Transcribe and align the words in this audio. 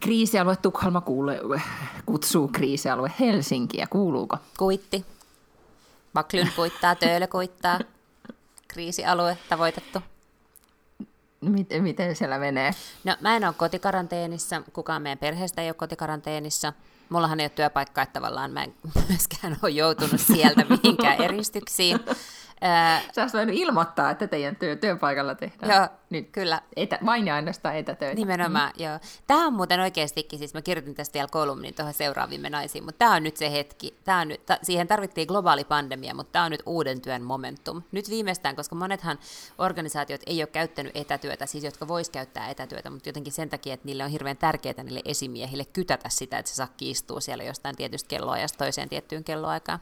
Kriisialue 0.00 0.56
Tukholma 0.56 1.00
kuulee, 1.00 1.40
kutsuu 2.06 2.48
kriisialue 2.48 3.12
Helsinkiä. 3.20 3.86
Kuuluuko? 3.90 4.36
Kuitti. 4.58 5.04
Vaklyn 6.14 6.52
kuittaa, 6.56 6.94
Töölö 6.94 7.26
kuittaa. 7.26 7.78
Kriisialue 8.68 9.38
tavoitettu. 9.48 9.98
Miten, 11.40 11.82
miten 11.82 12.16
siellä 12.16 12.38
menee? 12.38 12.70
No 13.04 13.16
mä 13.20 13.36
en 13.36 13.44
ole 13.44 13.54
kotikaranteenissa, 13.56 14.62
kukaan 14.72 15.02
meidän 15.02 15.18
perheestä 15.18 15.62
ei 15.62 15.68
ole 15.68 15.74
kotikaranteenissa. 15.74 16.72
Mullahan 17.08 17.40
ei 17.40 17.44
ole 17.44 17.50
työpaikkaa, 17.50 18.02
että 18.02 18.12
tavallaan 18.12 18.50
mä 18.50 18.64
en 18.64 18.74
myöskään 19.08 19.56
ole 19.62 19.70
joutunut 19.70 20.20
sieltä 20.20 20.64
mihinkään 20.68 21.22
eristyksiin. 21.22 22.00
Sä 23.14 23.22
olisit 23.22 23.36
voinut 23.36 23.56
ilmoittaa, 23.56 24.10
että 24.10 24.26
teidän 24.26 24.56
työ, 24.56 24.76
työpaikalla 24.76 25.34
tehdään. 25.34 25.76
Joo, 25.76 25.88
Nyt. 26.10 26.28
kyllä. 26.32 26.62
Etä, 26.76 26.98
vain 27.06 27.26
ja 27.26 27.34
ainoastaan 27.34 27.76
etätöitä. 27.76 28.14
Nimenomaan, 28.14 28.72
mm. 28.78 28.84
joo. 28.84 28.98
Tämä 29.26 29.46
on 29.46 29.52
muuten 29.52 29.80
oikeastikin, 29.80 30.38
siis 30.38 30.54
mä 30.54 30.62
kirjoitin 30.62 30.94
tästä 30.94 31.14
vielä 31.14 31.28
kolumnin 31.30 31.74
tuohon 31.74 31.94
seuraaviin 31.94 32.42
naisiin, 32.42 32.84
mutta 32.84 32.98
tämä 32.98 33.14
on 33.14 33.22
nyt 33.22 33.36
se 33.36 33.52
hetki. 33.52 33.94
Tää 34.04 34.18
on 34.18 34.28
nyt, 34.28 34.46
ta, 34.46 34.58
siihen 34.62 34.88
tarvittiin 34.88 35.28
globaali 35.28 35.64
pandemia, 35.64 36.14
mutta 36.14 36.32
tämä 36.32 36.44
on 36.44 36.50
nyt 36.50 36.62
uuden 36.66 37.00
työn 37.00 37.22
momentum. 37.22 37.82
Nyt 37.92 38.10
viimeistään, 38.10 38.56
koska 38.56 38.74
monethan 38.74 39.18
organisaatiot 39.58 40.20
ei 40.26 40.42
ole 40.42 40.46
käyttänyt 40.46 40.96
etätyötä, 40.96 41.46
siis 41.46 41.64
jotka 41.64 41.88
vois 41.88 42.10
käyttää 42.10 42.48
etätyötä, 42.48 42.90
mutta 42.90 43.08
jotenkin 43.08 43.32
sen 43.32 43.48
takia, 43.48 43.74
että 43.74 43.86
niille 43.86 44.04
on 44.04 44.10
hirveän 44.10 44.36
tärkeää 44.36 44.82
niille 44.82 45.02
esimiehille 45.04 45.64
kytätä 45.64 46.08
sitä, 46.08 46.38
että 46.38 46.50
se 46.50 46.54
sakki 46.54 46.90
istuu 46.90 47.20
siellä 47.20 47.44
jostain 47.44 47.76
tietystä 47.76 48.08
kelloajasta 48.08 48.58
toiseen 48.58 48.88
tiettyyn 48.88 49.24
kelloaikaan. 49.24 49.78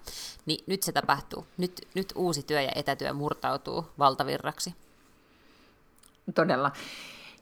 Niin 0.47 0.65
nyt 0.67 0.83
se 0.83 0.93
tapahtuu. 0.93 1.47
Nyt, 1.57 1.89
nyt 1.95 2.13
uusi 2.15 2.43
työ 2.43 2.66
ja 2.67 2.72
etätyö 2.75 3.12
murtautuu 3.12 3.84
valtavirraksi. 3.98 4.75
Todella. 6.34 6.72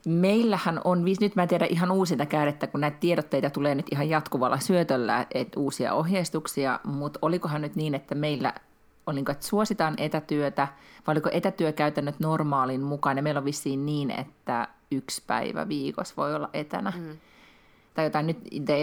Meillähän 0.05 0.81
on, 0.83 1.05
nyt 1.19 1.35
mä 1.35 1.43
en 1.43 1.49
tiedä 1.49 1.65
ihan 1.65 1.91
uusinta 1.91 2.25
käydettä, 2.25 2.67
kun 2.67 2.81
näitä 2.81 2.97
tiedotteita 2.99 3.49
tulee 3.49 3.75
nyt 3.75 3.85
ihan 3.91 4.09
jatkuvalla 4.09 4.59
syötöllä, 4.59 5.25
että 5.33 5.59
uusia 5.59 5.93
ohjeistuksia, 5.93 6.79
mutta 6.83 7.19
olikohan 7.21 7.61
nyt 7.61 7.75
niin, 7.75 7.95
että 7.95 8.15
meillä 8.15 8.53
on 9.07 9.15
niin 9.15 9.31
että 9.31 9.47
suositaan 9.47 9.93
etätyötä, 9.97 10.67
vai 11.07 11.13
oliko 11.13 11.29
etätyökäytännöt 11.33 12.19
normaalin 12.19 12.81
mukaan, 12.81 13.17
ja 13.17 13.23
meillä 13.23 13.39
on 13.39 13.45
vissiin 13.45 13.85
niin, 13.85 14.11
että 14.11 14.67
yksi 14.91 15.23
päivä 15.27 15.67
viikossa 15.67 16.13
voi 16.17 16.35
olla 16.35 16.49
etänä. 16.53 16.93
Mm 16.97 17.17
tai 17.95 18.05
jotain, 18.05 18.27
nyt, 18.27 18.37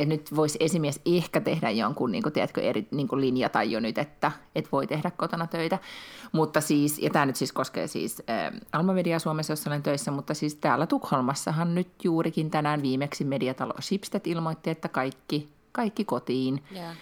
nyt 0.06 0.36
voisi 0.36 0.58
esimies 0.60 1.00
ehkä 1.06 1.40
tehdä 1.40 1.70
jonkun 1.70 2.12
niin 2.12 2.22
kuin, 2.22 2.32
tiedätkö, 2.32 2.60
eri, 2.60 2.88
niin 2.90 3.08
kuin 3.08 3.20
linjata 3.20 3.62
jo 3.62 3.80
nyt, 3.80 3.98
että 3.98 4.32
et 4.54 4.72
voi 4.72 4.86
tehdä 4.86 5.10
kotona 5.10 5.46
töitä. 5.46 5.78
Mutta 6.32 6.60
siis, 6.60 6.98
ja 6.98 7.10
tämä 7.10 7.26
nyt 7.26 7.36
siis 7.36 7.52
koskee 7.52 7.86
siis 7.86 8.22
äh, 8.30 8.60
Alma 8.72 8.92
Media 8.92 9.18
Suomessa, 9.18 9.52
jossa 9.52 9.70
olen 9.70 9.82
töissä, 9.82 10.10
mutta 10.10 10.34
siis 10.34 10.54
täällä 10.54 10.86
Tukholmassahan 10.86 11.74
nyt 11.74 11.88
juurikin 12.04 12.50
tänään 12.50 12.82
viimeksi 12.82 13.24
mediatalo 13.24 13.74
Shipstead 13.80 14.22
ilmoitti, 14.24 14.70
että 14.70 14.88
kaikki, 14.88 15.48
kaikki 15.72 16.04
kotiin. 16.04 16.62
Yeah. 16.74 16.96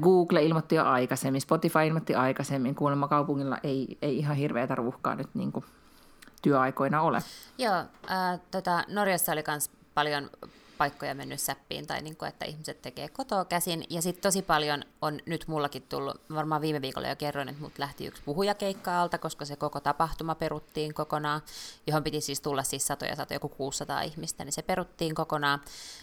Google 0.00 0.42
ilmoitti 0.42 0.74
jo 0.74 0.84
aikaisemmin, 0.84 1.40
Spotify 1.40 1.86
ilmoitti 1.86 2.14
aikaisemmin, 2.14 2.74
kuulemma 2.74 3.08
kaupungilla 3.08 3.58
ei, 3.62 3.98
ei 4.02 4.18
ihan 4.18 4.36
hirveätä 4.36 4.74
ruuhkaa 4.74 5.14
nyt 5.14 5.28
niin 5.34 5.52
kuin 5.52 5.64
työaikoina 6.42 7.02
ole. 7.02 7.18
Joo, 7.58 7.74
äh, 7.74 8.40
tota, 8.50 8.84
Norjassa 8.88 9.32
oli 9.32 9.44
myös 9.46 9.70
paljon 9.94 10.30
paikkoja 10.78 11.14
mennyt 11.14 11.40
säppiin 11.40 11.86
tai 11.86 12.02
niin 12.02 12.16
kuin, 12.16 12.28
että 12.28 12.44
ihmiset 12.44 12.82
tekee 12.82 13.08
kotoa 13.08 13.44
käsin. 13.44 13.84
Ja 13.90 14.02
sitten 14.02 14.22
tosi 14.22 14.42
paljon 14.42 14.84
on 15.02 15.20
nyt 15.26 15.48
mullakin 15.48 15.82
tullut, 15.82 16.20
varmaan 16.34 16.62
viime 16.62 16.82
viikolla 16.82 17.08
jo 17.08 17.16
kerroin, 17.16 17.48
että 17.48 17.62
mut 17.62 17.78
lähti 17.78 18.06
yksi 18.06 18.22
puhujakeikka 18.24 19.02
alta, 19.02 19.18
koska 19.18 19.44
se 19.44 19.56
koko 19.56 19.80
tapahtuma 19.80 20.34
peruttiin 20.34 20.94
kokonaan, 20.94 21.42
johon 21.86 22.04
piti 22.04 22.20
siis 22.20 22.40
tulla 22.40 22.62
siis 22.62 22.86
satoja 22.86 23.16
satoja, 23.16 23.36
joku 23.36 23.48
600 23.48 24.02
ihmistä, 24.02 24.44
niin 24.44 24.52
se 24.52 24.62
peruttiin 24.62 25.14
kokonaan. 25.14 25.60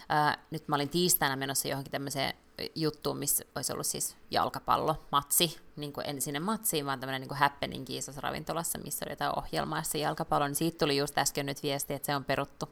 Ää, 0.08 0.38
nyt 0.50 0.68
mä 0.68 0.76
olin 0.76 0.88
tiistaina 0.88 1.36
menossa 1.36 1.68
johonkin 1.68 1.92
tämmöiseen 1.92 2.34
juttuun, 2.74 3.16
missä 3.16 3.44
olisi 3.54 3.72
ollut 3.72 3.86
siis 3.86 4.16
jalkapallo, 4.30 5.06
matsi, 5.12 5.58
niin 5.76 5.92
kuin 5.92 6.06
en 6.06 6.22
sinne 6.22 6.40
matsiin, 6.40 6.86
vaan 6.86 7.00
tämmöinen 7.00 7.28
niin 7.28 7.38
happening 7.38 7.90
isossa 7.90 8.20
ravintolassa, 8.20 8.78
missä 8.78 9.04
oli 9.04 9.12
jotain 9.12 9.38
ohjelmaa 9.38 9.82
se 9.82 9.98
jalkapallo, 9.98 10.46
niin 10.46 10.54
siitä 10.54 10.78
tuli 10.78 10.96
just 10.96 11.18
äsken 11.18 11.46
nyt 11.46 11.62
viesti, 11.62 11.94
että 11.94 12.06
se 12.06 12.16
on 12.16 12.24
peruttu. 12.24 12.68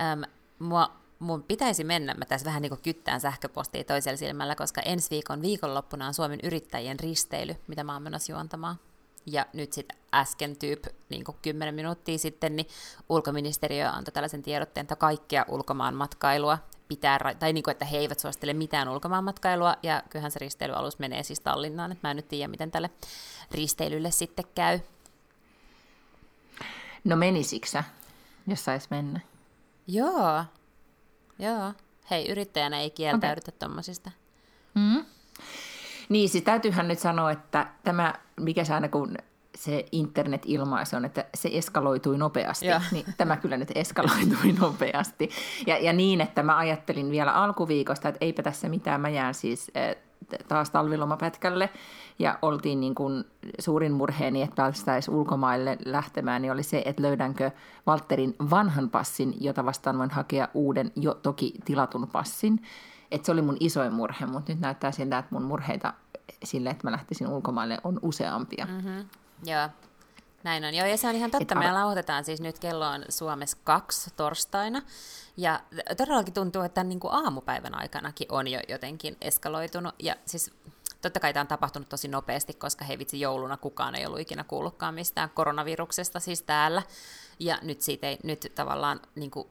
Ähm, 0.00 0.22
mua 0.58 0.90
mun 1.20 1.42
pitäisi 1.42 1.84
mennä, 1.84 2.14
mä 2.14 2.24
tässä 2.24 2.44
vähän 2.44 2.62
niin 2.62 2.70
kuin 2.70 2.82
kyttään 2.82 3.20
sähköpostia 3.20 3.84
toisella 3.84 4.16
silmällä, 4.16 4.54
koska 4.54 4.80
ensi 4.80 5.10
viikon 5.10 5.42
viikonloppuna 5.42 6.06
on 6.06 6.14
Suomen 6.14 6.40
yrittäjien 6.42 7.00
risteily, 7.00 7.56
mitä 7.66 7.84
mä 7.84 7.92
oon 7.92 8.02
menossa 8.02 8.32
juontamaan. 8.32 8.76
Ja 9.26 9.46
nyt 9.52 9.72
sitten 9.72 9.98
äsken 10.14 10.56
tyyp, 10.56 10.84
niin 11.08 11.24
kuin 11.24 11.36
10 11.42 11.74
minuuttia 11.74 12.18
sitten, 12.18 12.56
niin 12.56 12.66
ulkoministeriö 13.08 13.90
antoi 13.90 14.12
tällaisen 14.12 14.42
tiedotteen, 14.42 14.84
että 14.84 14.96
kaikkea 14.96 15.44
ulkomaan 15.48 15.94
matkailua 15.94 16.58
pitää, 16.88 17.18
tai 17.38 17.52
niin 17.52 17.64
kuin, 17.64 17.72
että 17.72 17.84
he 17.84 17.98
eivät 17.98 18.18
suosittele 18.18 18.52
mitään 18.52 18.88
ulkomaan 18.88 19.24
matkailua, 19.24 19.76
ja 19.82 20.02
kyllähän 20.10 20.30
se 20.30 20.38
risteilyalus 20.38 20.98
menee 20.98 21.22
siis 21.22 21.40
Tallinnaan, 21.40 21.92
että 21.92 22.08
mä 22.08 22.10
en 22.10 22.16
nyt 22.16 22.28
tiedä, 22.28 22.48
miten 22.48 22.70
tälle 22.70 22.90
risteilylle 23.50 24.10
sitten 24.10 24.44
käy. 24.54 24.80
No 27.04 27.16
menisiksä, 27.16 27.84
jos 28.46 28.64
sais 28.64 28.90
mennä? 28.90 29.20
Joo, 29.86 30.44
Joo. 31.40 31.72
Hei, 32.10 32.30
yrittäjänä 32.30 32.80
ei 32.80 32.90
kieltäydytä 32.90 33.50
okay. 33.50 33.58
tuommoisista. 33.58 34.10
Mm. 34.74 35.04
Niin, 36.08 36.28
siis 36.28 36.44
täytyyhän 36.44 36.88
nyt 36.88 36.98
sanoa, 36.98 37.30
että 37.30 37.66
tämä, 37.84 38.14
mikä 38.40 38.64
se 38.64 38.74
aina 38.74 38.88
kun 38.88 39.16
se 39.56 39.86
internet-ilmaisu 39.92 40.96
on, 40.96 41.04
että 41.04 41.24
se 41.34 41.50
eskaloitui 41.52 42.18
nopeasti, 42.18 42.66
Joo. 42.66 42.80
niin 42.92 43.04
tämä 43.16 43.36
kyllä 43.36 43.56
nyt 43.56 43.72
eskaloitui 43.74 44.52
nopeasti. 44.60 45.30
Ja, 45.66 45.78
ja 45.78 45.92
niin, 45.92 46.20
että 46.20 46.42
mä 46.42 46.58
ajattelin 46.58 47.10
vielä 47.10 47.32
alkuviikosta, 47.32 48.08
että 48.08 48.24
eipä 48.24 48.42
tässä 48.42 48.68
mitään, 48.68 49.00
mä 49.00 49.08
jään 49.08 49.34
siis 49.34 49.70
eh, 50.32 50.38
taas 50.48 50.70
talvilomapätkälle 50.70 51.70
ja 52.18 52.38
oltiin 52.42 52.80
niin 52.80 52.94
kuin 52.94 53.24
suurin 53.58 53.92
murheeni, 53.92 54.42
että 54.42 54.56
päästäisiin 54.56 55.14
ulkomaille 55.14 55.78
lähtemään, 55.84 56.42
niin 56.42 56.52
oli 56.52 56.62
se, 56.62 56.82
että 56.84 57.02
löydänkö 57.02 57.50
Walterin 57.88 58.36
vanhan 58.50 58.90
passin, 58.90 59.34
jota 59.40 59.64
vastaan 59.64 59.98
voin 59.98 60.10
hakea 60.10 60.48
uuden, 60.54 60.92
jo 60.96 61.14
toki 61.14 61.54
tilatun 61.64 62.08
passin. 62.12 62.62
Että 63.10 63.26
se 63.26 63.32
oli 63.32 63.42
mun 63.42 63.56
isoin 63.60 63.92
murhe, 63.92 64.26
mutta 64.26 64.52
nyt 64.52 64.60
näyttää 64.60 64.92
siltä, 64.92 65.18
että 65.18 65.34
mun 65.34 65.42
murheita 65.42 65.94
sille, 66.44 66.70
että 66.70 66.86
mä 66.86 66.92
lähtisin 66.92 67.28
ulkomaille, 67.28 67.78
on 67.84 67.98
useampia. 68.02 68.66
Mm-hmm. 68.66 69.04
Joo, 69.46 69.68
näin 70.42 70.64
on. 70.64 70.74
Joo, 70.74 70.86
ja 70.86 70.96
se 70.96 71.08
on 71.08 71.14
ihan 71.14 71.30
totta. 71.30 71.54
Me 71.54 71.72
lauhoitetaan 71.72 72.24
siis 72.24 72.40
nyt 72.40 72.58
kello 72.58 72.86
on 72.86 73.04
Suomessa 73.08 73.56
kaksi 73.64 74.10
torstaina. 74.16 74.82
Ja 75.36 75.60
todellakin 75.96 76.34
tuntuu, 76.34 76.62
että 76.62 76.84
niin 76.84 77.00
kuin 77.00 77.14
aamupäivän 77.14 77.74
aikanakin 77.74 78.32
on 78.32 78.48
jo 78.48 78.60
jotenkin 78.68 79.16
eskaloitunut. 79.20 79.94
Ja 79.98 80.16
siis 80.26 80.50
totta 81.02 81.20
kai 81.20 81.32
tämä 81.32 81.40
on 81.40 81.46
tapahtunut 81.46 81.88
tosi 81.88 82.08
nopeasti, 82.08 82.52
koska 82.52 82.84
hei 82.84 82.98
vitsi 82.98 83.20
jouluna 83.20 83.56
kukaan 83.56 83.94
ei 83.94 84.06
ollut 84.06 84.20
ikinä 84.20 84.44
kuullutkaan 84.44 84.94
mistään 84.94 85.30
koronaviruksesta 85.30 86.20
siis 86.20 86.42
täällä. 86.42 86.82
Ja 87.38 87.58
nyt 87.62 87.80
siitä 87.80 88.06
ei, 88.06 88.18
nyt 88.22 88.52
tavallaan 88.54 89.00
niin 89.14 89.30
kuin 89.30 89.48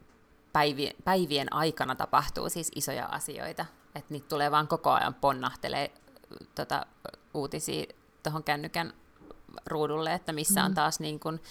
päivien, 0.53 0.95
päivien 1.03 1.53
aikana 1.53 1.95
tapahtuu 1.95 2.49
siis 2.49 2.71
isoja 2.75 3.05
asioita. 3.05 3.65
Että 3.95 4.13
niitä 4.13 4.27
tulee 4.27 4.51
vaan 4.51 4.67
koko 4.67 4.91
ajan 4.91 5.13
ponnahtelee 5.13 5.91
tota, 6.55 6.85
uutisia 7.33 7.85
tuohon 8.23 8.43
kännykän 8.43 8.93
ruudulle, 9.65 10.13
että 10.13 10.33
missä 10.33 10.63
on 10.63 10.71
mm. 10.71 10.75
taas 10.75 10.99
niin 10.99 11.19
kuin 11.19 11.41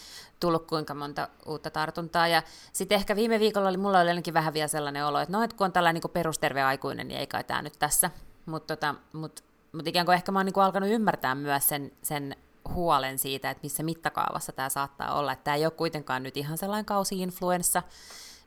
tullut 0.41 0.67
kuinka 0.67 0.95
monta 0.95 1.29
uutta 1.47 1.71
tartuntaa. 1.71 2.29
Ja 2.29 2.43
sitten 2.73 2.97
ehkä 2.97 3.17
viime 3.17 3.41
viikolla 3.41 3.69
oli, 3.69 3.77
mulla 3.77 4.01
oli 4.01 4.09
ainakin 4.09 4.35
vähän 4.35 4.55
vielä 4.55 4.69
sellainen 4.69 5.07
olo, 5.07 5.21
että 5.21 5.33
no, 5.33 5.43
että 5.43 5.57
kun 5.57 5.65
on 5.65 5.73
tällainen 5.73 6.01
niin 6.03 6.13
perusterve 6.13 6.63
aikuinen, 6.63 7.09
niin 7.09 7.21
ei 7.21 7.27
kai 7.27 7.45
tämä 7.45 7.63
nyt 7.63 7.79
tässä. 7.79 8.11
Mutta 8.47 8.77
tota, 8.77 8.95
mut, 9.13 9.45
mut 9.73 9.87
ikään 9.87 10.07
kuin 10.07 10.15
ehkä 10.15 10.33
mä 10.33 10.39
oon 10.39 10.47
niin 10.47 10.55
kuin 10.55 10.65
alkanut 10.65 10.91
ymmärtää 10.91 11.35
myös 11.35 11.69
sen, 11.69 11.93
sen 12.03 12.37
huolen 12.75 13.19
siitä, 13.19 13.51
että 13.51 13.63
missä 13.63 13.83
mittakaavassa 13.83 14.53
tämä 14.53 14.69
saattaa 14.69 15.15
olla. 15.15 15.33
Että 15.33 15.45
tämä 15.45 15.55
ei 15.55 15.65
ole 15.65 15.73
kuitenkaan 15.73 16.23
nyt 16.23 16.37
ihan 16.37 16.59
sellainen 16.59 16.85
kausi-influenssa, 16.85 17.83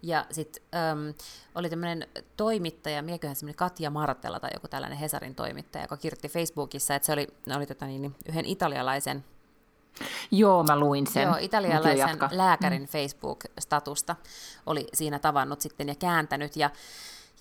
ja 0.03 0.25
sitten 0.31 0.63
oli 1.56 1.69
tämmöinen 1.69 2.07
toimittaja, 2.38 3.01
mikäköhän 3.01 3.36
semmoinen 3.36 3.56
Katja 3.56 3.89
Martella 3.89 4.39
tai 4.39 4.50
joku 4.53 4.68
tällainen 4.68 5.00
Hesarin 5.00 5.36
toimittaja, 5.36 5.83
joka 5.83 5.98
kirjoitti 5.98 6.30
Facebookissa, 6.30 6.95
että 6.95 7.06
se 7.06 7.12
oli, 7.13 7.27
oli 7.56 7.65
tota 7.65 7.86
niin, 7.86 8.15
yhden 8.30 8.45
italialaisen 8.45 9.24
Joo, 10.31 10.63
mä 10.63 10.79
luin 10.79 11.07
sen. 11.07 11.23
Joo, 11.23 11.38
italialaisen 11.39 12.17
lääkärin 12.31 12.81
mm. 12.81 12.88
Facebook-statusta 12.88 14.15
oli 14.65 14.88
siinä 14.93 15.19
tavannut 15.19 15.61
sitten 15.61 15.88
ja 15.88 15.95
kääntänyt. 15.95 16.55
Ja 16.55 16.69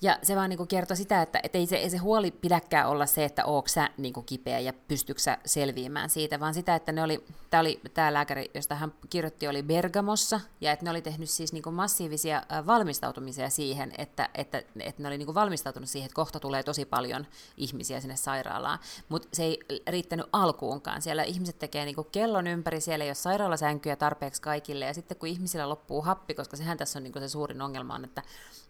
ja 0.02 0.19
se 0.23 0.37
vaan 0.37 0.50
niin 0.50 0.69
kertoi 0.69 0.97
sitä, 0.97 1.23
että 1.23 1.41
et 1.43 1.55
ei, 1.55 1.67
se, 1.67 1.76
ei 1.76 1.91
se 1.91 1.97
huoli 1.97 2.31
pidäkään 2.31 2.88
olla 2.88 3.06
se, 3.06 3.25
että 3.25 3.44
ootko 3.44 3.69
sä 3.69 3.88
niin 3.97 4.14
kipeä 4.26 4.58
ja 4.58 4.73
pystytkö 4.73 5.23
sä 5.23 5.38
selviämään 5.47 6.11
siitä, 6.11 6.41
vaan 6.41 6.55
sitä, 6.55 6.75
että 6.75 6.93
ne 6.93 7.02
oli, 7.02 7.25
tämä 7.50 7.61
oli 7.61 7.81
tämä 7.94 8.12
lääkäri, 8.12 8.50
josta 8.55 8.75
hän 8.75 8.93
kirjoitti, 9.11 9.49
oli 9.49 9.62
Bergamossa, 9.62 10.41
ja 10.61 10.73
että 10.73 10.85
ne 10.85 10.91
oli 10.91 11.02
tehnyt 11.02 11.31
siis 11.31 11.52
niin 11.52 11.75
massiivisia 11.75 12.43
valmistautumisia 12.67 13.50
siihen, 13.50 13.93
että, 13.99 14.29
että, 14.35 14.62
että 14.81 15.02
ne 15.02 15.08
oli 15.08 15.19
niin 15.19 15.35
valmistautunut 15.35 15.88
siihen, 15.88 16.06
että 16.06 16.17
kohta 16.17 16.41
tulee 16.41 16.62
tosi 16.62 16.85
paljon 16.85 17.26
ihmisiä 17.56 18.00
sinne 18.00 18.17
sairaalaan, 18.17 18.79
mutta 19.08 19.29
se 19.32 19.44
ei 19.44 19.58
riittänyt 19.88 20.26
alkuunkaan. 20.32 21.02
Siellä 21.02 21.23
ihmiset 21.23 21.58
tekee 21.58 21.85
niin 21.85 21.97
kellon 22.12 22.47
ympäri, 22.47 22.81
siellä 22.81 23.05
ei 23.05 23.08
ole 23.08 23.14
sairaalasänkyjä 23.14 23.97
tarpeeksi 23.97 24.43
kaikille, 24.43 24.85
ja 24.85 24.94
sitten 24.94 25.17
kun 25.17 25.29
ihmisillä 25.29 25.69
loppuu 25.69 26.02
happi, 26.02 26.35
koska 26.35 26.56
sehän 26.56 26.79
tässä 26.79 26.99
on 26.99 27.02
niin 27.02 27.12
se 27.19 27.29
suurin 27.29 27.62
ongelma 27.62 27.94
on, 27.94 28.05
että, 28.05 28.23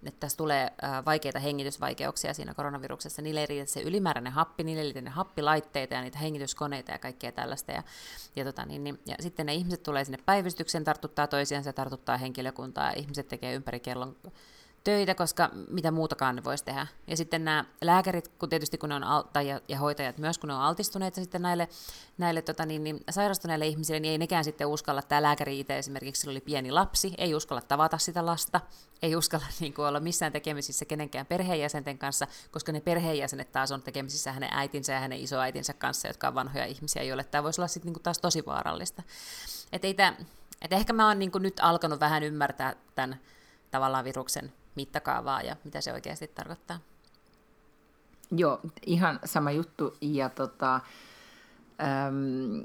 että 0.03 0.21
tässä 0.21 0.37
tulee 0.37 0.73
vaikea 1.07 1.20
vaikeita 1.21 1.39
hengitysvaikeuksia 1.39 2.35
siinä 2.35 2.55
koronaviruksessa. 2.55 3.23
Niille 3.23 3.41
ei 3.41 3.47
riitä 3.47 3.73
se 3.73 3.81
ylimääräinen 3.83 4.33
happi, 4.33 4.65
niille 4.65 4.83
ei 4.83 5.03
ne 5.03 5.11
happilaitteita 5.11 5.95
ja 5.95 6.03
niitä 6.03 6.19
hengityskoneita 6.19 6.93
ja 6.93 6.99
kaikkea 6.99 7.33
tällaista. 7.33 7.73
Ja, 7.73 7.83
ja, 8.37 8.45
tota, 8.45 8.67
niin, 8.67 8.85
niin, 8.85 9.01
ja 9.07 9.17
sitten 9.21 9.47
ne 9.47 9.55
ihmiset 9.55 9.83
tulee 9.83 10.05
sinne 10.05 10.19
päivystykseen, 10.27 10.85
tartuttaa 10.85 11.27
toisiaan, 11.27 11.65
se 11.65 11.73
tartuttaa 11.73 12.17
henkilökuntaa 12.17 12.87
ja 12.87 12.99
ihmiset 12.99 13.29
tekee 13.29 13.55
ympäri 13.55 13.81
kellon 13.81 14.17
töitä, 14.85 15.15
koska 15.15 15.51
mitä 15.69 15.91
muutakaan 15.91 16.37
ne 16.37 16.45
voisi 16.45 16.65
tehdä. 16.65 16.87
Ja 17.07 17.17
sitten 17.17 17.45
nämä 17.45 17.65
lääkärit, 17.83 18.29
kun 18.29 18.49
tietysti 18.49 18.79
kun 18.79 18.89
ne 18.89 18.95
on, 18.95 19.05
al- 19.05 19.23
tai 19.33 19.49
ja, 19.49 19.61
ja 19.69 19.79
hoitajat 19.79 20.19
myös, 20.19 20.39
kun 20.39 20.49
ne 20.49 20.55
on 20.55 20.61
altistuneet 20.61 21.15
sitten 21.15 21.43
näille, 21.43 21.69
näille 22.19 22.43
tota 22.43 22.67
niin, 22.67 22.85
niin, 22.85 23.01
sairastuneille 23.11 23.67
ihmisille, 23.67 24.01
niin 24.01 24.13
ei 24.13 24.19
nekään 24.19 24.45
sitten 24.45 24.67
uskalla, 24.67 25.03
tämä 25.03 25.23
lääkäri 25.23 25.61
itse 25.61 25.79
esimerkiksi, 25.79 26.21
sillä 26.21 26.33
oli 26.33 26.41
pieni 26.41 26.71
lapsi, 26.71 27.15
ei 27.19 27.35
uskalla 27.35 27.63
tavata 27.63 27.99
sitä 27.99 28.27
lasta, 28.27 28.61
ei 29.03 29.17
uskalla 29.17 29.47
niin 29.61 29.75
kuin, 29.75 29.87
olla 29.87 30.01
missään 30.01 30.33
tekemisissä 30.33 30.85
kenenkään 30.85 31.27
perheenjäsenten 31.27 31.99
kanssa, 31.99 32.27
koska 32.51 32.73
ne 32.73 32.81
perheenjäsenet 32.81 33.53
taas 33.53 33.73
on 33.73 33.83
tekemisissä 33.83 34.33
hänen 34.33 34.51
äitinsä 34.53 34.93
ja 34.93 35.01
hänen 35.01 35.21
isoäitinsä 35.21 35.73
kanssa, 35.73 36.09
jotka 36.09 36.29
on 36.29 36.35
vanhoja 36.35 36.65
ihmisiä, 36.65 37.03
joille 37.03 37.25
tämä 37.25 37.43
voisi 37.43 37.61
olla 37.61 37.69
sitten 37.69 37.87
niin 37.87 37.95
kuin 37.95 38.03
taas 38.03 38.19
tosi 38.19 38.47
vaarallista. 38.47 39.03
Että 39.73 39.87
ei 39.87 39.95
tämä, 39.95 40.17
et 40.63 40.73
ehkä 40.73 40.93
mä 40.93 41.09
oon 41.09 41.19
niin 41.19 41.31
kuin 41.31 41.43
nyt 41.43 41.61
alkanut 41.63 42.01
vähän 42.01 42.23
ymmärtää 42.23 42.77
tämän 42.95 43.21
tavallaan 43.71 44.05
viruksen 44.05 44.53
mittakaavaa 44.75 45.43
ja 45.43 45.57
mitä 45.65 45.81
se 45.81 45.93
oikeasti 45.93 46.29
tarkoittaa. 46.29 46.79
Joo, 48.37 48.61
ihan 48.87 49.21
sama 49.25 49.51
juttu. 49.51 49.97
Ja 50.01 50.29
tota, 50.29 50.75
äm, 50.75 52.63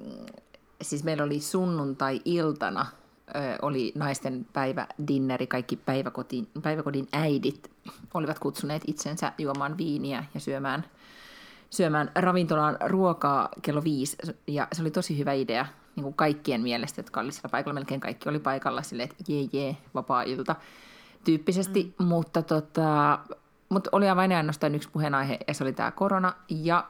siis 0.82 1.04
meillä 1.04 1.24
oli 1.24 1.40
sunnuntai-iltana 1.40 2.82
äh, 2.82 3.44
oli 3.62 3.92
naisten 3.96 4.48
päivä 4.54 4.88
dinneri, 5.08 5.48
kaikki 5.48 5.76
päiväkodin, 5.76 6.48
päiväkodin 6.62 7.08
äidit 7.14 7.72
olivat 8.14 8.40
kutsuneet 8.40 8.82
itsensä 8.88 9.34
juomaan 9.38 9.78
viiniä 9.78 10.24
ja 10.34 10.40
syömään, 10.40 10.86
syömään 11.70 12.12
ravintolaan 12.16 12.78
ruokaa 12.86 13.50
kello 13.62 13.84
viisi. 13.84 14.18
Ja 14.48 14.68
se 14.74 14.82
oli 14.82 14.92
tosi 14.92 15.18
hyvä 15.18 15.34
idea 15.34 15.66
niin 15.96 16.04
kuin 16.04 16.14
kaikkien 16.16 16.62
mielestä, 16.62 17.00
jotka 17.00 17.20
oli 17.20 17.32
siellä 17.32 17.50
paikalla. 17.50 17.74
Melkein 17.74 18.02
kaikki 18.02 18.30
oli 18.30 18.40
paikalla 18.40 18.82
silleen, 18.82 19.10
että 19.12 19.32
jee 19.32 19.48
jee, 19.54 19.78
vapaa-ilta 19.94 20.56
tyyppisesti, 21.26 21.96
mm. 22.00 22.06
mutta, 22.06 22.42
tota, 22.42 23.20
mutta 23.70 23.90
oli 23.92 24.10
aivan 24.10 24.32
ainoastaan 24.32 24.76
yksi 24.76 24.90
puheenaihe, 24.90 25.40
ja 25.48 25.54
se 25.54 25.64
oli 25.64 25.74
tämä 25.74 25.92
korona, 25.92 26.34
ja, 26.50 26.88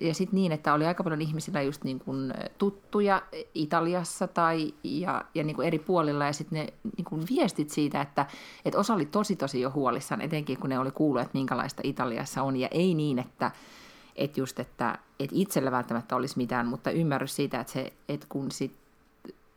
ja 0.00 0.14
sitten 0.14 0.36
niin, 0.36 0.52
että 0.52 0.74
oli 0.74 0.86
aika 0.86 1.04
paljon 1.04 1.20
ihmisillä 1.20 1.62
just 1.62 1.84
niin 1.84 1.98
kuin 1.98 2.34
tuttuja 2.58 3.22
Italiassa 3.54 4.28
tai 4.28 4.74
ja, 4.84 5.24
ja 5.34 5.44
niin 5.44 5.56
kuin 5.56 5.66
eri 5.66 5.78
puolilla, 5.78 6.24
ja 6.24 6.32
sitten 6.32 6.58
ne 6.58 6.72
niin 6.96 7.04
kuin 7.04 7.26
viestit 7.30 7.70
siitä, 7.70 8.00
että, 8.00 8.26
että 8.64 8.78
osa 8.78 8.94
oli 8.94 9.06
tosi 9.06 9.36
tosi 9.36 9.60
jo 9.60 9.70
huolissaan, 9.70 10.20
etenkin 10.20 10.58
kun 10.58 10.70
ne 10.70 10.78
oli 10.78 10.90
kuullut, 10.90 11.22
että 11.22 11.38
minkälaista 11.38 11.82
Italiassa 11.84 12.42
on, 12.42 12.56
ja 12.56 12.68
ei 12.70 12.94
niin, 12.94 13.18
että 13.18 13.50
että 14.16 14.40
just, 14.40 14.60
että, 14.60 14.98
että 15.20 15.36
itsellä 15.36 15.70
välttämättä 15.70 16.16
olisi 16.16 16.36
mitään, 16.36 16.66
mutta 16.66 16.90
ymmärrys 16.90 17.36
siitä, 17.36 17.60
että, 17.60 17.72
se, 17.72 17.92
että 18.08 18.26
kun 18.28 18.50
sit 18.50 18.72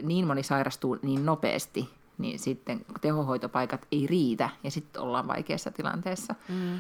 niin 0.04 0.28
moni 0.28 0.44
sairastuu 0.44 0.98
niin 1.02 1.26
nopeasti, 1.26 1.90
niin 2.18 2.40
sitten 2.40 2.86
tehohoitopaikat 3.02 3.88
ei 3.92 4.08
riitä 4.08 4.50
ja 4.64 4.72
sitten 4.72 5.02
ollaan 5.02 5.28
vaikeassa 5.28 5.72
tilanteessa. 5.72 6.36
Mm. 6.50 6.80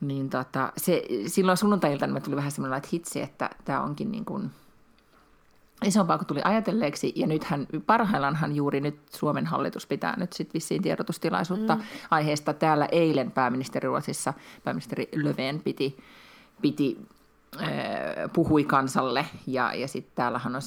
Niin 0.00 0.30
tota, 0.30 0.72
se, 0.76 1.02
silloin 1.26 1.58
sunnuntailta 1.58 2.06
niin 2.06 2.22
tuli 2.22 2.36
vähän 2.36 2.52
semmoinen, 2.52 2.76
että 2.76 2.88
hitsi, 2.92 3.20
että 3.20 3.50
tämä 3.64 3.82
onkin 3.82 4.10
niin 4.10 4.24
kuin 4.24 4.50
isompaa 5.84 6.18
kuin 6.18 6.26
tuli 6.26 6.40
ajatelleeksi. 6.44 7.12
Ja 7.16 7.26
nythän 7.26 7.66
parhaillaanhan 7.86 8.56
juuri 8.56 8.80
nyt 8.80 9.00
Suomen 9.10 9.46
hallitus 9.46 9.86
pitää 9.86 10.16
nyt 10.16 10.32
sitten 10.32 10.54
vissiin 10.54 10.82
tiedotustilaisuutta 10.82 11.74
mm. 11.74 11.82
aiheesta. 12.10 12.52
Täällä 12.54 12.88
eilen 12.92 13.30
pääministeri 13.30 13.86
Ruotsissa, 13.86 14.34
pääministeri 14.64 15.08
Löfven 15.14 15.60
piti, 15.60 15.96
piti 16.60 16.98
puhui 18.32 18.64
kansalle 18.64 19.26
ja, 19.46 19.74
ja 19.74 19.88
sitten 19.88 20.12
täällähän 20.14 20.56
on 20.56 20.62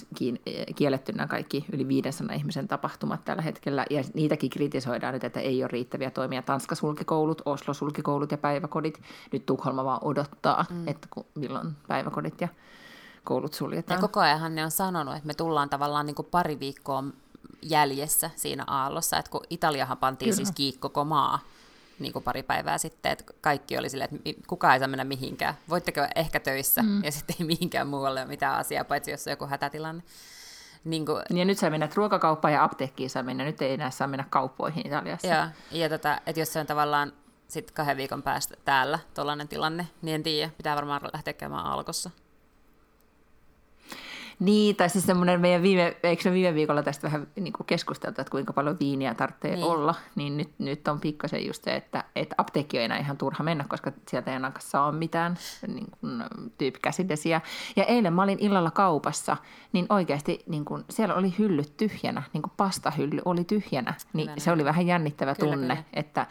kielletty 0.76 1.12
nämä 1.12 1.28
kaikki 1.28 1.66
yli 1.72 1.88
500 1.88 2.36
ihmisen 2.36 2.68
tapahtumat 2.68 3.26
tällä 3.26 3.42
hetkellä 3.42 3.86
ja 3.90 4.04
niitäkin 4.14 4.50
kritisoidaan 4.50 5.14
nyt, 5.14 5.24
että 5.24 5.40
ei 5.40 5.64
ole 5.64 5.70
riittäviä 5.72 6.12
toimia. 6.12 6.42
Tanska 6.42 6.76
sulkikoulut, 6.76 7.42
Oslo 7.46 7.74
sulkikoulut 7.74 8.32
ja 8.32 8.38
päiväkodit. 8.38 9.02
Nyt 9.32 9.46
Tukholma 9.46 9.86
vaan 9.86 10.04
odottaa, 10.04 10.66
mm. 10.70 10.88
että 10.88 11.08
kun, 11.10 11.26
milloin 11.36 11.76
päiväkodit 11.88 12.42
ja 12.42 12.48
koulut 13.24 13.54
suljetaan. 13.54 13.98
Ja 13.98 14.02
koko 14.02 14.20
ajan 14.20 14.56
ne 14.56 14.64
on 14.64 14.72
sanonut, 14.72 15.16
että 15.16 15.28
me 15.28 15.34
tullaan 15.34 15.70
tavallaan 15.70 16.06
niin 16.06 16.16
kuin 16.16 16.28
pari 16.32 16.60
viikkoa 16.60 17.04
jäljessä 17.62 18.30
siinä 18.36 18.64
aallossa, 18.68 19.18
että 19.18 19.32
kun 19.32 19.42
Italiahan 19.50 19.98
pantiin 19.98 20.28
Kyllä. 20.28 20.36
siis 20.36 20.52
kiinni 20.56 20.80
koko 20.80 21.06
maa 21.06 21.40
niin 22.04 22.14
kuin 22.14 22.24
pari 22.24 22.44
päivää 22.44 22.78
sitten, 22.78 23.12
että 23.12 23.34
kaikki 23.42 23.78
oli 23.78 23.90
silleen, 23.90 24.10
että 24.26 24.42
kukaan 24.48 24.74
ei 24.74 24.80
saa 24.80 24.88
mennä 24.88 25.04
mihinkään. 25.04 25.54
Voitteko 25.70 26.02
ehkä 26.16 26.40
töissä 26.40 26.82
mm. 26.82 27.04
ja 27.04 27.12
sitten 27.12 27.36
ei 27.40 27.46
mihinkään 27.46 27.88
muualle 27.88 28.22
ole 28.22 28.30
mitään 28.30 28.56
asiaa, 28.56 28.84
paitsi 28.84 29.12
jos 29.12 29.28
on 29.28 29.32
joku 29.32 29.46
hätätilanne. 29.46 30.04
Niin 30.84 31.06
kuin... 31.06 31.24
Ja 31.30 31.46
nyt 31.46 31.58
sä 31.58 31.70
menet 31.70 31.96
ruokakauppaan 31.96 32.54
ja 32.54 32.64
apteekkiin 32.64 33.10
saa 33.10 33.24
mennä, 33.24 33.44
nyt 33.44 33.62
ei 33.62 33.74
enää 33.74 33.92
saa 33.92 34.08
mennä 34.08 34.26
kauppoihin 34.30 34.88
Italiassa. 34.88 35.28
Joo, 35.28 35.46
ja 35.72 35.90
tota, 35.90 36.22
että 36.26 36.40
jos 36.40 36.54
se 36.54 36.60
on 36.60 36.66
tavallaan 36.66 37.14
sitten 37.48 37.74
kahden 37.74 37.98
viikon 37.98 38.24
päästä 38.24 38.56
täällä 38.66 39.00
tuollainen 39.14 39.48
tilanne, 39.48 39.88
niin 40.02 40.16
en 40.16 40.24
tiedä, 40.24 40.52
pitää 40.58 40.76
varmaan 40.76 41.02
lähteä 41.14 41.34
käymään 41.34 41.66
alkossa. 41.66 42.10
Niin, 44.44 44.76
tai 44.76 44.90
siis 44.90 45.06
semmoinen 45.06 45.42
meidän 45.42 45.62
viime, 45.62 45.98
eikö 46.04 46.30
me 46.30 46.34
viime 46.34 46.54
viikolla 46.54 46.84
tästä 46.84 47.04
vähän 47.04 47.28
niin 47.36 47.54
kuin 47.54 47.68
keskusteltu, 47.68 48.22
että 48.22 48.32
kuinka 48.32 48.54
paljon 48.54 48.78
viiniä 48.80 49.14
tarvitsee 49.14 49.56
niin. 49.56 49.64
olla, 49.66 49.96
niin 50.16 50.38
nyt, 50.38 50.50
nyt 50.60 50.88
on 50.88 51.00
pikkasen 51.00 51.48
just 51.48 51.64
se, 51.64 51.76
että, 51.76 52.04
että 52.16 52.36
apteekki 52.38 52.78
on 52.78 52.84
enää 52.84 52.98
ihan 52.98 53.18
turha 53.18 53.44
mennä, 53.44 53.66
koska 53.70 53.92
sieltä 54.08 54.32
ei 54.32 54.36
enää 54.36 54.52
saa 54.60 54.92
mitään 54.92 55.38
niin 55.68 55.88
kuin, 56.00 56.24
tyyppikäsidesiä. 56.58 57.42
Ja 57.76 57.84
eilen 57.84 58.14
mä 58.14 58.24
olin 58.24 58.40
illalla 58.40 58.72
kaupassa, 58.72 59.38
niin 59.74 59.86
oikeasti 59.90 60.44
niin 60.48 60.66
kuin, 60.66 60.84
siellä 60.90 61.16
oli 61.16 61.34
hyllyt 61.40 61.78
tyhjänä, 61.78 62.24
niin 62.34 62.42
kuin 62.42 62.54
pastahylly 62.58 63.22
oli 63.26 63.44
tyhjänä, 63.44 63.94
niin 64.14 64.28
kyllä, 64.28 64.40
se 64.40 64.52
oli 64.52 64.66
vähän 64.66 64.88
jännittävä 64.88 65.36
kyllä, 65.36 65.52
tunne, 65.52 65.76
kyllä. 65.76 65.84
että 65.94 66.28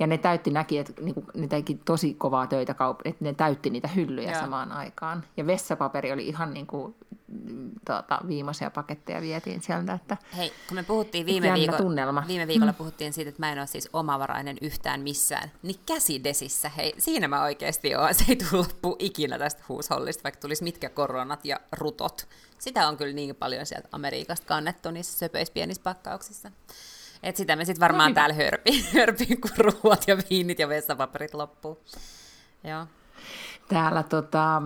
ja 0.00 0.06
ne 0.06 0.18
täytti, 0.18 0.50
näki, 0.50 0.78
että 0.78 0.92
niinku, 1.00 1.24
ne 1.34 1.48
teki 1.48 1.80
tosi 1.84 2.14
kovaa 2.14 2.46
töitä, 2.46 2.72
kaup- 2.72 3.00
että 3.04 3.24
ne 3.24 3.34
täytti 3.34 3.70
niitä 3.70 3.88
hyllyjä 3.88 4.30
Joo. 4.30 4.40
samaan 4.40 4.72
aikaan. 4.72 5.24
Ja 5.36 5.46
vessapaperi 5.46 6.12
oli 6.12 6.28
ihan 6.28 6.54
niin 6.54 6.66
kuin, 6.66 6.94
tuota, 7.86 8.20
viimeisiä 8.28 8.70
paketteja 8.70 9.20
vietiin 9.20 9.62
sieltä. 9.62 9.92
Että 9.92 10.16
Hei, 10.36 10.52
kun 10.68 10.74
me 10.74 10.82
puhuttiin 10.82 11.26
viime, 11.26 11.54
viikolla, 11.54 11.78
tunnelma. 11.78 12.24
viime 12.28 12.46
viikolla 12.46 12.72
mm. 12.72 12.76
puhuttiin 12.76 13.12
siitä, 13.12 13.28
että 13.28 13.42
mä 13.42 13.52
en 13.52 13.58
ole 13.58 13.66
siis 13.66 13.88
omavarainen 13.92 14.56
yhtään 14.60 15.00
missään, 15.00 15.50
niin 15.62 15.76
käsidesissä, 15.86 16.68
hei, 16.76 16.94
siinä 16.98 17.28
mä 17.28 17.42
oikeasti 17.42 17.94
oon. 17.94 18.14
Se 18.20 18.24
ei 18.28 18.36
tule 18.36 18.48
loppu 18.52 18.96
ikinä 18.98 19.38
tästä 19.38 19.62
huushollista, 19.68 20.24
vaikka 20.24 20.40
tulisi 20.40 20.64
mitkä 20.64 20.88
koronat 20.88 21.44
ja 21.44 21.60
rutot. 21.72 22.28
Sitä 22.58 22.88
on 22.88 22.96
kyllä 22.96 23.12
niin 23.12 23.36
paljon 23.36 23.66
sieltä 23.66 23.88
Amerikasta 23.92 24.46
kannettu 24.46 24.90
niissä 24.90 25.18
söpöissä 25.18 25.54
pienissä 25.54 25.82
pakkauksissa. 25.82 26.50
Et 27.22 27.36
sitä 27.36 27.56
me 27.56 27.64
sitten 27.64 27.80
varmaan 27.80 28.10
no, 28.10 28.14
täällä 28.14 28.34
hörpii, 28.34 28.84
hörpii, 28.94 29.36
kun 29.36 29.50
ruoat 29.58 30.04
ja 30.06 30.16
viinit 30.30 30.58
ja 30.58 30.68
vessapaperit 30.68 31.34
loppuu. 31.34 31.78
Joo. 32.64 32.86
Täällä 33.68 34.02
tota, 34.02 34.62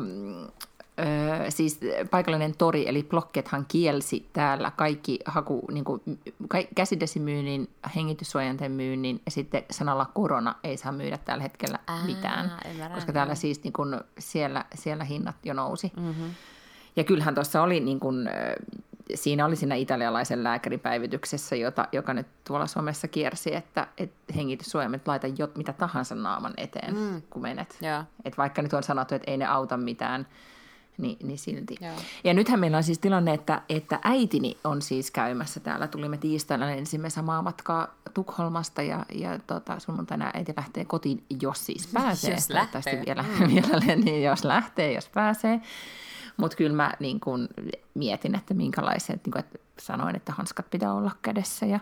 Öö, 1.01 1.51
siis 1.51 1.81
paikallinen 2.11 2.57
tori, 2.57 2.89
eli 2.89 3.03
Blockethan 3.03 3.67
kielsi 3.69 4.29
täällä 4.33 4.71
kaikki 4.77 5.19
haku, 5.25 5.63
niin 5.73 5.85
kuin, 5.85 6.03
käsidesimyynnin, 6.75 7.69
hengityssuojanteen 7.97 8.73
myynnin 8.73 9.21
ja 9.25 9.31
sitten 9.31 9.63
sanalla 9.71 10.11
korona 10.15 10.55
ei 10.65 10.77
saa 10.77 10.93
myydä 10.93 11.19
tällä 11.19 11.43
hetkellä 11.43 11.79
Ää, 11.87 12.07
mitään, 12.07 12.53
ymmärrän, 12.71 12.95
koska 12.95 13.13
täällä 13.13 13.35
siis 13.35 13.63
niin 13.63 13.73
kuin, 13.73 14.01
siellä, 14.19 14.65
siellä 14.75 15.05
hinnat 15.05 15.37
jo 15.45 15.55
nousi. 15.55 15.93
Mm-hmm. 15.97 16.31
Ja 16.97 17.05
kyllähän 17.05 17.35
tuossa 17.35 17.63
oli 17.63 17.81
niin 17.81 18.01
kuin, 18.01 18.31
siinä 19.15 19.47
oli 19.47 19.57
siinä 19.57 19.75
italialaisen 19.75 20.45
lääkärin 20.45 20.81
päivityksessä, 20.81 21.57
jota, 21.57 21.89
joka 21.93 22.15
nyt 22.15 22.27
tuolla 22.45 22.67
Suomessa 22.67 23.09
kiersi, 23.09 23.55
että 23.55 23.87
et 23.99 24.13
hengityssuojaimet 24.37 25.09
laita 25.09 25.27
jo, 25.27 25.49
mitä 25.57 25.73
tahansa 25.73 26.15
naaman 26.15 26.55
eteen, 26.57 26.97
mm. 26.97 27.23
kun 27.31 27.43
menet. 27.43 27.79
Yeah. 27.83 28.07
Et 28.25 28.39
vaikka 28.39 28.63
nyt 28.63 28.73
on 28.73 28.83
sanottu, 28.83 29.15
että 29.15 29.31
ei 29.31 29.37
ne 29.37 29.47
auta 29.47 29.77
mitään, 29.77 30.27
niin, 30.99 31.17
niin 31.23 31.39
silti. 31.39 31.77
Joo. 31.81 31.93
Ja 32.25 32.35
nythän 32.35 32.61
meillä 32.61 32.77
on 32.77 32.83
siis 32.83 32.99
tilanne, 32.99 33.35
että, 33.35 33.63
että 33.69 33.99
äitini 34.05 34.57
on 34.65 34.83
siis 34.83 35.11
käymässä 35.11 35.61
täällä. 35.61 35.87
Tulimme 35.87 36.17
tiistaina 36.17 36.71
ensimme 36.71 37.11
samaa 37.11 37.43
matkaa 37.43 37.95
Tukholmasta 38.15 38.83
ja, 38.83 39.07
ja 39.13 39.39
tota, 39.47 39.79
sunnuntaina 39.79 40.31
äiti 40.35 40.55
lähtee 40.57 40.85
kotiin, 40.85 41.25
jos 41.43 41.67
siis 41.67 41.87
pääsee. 41.95 42.35
Jos 42.35 42.51
lähtee. 42.51 43.03
Vielä, 43.07 43.25
vielä 43.55 43.97
niin 43.97 44.23
jos 44.23 44.45
lähtee, 44.45 44.93
jos 44.93 45.09
pääsee. 45.09 45.61
Mutta 46.37 46.57
kyllä 46.57 46.76
mä 46.76 46.93
niin 47.00 47.21
kun 47.21 47.49
mietin, 47.95 48.35
että 48.35 48.55
minkälaiset, 48.55 49.25
niin 49.25 49.33
kun, 49.33 49.41
että 49.41 49.59
sanoin, 49.81 50.17
että 50.17 50.33
hanskat 50.33 50.71
pitää 50.71 50.95
olla 50.95 51.11
kädessä 51.23 51.67
ja, 51.67 51.81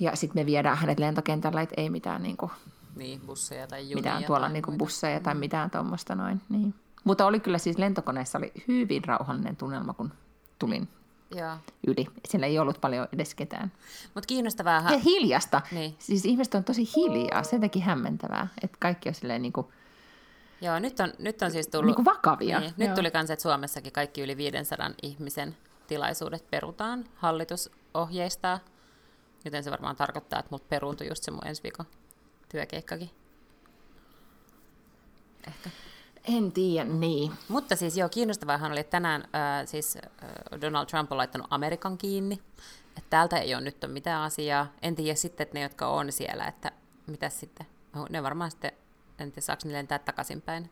ja 0.00 0.16
sitten 0.16 0.42
me 0.42 0.46
viedään 0.46 0.76
hänet 0.76 0.98
lentokentällä, 0.98 1.60
että 1.62 1.74
ei 1.80 1.90
mitään, 1.90 2.22
niin 2.22 2.36
kun, 2.36 2.50
Niin, 2.96 3.20
busseja 3.20 3.66
tai 3.66 3.80
junia. 3.82 3.96
mitään 3.96 4.24
tuolla 4.24 4.46
tai 4.46 4.52
niin 4.52 4.64
muita. 4.66 4.78
busseja 4.78 5.20
tai 5.20 5.34
mitään 5.34 5.70
tuommoista 5.70 6.14
noin. 6.14 6.40
Niin. 6.48 6.74
Mutta 7.04 7.26
oli 7.26 7.40
kyllä 7.40 7.58
siis 7.58 7.78
lentokoneessa 7.78 8.38
oli 8.38 8.52
hyvin 8.68 9.04
rauhallinen 9.04 9.56
tunnelma, 9.56 9.92
kun 9.94 10.12
tulin 10.58 10.88
Joo. 11.34 11.56
yli. 11.86 12.06
Siellä 12.28 12.46
ei 12.46 12.58
ollut 12.58 12.80
paljon 12.80 13.08
edes 13.12 13.34
ketään. 13.34 13.72
Mutta 14.14 14.26
kiinnostavaa. 14.26 14.82
Ja 14.92 14.98
hiljasta. 14.98 15.60
Niin. 15.72 15.94
Siis 15.98 16.24
ihmiset 16.24 16.54
on 16.54 16.64
tosi 16.64 16.88
hiljaa. 16.96 17.42
Se 17.42 17.58
teki 17.58 17.80
hämmentävää, 17.80 18.48
että 18.62 18.76
kaikki 18.80 19.08
on 19.08 19.14
silleen 19.14 19.42
niin 19.42 19.52
kuin, 19.52 19.66
Joo, 20.62 20.78
nyt 20.78 21.00
on, 21.00 21.12
nyt 21.18 21.42
on 21.42 21.50
siis 21.50 21.68
tullut... 21.68 21.96
niin 21.96 22.04
vakavia. 22.04 22.60
Niin, 22.60 22.74
nyt 22.76 22.86
Joo. 22.88 22.96
tuli 22.96 23.10
kans, 23.10 23.30
että 23.30 23.42
Suomessakin 23.42 23.92
kaikki 23.92 24.22
yli 24.22 24.36
500 24.36 24.90
ihmisen 25.02 25.56
tilaisuudet 25.86 26.50
perutaan. 26.50 27.04
Hallitus 27.14 27.70
ohjeistaa, 27.94 28.58
joten 29.44 29.64
se 29.64 29.70
varmaan 29.70 29.96
tarkoittaa, 29.96 30.38
että 30.38 30.48
multa 30.50 30.66
peruuntui 30.68 31.08
just 31.08 31.24
se 31.24 31.30
mun 31.30 31.46
ensi 31.46 31.62
viikon 31.62 31.86
työkeikkakin. 32.48 33.10
Ehkä. 35.46 35.70
En 36.24 36.52
tiedä, 36.52 36.84
niin. 36.90 37.32
Mutta 37.48 37.76
siis 37.76 37.96
joo, 37.96 38.08
kiinnostavaahan 38.08 38.72
oli, 38.72 38.80
että 38.80 38.90
tänään 38.90 39.22
äh, 39.22 39.66
siis 39.66 39.96
äh, 39.96 40.60
Donald 40.60 40.86
Trump 40.86 41.12
on 41.12 41.18
laittanut 41.18 41.46
Amerikan 41.50 41.98
kiinni. 41.98 42.42
Että 42.88 43.10
täältä 43.10 43.38
ei 43.38 43.54
ole 43.54 43.62
nyt 43.62 43.84
ole 43.84 43.92
mitään 43.92 44.22
asiaa. 44.22 44.66
En 44.82 44.94
tiedä 44.94 45.14
sitten, 45.14 45.42
että 45.42 45.54
ne, 45.54 45.62
jotka 45.62 45.88
on 45.88 46.12
siellä, 46.12 46.44
että 46.44 46.72
mitä 47.06 47.28
sitten. 47.28 47.66
Ne 48.10 48.22
varmaan 48.22 48.50
sitten, 48.50 48.72
en 49.22 49.32
tiedä 49.32 49.40
saako 49.40 49.62
ne 49.64 49.72
lentää 49.72 49.98
takaisinpäin. 49.98 50.70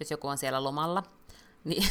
Jos 0.00 0.10
joku 0.10 0.28
on 0.28 0.38
siellä 0.38 0.64
lomalla, 0.64 1.02
niin 1.64 1.88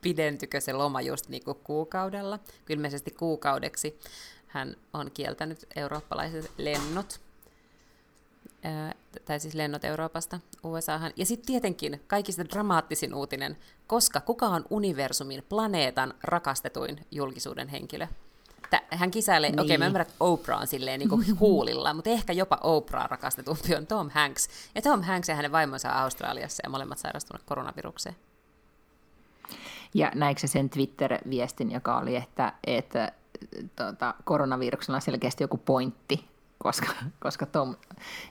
pidentykö 0.00 0.60
se 0.60 0.72
loma 0.72 1.00
just 1.00 1.28
niin 1.28 1.44
kuin 1.44 1.58
kuukaudella. 1.64 2.38
Ilmeisesti 2.68 3.10
kuukaudeksi 3.10 3.98
hän 4.46 4.76
on 4.92 5.10
kieltänyt 5.10 5.66
eurooppalaiset 5.76 6.50
lennot 6.58 7.20
Ää, 8.64 8.94
tai 9.24 9.40
siis 9.40 9.54
lennot 9.54 9.84
Euroopasta 9.84 10.40
USAhan. 10.62 11.12
Ja 11.16 11.26
sitten 11.26 11.46
tietenkin 11.46 12.00
kaikista 12.06 12.44
dramaattisin 12.44 13.14
uutinen, 13.14 13.58
koska 13.86 14.20
kuka 14.20 14.46
on 14.46 14.64
universumin, 14.70 15.42
planeetan 15.48 16.14
rakastetuin 16.22 17.06
julkisuuden 17.10 17.68
henkilö? 17.68 18.06
Tä, 18.72 18.82
hän 18.90 19.10
kisailee, 19.10 19.50
niin. 19.50 19.60
okei 19.60 19.66
okay, 19.66 19.78
mä 19.78 19.86
ymmärrän, 19.86 20.06
että 20.08 20.24
Oprah 20.24 20.60
on 20.60 20.66
silleen 20.66 20.98
niin 20.98 21.08
kuin 21.08 21.24
huulilla, 21.40 21.94
mutta 21.94 22.10
ehkä 22.10 22.32
jopa 22.32 22.58
Oprah 22.62 23.10
rakastetumpi 23.10 23.74
on 23.74 23.86
Tom 23.86 24.10
Hanks. 24.10 24.48
Ja 24.74 24.82
Tom 24.82 25.02
Hanks 25.02 25.28
ja 25.28 25.34
hänen 25.34 25.52
vaimonsa 25.52 25.90
on 25.90 25.96
Australiassa 25.96 26.60
ja 26.64 26.70
molemmat 26.70 26.98
sairastuneet 26.98 27.42
koronavirukseen. 27.46 28.16
Ja 29.94 30.12
näikö 30.14 30.46
sen 30.46 30.70
Twitter-viestin, 30.70 31.72
joka 31.72 31.98
oli, 31.98 32.16
että, 32.16 32.52
että 32.66 33.12
tota, 33.76 34.14
koronaviruksella 34.24 34.96
on 34.96 35.02
selkeästi 35.02 35.44
joku 35.44 35.56
pointti, 35.56 36.24
koska, 36.58 36.92
koska 37.20 37.46
Tom, 37.46 37.76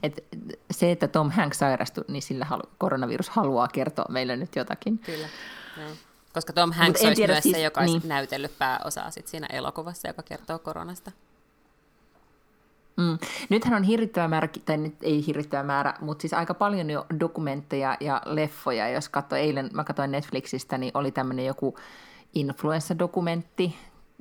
et, 0.03 0.23
se, 0.71 0.91
että 0.91 1.07
Tom 1.07 1.31
Hanks 1.31 1.59
sairastui, 1.59 2.03
niin 2.07 2.21
sillä 2.21 2.45
halu, 2.45 2.63
koronavirus 2.77 3.29
haluaa 3.29 3.67
kertoa 3.67 4.05
meille 4.09 4.35
nyt 4.37 4.55
jotakin. 4.55 4.99
Kyllä. 4.99 5.27
Joo. 5.77 5.89
Koska 6.33 6.53
Tom 6.53 6.71
Hanks 6.71 7.01
olisi 7.01 7.15
tiedä 7.15 7.33
myös 7.33 7.43
siis- 7.43 7.55
se, 7.55 7.61
joka 7.61 7.81
olisi 7.81 7.97
niin. 7.99 8.09
näytellyt 8.09 8.57
pääosaa 8.57 9.11
sit 9.11 9.27
siinä 9.27 9.47
elokuvassa, 9.47 10.07
joka 10.07 10.23
kertoo 10.23 10.59
koronasta. 10.59 11.11
Mm. 12.97 13.17
Nythän 13.49 13.73
on 13.73 13.83
hirvittävä 13.83 14.27
määrä, 14.27 14.49
tai 14.65 14.77
nyt 14.77 14.95
ei 15.01 15.25
hirvittävä 15.27 15.63
määrä, 15.63 15.93
mutta 16.01 16.21
siis 16.21 16.33
aika 16.33 16.53
paljon 16.53 16.89
jo 16.89 17.05
dokumentteja 17.19 17.97
ja 17.99 18.21
leffoja. 18.25 18.89
Jos 18.89 19.09
katsoi 19.09 19.39
eilen, 19.39 19.69
mä 19.73 19.83
katsoin 19.83 20.11
Netflixistä, 20.11 20.77
niin 20.77 20.91
oli 20.93 21.11
tämmöinen 21.11 21.45
joku 21.45 21.77
influenssadokumentti 22.33 23.75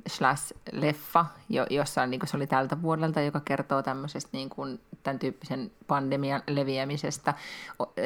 slash 0.08 0.52
leffa, 0.72 1.26
jo, 1.48 1.66
jossa 1.70 2.06
niin 2.06 2.20
se 2.24 2.36
oli 2.36 2.46
tältä 2.46 2.82
vuodelta, 2.82 3.20
joka 3.20 3.40
kertoo 3.40 3.82
tämmöisestä 3.82 4.30
niin 4.32 4.48
kuin, 4.48 4.80
tämän 5.02 5.18
tyyppisen 5.18 5.70
pandemian 5.86 6.42
leviämisestä. 6.46 7.34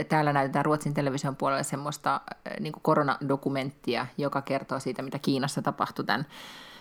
Täällä 0.09 0.33
näytetään 0.33 0.65
Ruotsin 0.65 0.95
television 0.95 1.37
puolella 1.37 1.63
semmoista 1.63 2.21
niin 2.61 2.73
kuin 2.73 2.83
koronadokumenttia, 2.83 4.07
joka 4.19 4.43
kertoo 4.43 4.81
siitä, 4.81 5.03
mitä 5.03 5.19
Kiinassa 5.19 5.63
tapahtui 5.63 6.05
tämän 6.05 6.27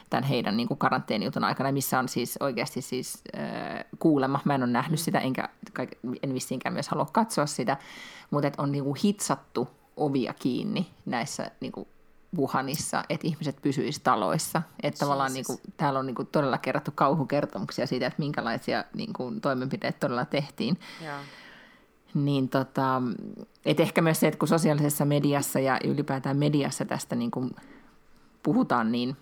tämän 0.09 0.23
heidän 0.23 0.57
niin 0.57 0.77
karanteenijutun 0.77 1.43
aikana, 1.43 1.71
missä 1.71 1.99
on 1.99 2.09
siis 2.09 2.37
oikeasti 2.39 2.81
siis 2.81 3.21
äh, 3.37 3.85
kuulemma, 3.99 4.39
mä 4.45 4.55
en 4.55 4.63
ole 4.63 4.71
nähnyt 4.71 4.99
sitä, 4.99 5.19
enkä 5.19 5.49
en 6.23 6.33
vissiinkään 6.33 6.73
myös 6.73 6.89
halua 6.89 7.05
katsoa 7.05 7.45
sitä, 7.45 7.77
mutta 8.31 8.51
on 8.57 8.71
niin 8.71 8.83
kuin 8.83 8.97
hitsattu 9.03 9.69
ovia 9.97 10.33
kiinni 10.33 10.87
näissä 11.05 11.51
niin 11.59 11.71
kuin 11.71 11.87
Wuhanissa, 12.37 13.03
että 13.09 13.27
ihmiset 13.27 13.61
pysyisivät 13.61 14.03
taloissa. 14.03 14.61
Että 14.83 14.99
tavallaan 14.99 15.33
niin 15.33 15.45
kuin, 15.45 15.59
täällä 15.77 15.99
on 15.99 16.05
niin 16.05 16.15
kuin, 16.15 16.27
todella 16.27 16.57
kerrottu 16.57 16.91
kauhukertomuksia 16.95 17.87
siitä, 17.87 18.07
että 18.07 18.19
minkälaisia 18.19 18.83
niin 18.93 19.13
kuin, 19.13 19.41
toimenpiteitä 19.41 19.99
todella 19.99 20.25
tehtiin. 20.25 20.79
Joo. 21.05 21.17
Niin 22.13 22.49
tota, 22.49 23.01
et 23.65 23.79
ehkä 23.79 24.01
myös 24.01 24.19
se, 24.19 24.27
että 24.27 24.37
kun 24.37 24.47
sosiaalisessa 24.47 25.05
mediassa 25.05 25.59
ja 25.59 25.79
ylipäätään 25.83 26.37
mediassa 26.37 26.85
tästä 26.85 27.15
niin 27.15 27.31
kuin 27.31 27.51
puhutaan 28.43 28.91
niin, 28.91 29.17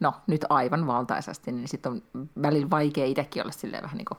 no 0.00 0.14
nyt 0.26 0.44
aivan 0.48 0.86
valtaisasti, 0.86 1.52
niin 1.52 1.68
sitten 1.68 1.92
on 1.92 2.02
välillä 2.42 2.70
vaikea 2.70 3.06
itsekin 3.06 3.42
olla 3.42 3.52
silleen 3.52 3.82
vähän 3.82 3.96
niin 3.96 4.04
kuin 4.04 4.18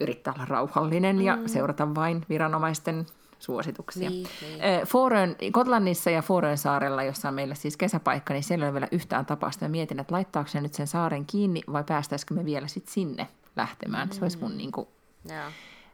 yrittää 0.00 0.34
olla 0.34 0.44
rauhallinen 0.44 1.20
ja 1.22 1.38
seurata 1.46 1.94
vain 1.94 2.26
viranomaisten 2.28 3.06
suosituksia. 3.38 4.10
Niin, 4.10 4.28
niin. 4.40 5.52
Kotlannissa 5.52 6.10
ja 6.10 6.22
Fårön 6.22 6.58
saarella, 6.58 7.02
jossa 7.02 7.28
on 7.28 7.34
meillä 7.34 7.54
siis 7.54 7.76
kesäpaikka, 7.76 8.34
niin 8.34 8.44
siellä 8.44 8.64
ei 8.64 8.68
ole 8.68 8.74
vielä 8.74 8.88
yhtään 8.92 9.26
tapausta. 9.26 9.64
Ja 9.64 9.68
mietin, 9.68 10.00
että 10.00 10.14
laittaako 10.14 10.50
se 10.50 10.60
nyt 10.60 10.74
sen 10.74 10.86
saaren 10.86 11.26
kiinni 11.26 11.60
vai 11.72 11.84
päästäisikö 11.84 12.34
me 12.34 12.44
vielä 12.44 12.68
sitten 12.68 12.92
sinne 12.92 13.28
lähtemään. 13.56 14.12
Se 14.12 14.24
olisi 14.24 14.38
mun 14.38 14.56
niin 14.56 14.72
kuin, 14.72 14.88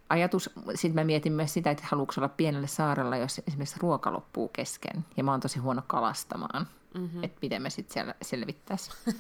ajatus. 0.09 0.51
Sitten 0.75 0.95
mä 0.95 1.05
mietin 1.05 1.33
myös 1.33 1.55
sitä, 1.55 1.71
että 1.71 1.85
haluatko 1.87 2.15
olla 2.17 2.29
pienelle 2.29 2.67
saarella, 2.67 3.17
jos 3.17 3.41
esimerkiksi 3.49 3.81
ruoka 3.81 4.13
loppuu 4.13 4.49
kesken. 4.49 5.05
Ja 5.17 5.25
mä 5.25 5.31
oon 5.31 5.41
tosi 5.41 5.59
huono 5.59 5.83
kalastamaan. 5.87 6.67
Mm-hmm. 6.95 7.25
Että 7.25 7.39
miten 7.43 7.63
me 7.63 7.71
sitten 7.71 7.93
siellä 7.93 8.15
selvittäisiin, 8.23 8.97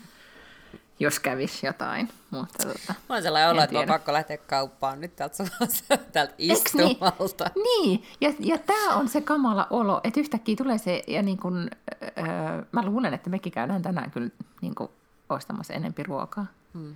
jos 1.02 1.20
kävisi 1.20 1.66
jotain. 1.66 2.08
Mutta 2.30 2.68
tota, 2.68 2.94
Mulla 3.08 3.16
on 3.16 3.22
sellainen 3.22 3.50
olo, 3.50 3.62
että 3.62 3.78
on 3.78 3.86
pakko 3.86 4.12
lähteä 4.12 4.36
kauppaan 4.36 5.00
nyt 5.00 5.16
täältä, 5.16 5.44
täältä 6.12 6.34
niin? 6.38 6.52
istumalta. 6.52 7.50
Niin, 7.54 8.04
ja, 8.20 8.32
ja 8.38 8.58
tämä 8.58 8.94
on 8.94 9.08
se 9.08 9.20
kamala 9.20 9.66
olo, 9.70 10.00
että 10.04 10.20
yhtäkkiä 10.20 10.56
tulee 10.56 10.78
se, 10.78 11.02
ja 11.06 11.22
niin 11.22 11.38
kun, 11.38 11.70
öö, 12.02 12.24
mä 12.72 12.84
luulen, 12.84 13.14
että 13.14 13.30
mekin 13.30 13.52
käydään 13.52 13.82
tänään 13.82 14.10
kyllä 14.10 14.30
niin 14.60 14.74
kun, 14.74 14.90
ostamassa 15.28 15.74
enempi 15.74 16.02
ruokaa. 16.02 16.46
Hmm. 16.74 16.94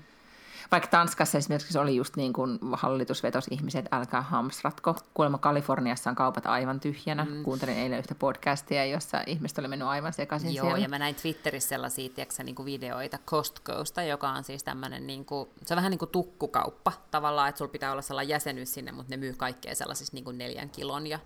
Vaikka 0.71 0.89
Tanskassa 0.89 1.39
esimerkiksi 1.39 1.79
oli 1.79 1.97
just 1.97 2.17
niin 2.17 2.33
kuin 2.33 2.59
hallitus 2.73 3.23
vetosi 3.23 3.55
ihmiset, 3.55 3.87
älkää 3.93 4.23
hamstratko. 4.23 4.97
Kuulemma 5.15 5.39
Kaliforniassa 5.39 6.11
on 6.11 6.17
kaupat 6.17 6.47
aivan 6.47 6.81
tyhjänä. 6.81 7.25
Mm. 7.25 7.43
Kuuntelin 7.43 7.77
eilen 7.77 7.99
yhtä 7.99 8.15
podcastia, 8.15 8.85
jossa 8.85 9.23
ihmiset 9.27 9.59
oli 9.59 9.69
mennyt 9.69 9.89
aivan 9.89 10.13
sekaisin 10.13 10.55
Joo, 10.55 10.67
siellä. 10.67 10.79
ja 10.79 10.89
mä 10.89 10.99
näin 10.99 11.15
Twitterissä 11.15 11.69
sellaisia 11.69 12.09
tiedätkö, 12.09 12.43
niin 12.43 12.55
kuin 12.55 12.67
videoita 12.67 13.19
Costcosta, 13.27 14.03
joka 14.03 14.29
on 14.29 14.45
siis 14.45 14.65
tämmöinen, 14.65 15.07
niin 15.07 15.25
kuin, 15.25 15.49
se 15.67 15.75
on 15.75 15.77
vähän 15.77 15.91
niin 15.91 15.99
kuin 15.99 16.11
tukkukauppa 16.11 16.93
tavallaan, 17.11 17.49
että 17.49 17.59
sulla 17.59 17.73
pitää 17.73 17.93
olla 17.93 18.03
sellainen 18.03 18.29
jäsenyys 18.29 18.75
sinne, 18.75 18.93
mutta 18.93 19.11
ne 19.11 19.17
myy 19.17 19.33
kaikkea 19.33 19.75
sellaisissa 19.75 20.15
niin 20.15 20.25
kuin 20.25 20.39
neljän 20.39 20.71
kilon 20.71 21.07
ja 21.07 21.19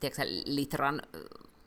tiedätkö, 0.00 0.22
litran 0.44 1.02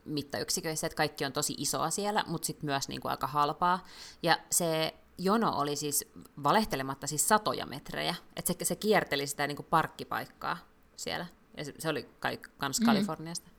mittayksiköissä, 0.05 0.87
että 0.87 0.97
kaikki 0.97 1.25
on 1.25 1.33
tosi 1.33 1.55
isoa 1.57 1.89
siellä, 1.89 2.23
mutta 2.27 2.45
sitten 2.45 2.65
myös 2.65 2.87
niin 2.87 3.01
kuin 3.01 3.11
aika 3.11 3.27
halpaa. 3.27 3.85
Ja 4.23 4.37
se 4.51 4.93
jono 5.23 5.53
oli 5.57 5.75
siis 5.75 6.11
valehtelematta 6.43 7.07
siis 7.07 7.27
satoja 7.27 7.65
metrejä, 7.65 8.15
että 8.35 8.53
se, 8.53 8.65
se 8.65 8.75
kierteli 8.75 9.27
sitä 9.27 9.47
niin 9.47 9.55
kuin 9.55 9.67
parkkipaikkaa 9.69 10.57
siellä. 10.95 11.25
Ja 11.57 11.65
se, 11.65 11.73
se 11.79 11.89
oli 11.89 12.09
kai, 12.19 12.39
kans 12.57 12.79
Mm. 12.79 12.85
Kaliforniasta. 12.85 13.49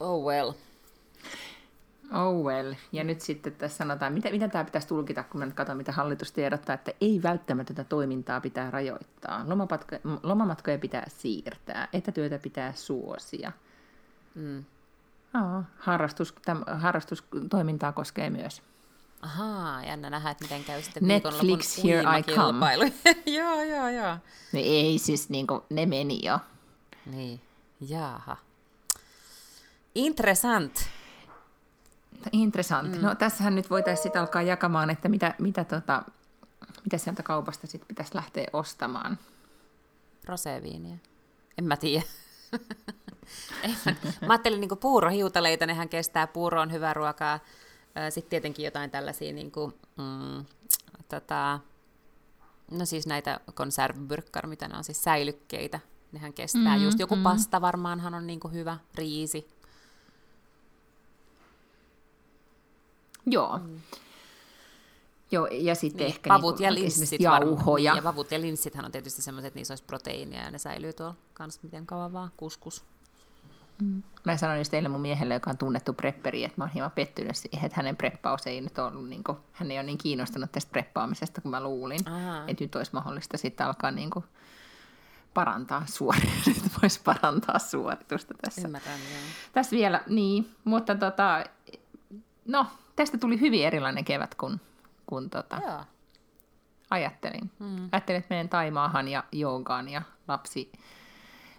Oh 0.00 0.24
well. 0.24 0.52
Oh 2.12 2.44
well. 2.44 2.74
Ja 2.92 3.04
nyt 3.04 3.20
sitten 3.20 3.52
tässä 3.52 3.76
sanotaan, 3.76 4.12
mitä, 4.12 4.30
mitä 4.30 4.48
tämä 4.48 4.64
pitäisi 4.64 4.88
tulkita, 4.88 5.24
kun 5.24 5.38
mä 5.38 5.46
nyt 5.46 5.54
katson, 5.54 5.76
mitä 5.76 5.92
hallitus 5.92 6.32
tiedottaa, 6.32 6.74
että 6.74 6.92
ei 7.00 7.20
välttämätöntä 7.22 7.84
toimintaa 7.84 8.40
pitää 8.40 8.70
rajoittaa. 8.70 9.44
Lomamatkoja, 9.46 10.00
lomamatkoja 10.22 10.78
pitää 10.78 11.04
siirtää, 11.08 11.88
etätyötä 11.92 12.38
pitää 12.38 12.72
suosia. 12.72 13.52
Mm. 14.34 14.64
Aa, 15.34 15.64
harrastus, 15.78 16.34
täm, 16.44 16.64
harrastustoimintaa 16.66 17.92
koskee 17.92 18.30
myös. 18.30 18.62
Ahaa, 19.22 19.84
jännä 19.84 20.10
nähdä, 20.10 20.30
että 20.30 20.44
miten 20.44 20.64
käy 20.64 20.82
sitten 20.82 21.08
Netflix, 21.08 21.84
here 21.84 22.04
I 22.18 22.22
come. 22.22 22.66
joo, 23.38 23.62
joo, 23.62 23.88
joo. 23.88 24.16
No 24.52 24.60
ei 24.60 24.98
siis, 24.98 25.28
niin 25.28 25.46
kuin, 25.46 25.60
ne 25.70 25.86
meni 25.86 26.20
jo. 26.22 26.38
Niin, 27.06 27.40
jaaha. 27.80 28.36
Interessant. 29.94 30.88
Interessant. 32.32 32.94
Mm. 32.94 33.02
No 33.02 33.14
tässähän 33.14 33.54
nyt 33.54 33.70
voitaisiin 33.70 34.02
sitten 34.02 34.20
alkaa 34.20 34.42
jakamaan, 34.42 34.90
että 34.90 35.08
mitä, 35.08 35.34
mitä, 35.38 35.64
tota, 35.64 36.02
mitä 36.84 36.98
sieltä 36.98 37.22
kaupasta 37.22 37.66
sitten 37.66 37.88
pitäisi 37.88 38.14
lähteä 38.14 38.46
ostamaan. 38.52 39.18
Roseviiniä. 40.24 40.96
En 41.58 41.64
mä 41.64 41.76
tiedä. 41.76 42.04
mä, 44.20 44.28
ajattelin 44.28 44.60
niin 44.60 44.78
puurohiutaleita, 44.80 45.66
nehän 45.66 45.88
kestää, 45.88 46.26
puuro 46.26 46.60
on 46.60 46.72
hyvää 46.72 46.94
ruokaa. 46.94 47.40
Sitten 48.10 48.30
tietenkin 48.30 48.64
jotain 48.64 48.90
tällaisia, 48.90 49.32
niin 49.32 49.50
kuin, 49.50 49.74
mm, 49.96 50.44
tota, 51.08 51.60
no 52.70 52.84
siis 52.84 53.06
näitä 53.06 53.40
konservburkkar, 53.54 54.46
mitä 54.46 54.68
ne 54.68 54.76
on 54.76 54.84
siis 54.84 55.04
säilykkeitä. 55.04 55.80
Nehän 56.12 56.32
kestää. 56.32 56.76
Mm, 56.76 56.84
Just 56.84 56.98
joku 56.98 57.16
mm. 57.16 57.22
pasta 57.22 57.60
varmaanhan 57.60 58.14
on 58.14 58.26
niin 58.26 58.40
kuin 58.40 58.54
hyvä, 58.54 58.78
riisi. 58.94 59.48
Joo. 63.26 63.58
Mm. 63.58 63.80
Joo, 65.30 65.46
ja 65.46 65.74
sitten 65.74 65.98
niin, 65.98 66.06
ehkä 66.06 66.28
pavut 66.28 66.58
niin 66.58 66.64
ja 66.64 66.74
linssit 66.74 67.20
jauhoja. 67.20 67.96
Ja 67.96 68.02
pavut 68.02 68.30
ja 68.32 68.40
linssithän 68.40 68.84
on 68.84 68.92
tietysti 68.92 69.22
semmoiset, 69.22 69.46
että 69.46 69.58
niissä 69.58 69.72
olisi 69.72 69.84
proteiinia 69.84 70.42
ja 70.42 70.50
ne 70.50 70.58
säilyy 70.58 70.92
tuolla 70.92 71.14
kanssa 71.34 71.60
miten 71.62 71.86
kauan 71.86 72.12
vaan, 72.12 72.30
kuskus. 72.36 72.84
Mm. 73.82 74.02
Mä 74.24 74.36
sanoin 74.36 74.58
just 74.58 74.70
teille 74.70 74.88
mun 74.88 75.00
miehelle, 75.00 75.34
joka 75.34 75.50
on 75.50 75.58
tunnettu 75.58 75.92
prepperi, 75.92 76.44
että 76.44 76.54
mä 76.56 76.64
oon 76.64 76.70
hieman 76.70 76.90
pettynyt 76.90 77.36
siihen, 77.36 77.66
että 77.66 77.76
hänen 77.76 77.96
preppaus 77.96 78.46
ei 78.46 78.60
nyt 78.60 78.78
ollut, 78.78 79.08
niin 79.08 79.24
kuin, 79.24 79.38
hän 79.52 79.70
ei 79.70 79.76
ole 79.76 79.82
niin 79.82 79.98
kiinnostunut 79.98 80.52
tästä 80.52 80.70
preppaamisesta 80.70 81.40
kuin 81.40 81.50
mä 81.50 81.62
luulin. 81.62 82.00
Aha. 82.08 82.44
Että 82.46 82.64
nyt 82.64 82.76
olisi 82.76 82.92
mahdollista 82.94 83.38
sitten 83.38 83.66
alkaa 83.66 83.90
niin 83.90 84.10
kuin, 84.10 84.24
parantaa 85.34 85.82
suoritusta, 85.86 86.70
voisi 86.82 87.00
parantaa 87.04 87.58
suoritusta 87.58 88.34
tässä. 88.44 88.68
Ymmärrän, 88.68 88.98
joo. 88.98 89.20
Tässä 89.52 89.76
vielä, 89.76 90.00
niin, 90.08 90.54
mutta 90.64 90.94
tota, 90.94 91.44
no, 92.44 92.66
tästä 92.96 93.18
tuli 93.18 93.40
hyvin 93.40 93.66
erilainen 93.66 94.04
kevät 94.04 94.34
kuin, 94.34 94.60
kuin 95.06 95.30
tota, 95.30 95.60
joo. 95.66 95.84
ajattelin. 96.90 97.50
Mm. 97.58 97.88
Ajattelin, 97.92 98.18
että 98.18 98.34
menen 98.34 98.48
Taimaahan 98.48 99.08
ja 99.08 99.24
joogaan 99.32 99.88
ja 99.88 100.02
lapsi 100.28 100.72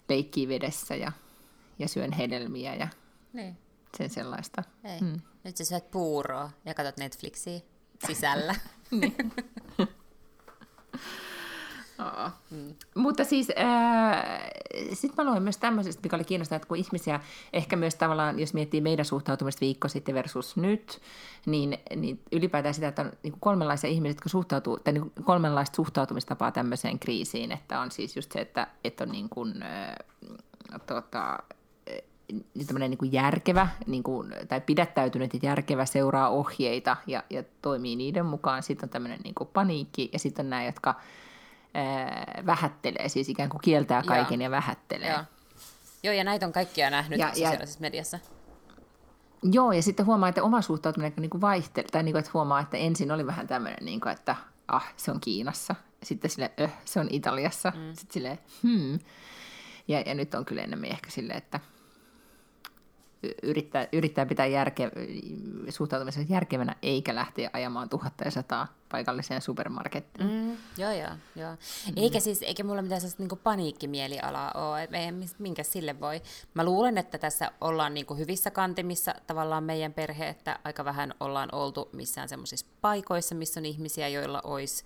leikkii 0.09 0.47
vedessä 0.47 0.95
ja 0.95 1.11
ja 1.79 1.87
syön 1.87 2.11
hedelmiä 2.11 2.75
ja 2.75 2.87
niin. 3.33 3.57
sen 3.97 4.09
sellaista. 4.09 4.63
Ei. 4.83 5.01
Mm. 5.01 5.21
Nyt 5.43 5.57
sä 5.57 5.65
syöt 5.65 5.91
puuroa 5.91 6.51
ja 6.65 6.73
katsot 6.73 6.97
Netflixiä 6.97 7.59
sisällä. 8.07 8.55
niin. 8.91 9.15
Oh. 11.99 12.31
Mm. 12.51 12.75
Mutta 12.95 13.23
siis 13.23 13.47
äh, 13.49 14.23
sitten 14.93 15.25
mä 15.25 15.31
luin 15.31 15.43
myös 15.43 15.57
tämmöisestä, 15.57 16.01
mikä 16.03 16.15
oli 16.15 16.23
kiinnostavaa, 16.23 16.55
että 16.55 16.67
kun 16.67 16.77
ihmisiä, 16.77 17.19
ehkä 17.53 17.75
myös 17.75 17.95
tavallaan, 17.95 18.39
jos 18.39 18.53
miettii 18.53 18.81
meidän 18.81 19.05
suhtautumista 19.05 19.61
viikko 19.61 19.87
sitten 19.87 20.15
versus 20.15 20.57
nyt, 20.57 21.01
niin, 21.45 21.77
niin 21.95 22.21
ylipäätään 22.31 22.73
sitä, 22.73 22.87
että 22.87 23.01
on 23.01 23.11
niin 23.23 23.33
kolmenlaisia 23.39 23.89
ihmisiä, 23.89 24.11
jotka 24.11 24.29
suhtautuu, 24.29 24.79
tai 24.79 24.93
niin 24.93 25.11
kolmenlaista 25.23 25.75
suhtautumistapaa 25.75 26.51
tämmöiseen 26.51 26.99
kriisiin, 26.99 27.51
että 27.51 27.79
on 27.79 27.91
siis 27.91 28.15
just 28.15 28.31
se, 28.31 28.39
että, 28.39 28.67
että 28.83 29.03
on 29.03 29.11
niin 29.11 29.29
kuin, 29.29 29.63
äh, 29.63 29.95
tota, 30.85 31.39
tämmöinen 32.67 32.89
niin 32.89 32.97
kuin 32.97 33.11
järkevä 33.11 33.67
niin 33.87 34.03
kuin, 34.03 34.33
tai 34.47 34.61
pidättäytynyt 34.61 35.33
ja 35.33 35.39
järkevä 35.43 35.85
seuraa 35.85 36.29
ohjeita 36.29 36.97
ja, 37.07 37.23
ja 37.29 37.43
toimii 37.61 37.95
niiden 37.95 38.25
mukaan. 38.25 38.63
Sitten 38.63 38.87
on 38.87 38.89
tämmöinen 38.89 39.19
niin 39.23 39.35
kuin 39.35 39.49
paniikki 39.53 40.09
ja 40.13 40.19
sitten 40.19 40.45
on 40.45 40.49
nämä, 40.49 40.65
jotka 40.65 40.95
ää, 41.73 42.43
vähättelee, 42.45 43.09
siis 43.09 43.29
ikään 43.29 43.49
kuin 43.49 43.61
kieltää 43.61 44.03
kaiken 44.03 44.41
Joo. 44.41 44.45
ja 44.45 44.51
vähättelee. 44.51 45.09
Joo. 45.09 45.23
Joo, 46.03 46.13
ja 46.13 46.23
näitä 46.23 46.45
on 46.45 46.53
kaikkia 46.53 46.89
nähnyt 46.89 47.19
ja, 47.19 47.29
sosiaalisessa 47.29 47.77
ja, 47.77 47.81
mediassa. 47.81 48.19
Joo, 49.43 49.71
ja 49.71 49.81
sitten 49.81 50.05
huomaa, 50.05 50.29
että 50.29 50.43
oma 50.43 50.61
suhtautuminen 50.61 51.13
niin 51.17 51.29
kuin 51.29 51.41
vaihtelee, 51.41 51.89
tai 51.91 52.03
niin 52.03 52.13
kuin, 52.13 52.19
että 52.19 52.31
huomaa, 52.33 52.59
että 52.59 52.77
ensin 52.77 53.11
oli 53.11 53.27
vähän 53.27 53.47
tämmöinen, 53.47 53.85
niin 53.85 54.01
kuin, 54.01 54.13
että 54.13 54.35
ah, 54.67 54.93
se 54.97 55.11
on 55.11 55.19
Kiinassa, 55.19 55.75
sitten 56.03 56.31
sille, 56.31 56.51
öh, 56.59 56.73
se 56.85 56.99
on 56.99 57.07
Italiassa, 57.09 57.71
mm. 57.75 57.93
sitten 57.93 58.13
sille, 58.13 58.39
hmm. 58.63 58.99
Ja, 59.87 60.01
ja 60.01 60.13
nyt 60.13 60.35
on 60.35 60.45
kyllä 60.45 60.61
enemmän 60.61 60.89
ehkä 60.89 61.09
silleen, 61.11 61.37
että– 61.37 61.59
yrittää, 63.43 63.87
yrittää 63.93 64.25
pitää 64.25 64.45
järke, 64.45 64.91
suhtautumisen 65.69 66.29
järkevänä, 66.29 66.75
eikä 66.81 67.15
lähteä 67.15 67.49
ajamaan 67.53 67.89
tuhatta 67.89 68.23
ja 68.23 68.31
sataa 68.31 68.67
paikalliseen 68.91 69.41
supermarkettiin. 69.41 70.29
Mm, 70.29 70.57
joo, 70.77 70.91
joo, 70.91 71.11
joo. 71.35 71.51
Mm. 71.51 71.93
Eikä 71.95 72.19
siis, 72.19 72.41
eikä 72.41 72.63
mulla 72.63 72.81
mitään 72.81 73.01
sellaista 73.01 73.23
niin 73.23 73.39
paniikkimielialaa 73.43 74.51
ole, 74.51 74.89
minkä 75.39 75.63
sille 75.63 75.99
voi. 75.99 76.21
Mä 76.53 76.63
luulen, 76.63 76.97
että 76.97 77.17
tässä 77.17 77.51
ollaan 77.61 77.93
niin 77.93 78.17
hyvissä 78.17 78.51
kantimissa 78.51 79.15
tavallaan 79.27 79.63
meidän 79.63 79.93
perhe, 79.93 80.27
että 80.27 80.59
aika 80.63 80.85
vähän 80.85 81.13
ollaan 81.19 81.49
oltu 81.51 81.89
missään 81.93 82.29
semmoisissa 82.29 82.65
paikoissa, 82.81 83.35
missä 83.35 83.59
on 83.59 83.65
ihmisiä, 83.65 84.07
joilla 84.07 84.41
olisi 84.43 84.83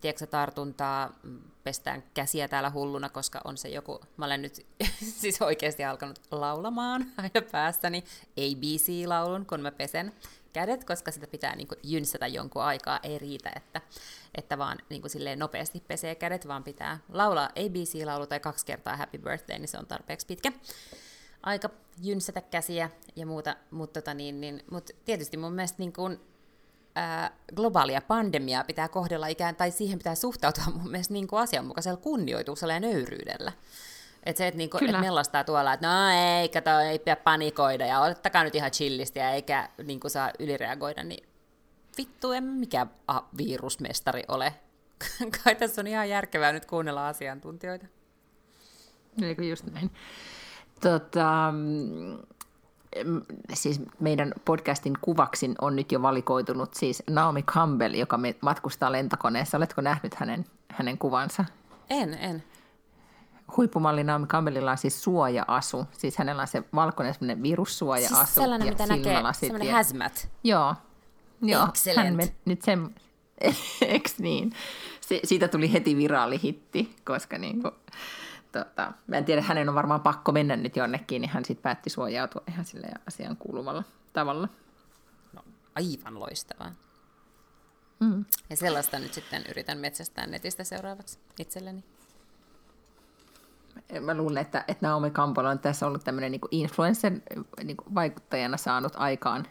tiedätkö, 0.00 0.26
tartuntaa, 0.26 1.12
pestään 1.64 2.02
käsiä 2.14 2.48
täällä 2.48 2.70
hulluna, 2.70 3.08
koska 3.08 3.40
on 3.44 3.56
se 3.56 3.68
joku, 3.68 4.00
mä 4.16 4.24
olen 4.24 4.42
nyt 4.42 4.66
siis 5.20 5.42
oikeasti 5.42 5.84
alkanut 5.84 6.20
laulamaan 6.30 7.06
aina 7.16 7.46
päässäni 7.52 8.04
ABC-laulun, 8.38 9.46
kun 9.46 9.60
mä 9.60 9.70
pesen 9.70 10.12
kädet, 10.52 10.84
koska 10.84 11.10
sitä 11.10 11.26
pitää 11.26 11.56
niin 11.56 11.68
kuin, 11.68 11.78
jynsätä 11.82 12.26
jonkun 12.26 12.62
aikaa, 12.62 13.00
ei 13.02 13.18
riitä, 13.18 13.52
että, 13.56 13.80
että 14.34 14.58
vaan 14.58 14.78
niin 14.90 15.00
kuin, 15.00 15.10
silleen 15.10 15.38
nopeasti 15.38 15.82
pesee 15.88 16.14
kädet, 16.14 16.48
vaan 16.48 16.64
pitää 16.64 16.98
laulaa 17.08 17.46
ABC-laulu 17.48 18.26
tai 18.26 18.40
kaksi 18.40 18.66
kertaa 18.66 18.96
Happy 18.96 19.18
Birthday, 19.18 19.58
niin 19.58 19.68
se 19.68 19.78
on 19.78 19.86
tarpeeksi 19.86 20.26
pitkä 20.26 20.52
aika 21.42 21.70
jynsätä 22.02 22.40
käsiä 22.40 22.90
ja 23.16 23.26
muuta, 23.26 23.56
mutta 23.70 24.00
tota 24.00 24.14
niin, 24.14 24.40
niin, 24.40 24.62
mut 24.70 24.90
tietysti 25.04 25.36
mun 25.36 25.52
mielestä 25.52 25.78
niin 25.78 25.92
kuin, 25.92 26.20
ää, 26.94 27.30
globaalia 27.54 28.00
pandemiaa 28.00 28.64
pitää 28.64 28.88
kohdella 28.88 29.26
ikään, 29.26 29.56
tai 29.56 29.70
siihen 29.70 29.98
pitää 29.98 30.14
suhtautua 30.14 30.64
mun 30.74 30.90
mielestä 30.90 31.12
niin 31.12 31.26
kuin 31.26 31.42
asianmukaisella 31.42 31.96
kunnioituksella 31.96 32.74
ja 32.74 32.80
nöyryydellä. 32.80 33.52
Että 34.24 34.38
se, 34.38 34.46
että 34.46 34.58
niinku, 34.58 34.78
et 34.82 35.00
mellastaa 35.00 35.44
tuolla, 35.44 35.72
että 35.72 35.86
no 35.86 35.92
ei, 36.40 36.48
kato, 36.48 36.78
ei 36.78 36.98
pidä 36.98 37.16
panikoida 37.16 37.86
ja 37.86 38.00
ottakaa 38.00 38.44
nyt 38.44 38.54
ihan 38.54 38.70
chillisti 38.70 39.18
ja 39.18 39.30
eikä 39.30 39.68
niinku, 39.84 40.08
saa 40.08 40.30
ylireagoida, 40.38 41.02
niin 41.02 41.28
vittu, 41.98 42.32
en 42.32 42.44
mikä 42.44 42.86
virusmestari 43.36 44.22
ole. 44.28 44.54
Kai 45.44 45.54
tässä 45.54 45.80
on 45.80 45.86
ihan 45.86 46.08
järkevää 46.08 46.52
nyt 46.52 46.66
kuunnella 46.66 47.08
asiantuntijoita. 47.08 47.86
Eikö 49.22 49.44
just 49.44 49.64
näin. 49.66 49.90
Tota, 50.80 51.54
siis 53.54 53.80
meidän 54.00 54.34
podcastin 54.44 54.94
kuvaksin 55.00 55.54
on 55.60 55.76
nyt 55.76 55.92
jo 55.92 56.02
valikoitunut 56.02 56.74
siis 56.74 57.02
Naomi 57.10 57.42
Campbell, 57.42 57.94
joka 57.94 58.18
matkustaa 58.40 58.92
lentokoneessa. 58.92 59.56
Oletko 59.56 59.80
nähnyt 59.80 60.14
hänen, 60.14 60.44
hänen 60.68 60.98
kuvansa? 60.98 61.44
En, 61.90 62.14
en. 62.14 62.42
Huippumalli 63.56 64.04
Naomi 64.04 64.26
Campbellilla 64.26 64.70
on 64.70 64.78
siis 64.78 65.02
suoja-asu. 65.02 65.86
Siis 65.92 66.16
hänellä 66.16 66.42
on 66.42 66.48
se 66.48 66.62
valkoinen 66.74 67.14
semmoinen 67.14 67.42
virussuoja-asu. 67.42 68.16
Siis 68.16 68.34
sellainen, 68.34 68.68
mitä 68.68 68.86
näkee, 68.86 69.22
semmoinen 69.32 69.68
ja... 69.68 69.74
hazmat. 69.74 70.28
Joo. 70.44 70.74
Joo. 71.42 71.68
Excellent. 71.68 72.06
Hän 72.06 72.16
men, 72.16 72.28
nyt 72.44 72.62
sen, 72.62 72.94
eks 73.80 74.18
niin? 74.18 74.52
Se, 75.00 75.20
siitä 75.24 75.48
tuli 75.48 75.72
heti 75.72 75.96
viraalihitti, 75.96 76.96
koska 77.04 77.38
niin 77.38 77.62
kuin, 77.62 77.74
tota, 78.58 78.92
mä 79.06 79.16
en 79.16 79.24
tiedä, 79.24 79.42
hänen 79.42 79.68
on 79.68 79.74
varmaan 79.74 80.00
pakko 80.00 80.32
mennä 80.32 80.56
nyt 80.56 80.76
jonnekin, 80.76 81.22
niin 81.22 81.30
hän 81.30 81.44
sitten 81.44 81.62
päätti 81.62 81.90
suojautua 81.90 82.42
ihan 82.48 82.64
sille 82.64 82.86
asian 83.08 83.36
kuuluvalla 83.36 83.84
tavalla. 84.12 84.48
No, 85.32 85.42
aivan 85.74 86.20
loistavaa. 86.20 86.72
Mm. 88.00 88.24
Ja 88.50 88.56
sellaista 88.56 88.98
nyt 88.98 89.14
sitten 89.14 89.44
yritän 89.50 89.78
metsästää 89.78 90.26
netistä 90.26 90.64
seuraavaksi 90.64 91.18
itselleni. 91.38 91.84
Mä 94.00 94.14
luulen, 94.14 94.38
että, 94.38 94.64
että 94.68 94.86
Naomi 94.86 95.10
Campbell 95.10 95.46
on 95.46 95.58
tässä 95.58 95.86
ollut 95.86 96.04
tämmöinen 96.04 96.32
niin 96.32 96.40
influencer-vaikuttajana 96.50 98.56
niin 98.56 98.58
saanut 98.58 98.92
aikaan 98.96 99.46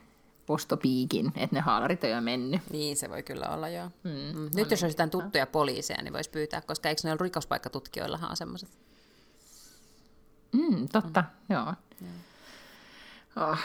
ostopiikin, 0.48 1.32
että 1.36 1.56
ne 1.56 1.60
haalarit 1.60 2.04
on 2.04 2.10
jo 2.10 2.22
mennyt. 2.22 2.62
Niin, 2.70 2.98
se 2.98 3.10
voi 3.10 3.24
kyllä 3.24 3.50
olla, 3.50 3.70
joo. 3.70 3.90
Mm. 4.04 4.40
Mm. 4.40 4.50
Nyt 4.56 4.72
jos 4.72 4.84
olisi 4.84 4.98
tuttuja 5.12 5.48
poliiseja, 5.48 6.04
niin 6.04 6.14
voisi 6.14 6.30
pyytää, 6.30 6.62
koska 6.62 6.90
eikö 6.90 7.02
ne 7.04 7.12
ole 7.12 7.20
rikospaikkatutkijoillahan 7.22 8.30
on 8.30 8.38
semmoiset 8.38 8.70
Mm, 10.54 10.88
totta, 10.88 11.22
mm. 11.50 11.56
joo. 11.56 11.74
Oh. 13.36 13.58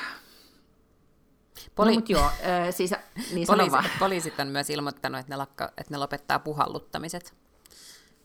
Poli- 1.74 1.96
no, 1.96 2.02
joo, 2.08 2.24
äh, 2.66 2.74
siis, 2.74 2.90
niin 3.32 3.46
poliisit, 3.46 3.80
poliisit 3.98 4.40
on 4.40 4.48
myös 4.48 4.70
ilmoittanut, 4.70 5.20
että 5.20 5.32
ne, 5.32 5.36
lakka, 5.36 5.72
että 5.76 5.94
ne 5.94 5.98
lopettaa 5.98 6.38
puhalluttamiset 6.38 7.34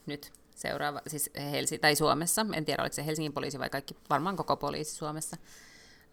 nyt 0.05 0.33
seuraava, 0.55 1.01
siis 1.07 1.29
Helsi, 1.51 1.79
tai 1.79 1.95
Suomessa, 1.95 2.45
en 2.53 2.65
tiedä 2.65 2.83
oliko 2.83 2.93
se 2.93 3.05
Helsingin 3.05 3.33
poliisi 3.33 3.59
vai 3.59 3.69
kaikki, 3.69 3.95
varmaan 4.09 4.35
koko 4.35 4.57
poliisi 4.57 4.95
Suomessa, 4.95 5.37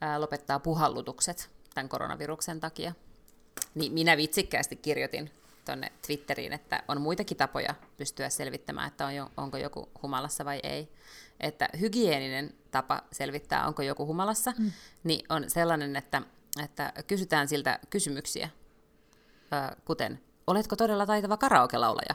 ää, 0.00 0.20
lopettaa 0.20 0.58
puhallutukset 0.58 1.50
tämän 1.74 1.88
koronaviruksen 1.88 2.60
takia. 2.60 2.92
Niin 3.74 3.92
minä 3.92 4.16
vitsikkäästi 4.16 4.76
kirjoitin 4.76 5.30
tuonne 5.64 5.92
Twitteriin, 6.06 6.52
että 6.52 6.82
on 6.88 7.00
muitakin 7.00 7.36
tapoja 7.36 7.74
pystyä 7.96 8.28
selvittämään, 8.28 8.88
että 8.88 9.06
on 9.06 9.14
jo, 9.14 9.30
onko 9.36 9.56
joku 9.56 9.88
humalassa 10.02 10.44
vai 10.44 10.60
ei. 10.62 10.88
Että 11.40 11.68
hygieninen 11.81 12.55
tapa 12.70 13.03
selvittää, 13.12 13.66
onko 13.66 13.83
joku 13.83 14.07
humalassa, 14.07 14.53
mm. 14.59 14.70
niin 15.05 15.26
on 15.29 15.44
sellainen, 15.48 15.96
että, 15.96 16.22
että 16.64 16.92
kysytään 17.07 17.48
siltä 17.48 17.79
kysymyksiä, 17.90 18.48
kuten, 19.85 20.20
oletko 20.46 20.76
todella 20.76 21.07
taitava 21.07 21.37
karaoke-laulaja? 21.37 22.14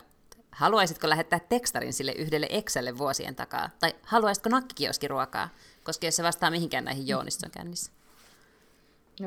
Haluaisitko 0.51 1.09
lähettää 1.09 1.39
tekstarin 1.39 1.93
sille 1.93 2.11
yhdelle 2.11 2.47
Excelle 2.49 2.97
vuosien 2.97 3.35
takaa? 3.35 3.69
Tai 3.79 3.95
haluaisitko 4.03 4.49
nakkikioskiruokaa? 4.49 5.49
Koska 5.83 6.05
jos 6.05 6.15
se 6.15 6.23
vastaa 6.23 6.51
mihinkään 6.51 6.85
näihin 6.85 7.07
Jooniston 7.07 7.51
kännissä. 7.51 7.91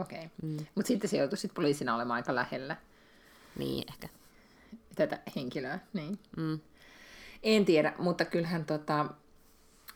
Okei. 0.00 0.18
Okay. 0.18 0.28
Mm. 0.42 0.66
Mutta 0.74 0.88
sitten 0.88 1.10
se 1.10 1.16
joutui 1.16 1.38
sit 1.38 1.54
poliisina 1.54 1.94
olemaan 1.94 2.16
aika 2.16 2.34
lähellä. 2.34 2.76
Niin, 3.58 3.84
ehkä. 3.88 4.08
Tätä 4.94 5.18
henkilöä, 5.36 5.78
niin. 5.92 6.18
Mm. 6.36 6.60
En 7.42 7.64
tiedä, 7.64 7.94
mutta 7.98 8.24
kyllähän 8.24 8.64
tota, 8.64 9.06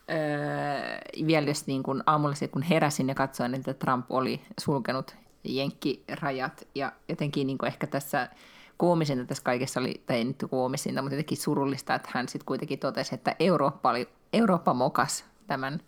öö, 0.09 0.97
vielä 1.27 1.47
jos 1.47 1.67
niin 1.67 1.83
kun 1.83 2.03
aamulla 2.05 2.35
se, 2.35 2.47
kun 2.47 2.61
heräsin 2.61 3.09
ja 3.09 3.15
katsoin, 3.15 3.55
että 3.55 3.73
Trump 3.73 4.05
oli 4.11 4.41
sulkenut 4.59 5.15
jenkkirajat 5.43 6.67
ja 6.75 6.91
jotenkin 7.09 7.47
niin 7.47 7.65
ehkä 7.65 7.87
tässä 7.87 8.29
koomisinta 8.77 9.25
tässä 9.25 9.43
kaikessa 9.43 9.79
oli, 9.79 10.01
tai 10.05 10.17
ei 10.17 10.23
nyt 10.23 10.45
koomisinta, 10.49 11.01
mutta 11.01 11.15
jotenkin 11.15 11.37
surullista, 11.37 11.95
että 11.95 12.09
hän 12.13 12.27
sitten 12.27 12.45
kuitenkin 12.45 12.79
totesi, 12.79 13.15
että 13.15 13.35
Eurooppa, 13.39 13.89
oli, 13.89 14.09
Eurooppa 14.33 14.73
mokas 14.73 15.25
tämän, 15.47 15.79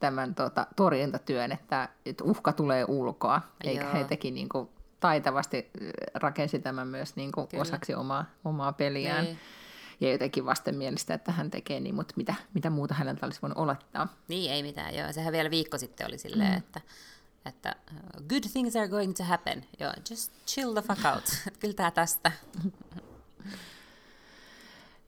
tämän 0.00 0.34
tota, 0.34 0.66
torjuntatyön, 0.76 1.52
että, 1.52 1.88
että 2.06 2.24
uhka 2.24 2.52
tulee 2.52 2.84
ulkoa, 2.88 3.40
eikä 3.64 3.84
Joo. 3.84 3.92
he 3.92 4.04
teki 4.04 4.30
niin 4.30 4.48
kuin, 4.48 4.68
taitavasti 5.00 5.70
rakensi 6.14 6.58
tämän 6.58 6.88
myös 6.88 7.16
niin 7.16 7.32
kuin 7.32 7.48
osaksi 7.60 7.94
omaa, 7.94 8.24
omaa 8.44 8.72
peliään. 8.72 9.24
Niin. 9.24 9.38
Ja 10.00 10.12
jotenkin 10.12 10.46
vastenmielistä, 10.46 11.14
että 11.14 11.32
hän 11.32 11.50
tekee 11.50 11.80
niin, 11.80 11.94
mutta 11.94 12.14
mitä, 12.16 12.34
mitä 12.54 12.70
muuta 12.70 12.94
häneltä 12.94 13.26
olisi 13.26 13.42
voinut 13.42 13.58
olettaa. 13.58 14.08
Niin, 14.28 14.52
ei 14.52 14.62
mitään, 14.62 14.94
joo. 14.94 15.12
Sehän 15.12 15.32
vielä 15.32 15.50
viikko 15.50 15.78
sitten 15.78 16.06
oli 16.06 16.18
silleen, 16.18 16.50
mm. 16.50 16.58
että 16.58 16.80
että 17.46 17.76
uh, 17.92 18.26
good 18.28 18.42
things 18.52 18.76
are 18.76 18.88
going 18.88 19.14
to 19.14 19.24
happen. 19.24 19.64
Joo, 19.80 19.92
just 20.10 20.32
chill 20.46 20.72
the 20.72 20.82
fuck 20.82 21.00
out. 21.14 21.24
Kyllä 21.60 21.74
tämä 21.74 21.90
tästä. 21.90 22.32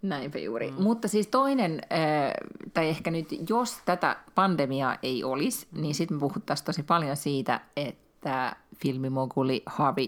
Näinpä 0.02 0.38
juuri. 0.38 0.70
Mm. 0.70 0.82
Mutta 0.82 1.08
siis 1.08 1.26
toinen, 1.26 1.82
äh, 1.92 2.32
tai 2.74 2.88
ehkä 2.88 3.10
nyt 3.10 3.28
jos 3.48 3.78
tätä 3.84 4.16
pandemiaa 4.34 4.98
ei 5.02 5.24
olisi, 5.24 5.66
niin 5.72 5.94
sitten 5.94 6.16
me 6.16 6.20
puhuttaisiin 6.20 6.66
tosi 6.66 6.82
paljon 6.82 7.16
siitä, 7.16 7.60
että 7.76 8.56
filmimoguli 8.76 9.62
Harvey 9.66 10.06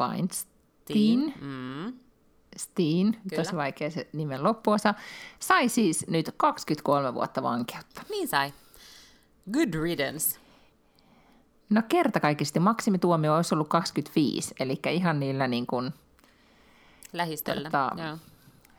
Weinstein, 0.00 1.34
mm. 1.40 1.92
Steen, 2.58 3.12
Kyllä. 3.12 3.42
tosi 3.42 3.56
vaikea 3.56 3.90
se 3.90 4.08
nimen 4.12 4.42
loppuosa, 4.42 4.94
sai 5.38 5.68
siis 5.68 6.06
nyt 6.08 6.34
23 6.36 7.14
vuotta 7.14 7.42
vankeutta. 7.42 8.02
Niin 8.10 8.28
sai. 8.28 8.52
Good 9.52 9.74
riddance. 9.82 10.38
No 11.70 11.82
kertakaikkisesti 11.88 12.60
maksimituomio 12.60 13.36
olisi 13.36 13.54
ollut 13.54 13.68
25, 13.68 14.54
eli 14.60 14.80
ihan 14.90 15.20
niillä 15.20 15.48
niin 15.48 15.66
kuin, 15.66 15.94
lähistöllä. 17.12 17.70
Tota, 17.70 17.90
Joo. 17.96 18.18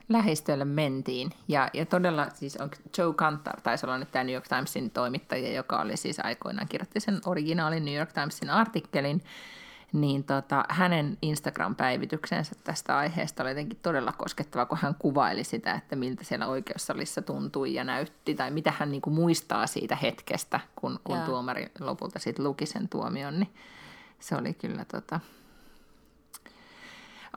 lähistöllä 0.10 0.66
mentiin. 0.66 1.30
Ja, 1.48 1.70
ja 1.74 1.86
todella 1.86 2.28
siis 2.34 2.58
on 2.58 2.72
Joe 2.98 3.14
Kantar, 3.14 3.62
taisi 3.62 3.86
olla 3.86 3.98
nyt 3.98 4.12
tämä 4.12 4.24
New 4.24 4.34
York 4.34 4.48
Timesin 4.48 4.92
toimittaja, 4.92 5.54
joka 5.54 5.82
oli 5.82 5.98
siis 5.98 6.20
aikoinaan 6.20 6.68
kirjoitti 6.68 7.00
sen 7.00 7.22
originaalin 7.26 7.86
New 7.86 7.96
York 7.96 8.14
Timesin 8.14 8.50
artikkelin, 8.50 9.24
niin 9.94 10.24
tota, 10.24 10.66
hänen 10.70 11.18
Instagram-päivityksensä 11.22 12.56
tästä 12.64 12.98
aiheesta 12.98 13.44
oli 13.44 13.52
jotenkin 13.52 13.80
todella 13.82 14.12
koskettava, 14.12 14.66
kun 14.66 14.78
hän 14.82 14.96
kuvaili 15.00 15.44
sitä, 15.44 15.74
että 15.74 15.96
miltä 15.96 16.24
siellä 16.24 16.48
oikeussalissa 16.48 17.22
tuntui 17.22 17.74
ja 17.74 17.84
näytti, 17.84 18.36
tai 18.36 18.52
mitä 18.52 18.74
hän 18.78 18.92
niin 18.92 19.02
kuin 19.02 19.14
muistaa 19.14 19.68
siitä 19.68 19.96
hetkestä, 19.96 20.60
kun, 20.76 21.00
kun 21.04 21.20
tuomari 21.20 21.72
lopulta 21.80 22.20
sitten 22.20 22.46
luki 22.46 22.66
sen 22.66 22.90
tuomion, 22.90 23.40
niin 23.40 23.54
se 24.20 24.36
oli 24.36 24.54
kyllä 24.54 24.86
tota, 24.86 25.20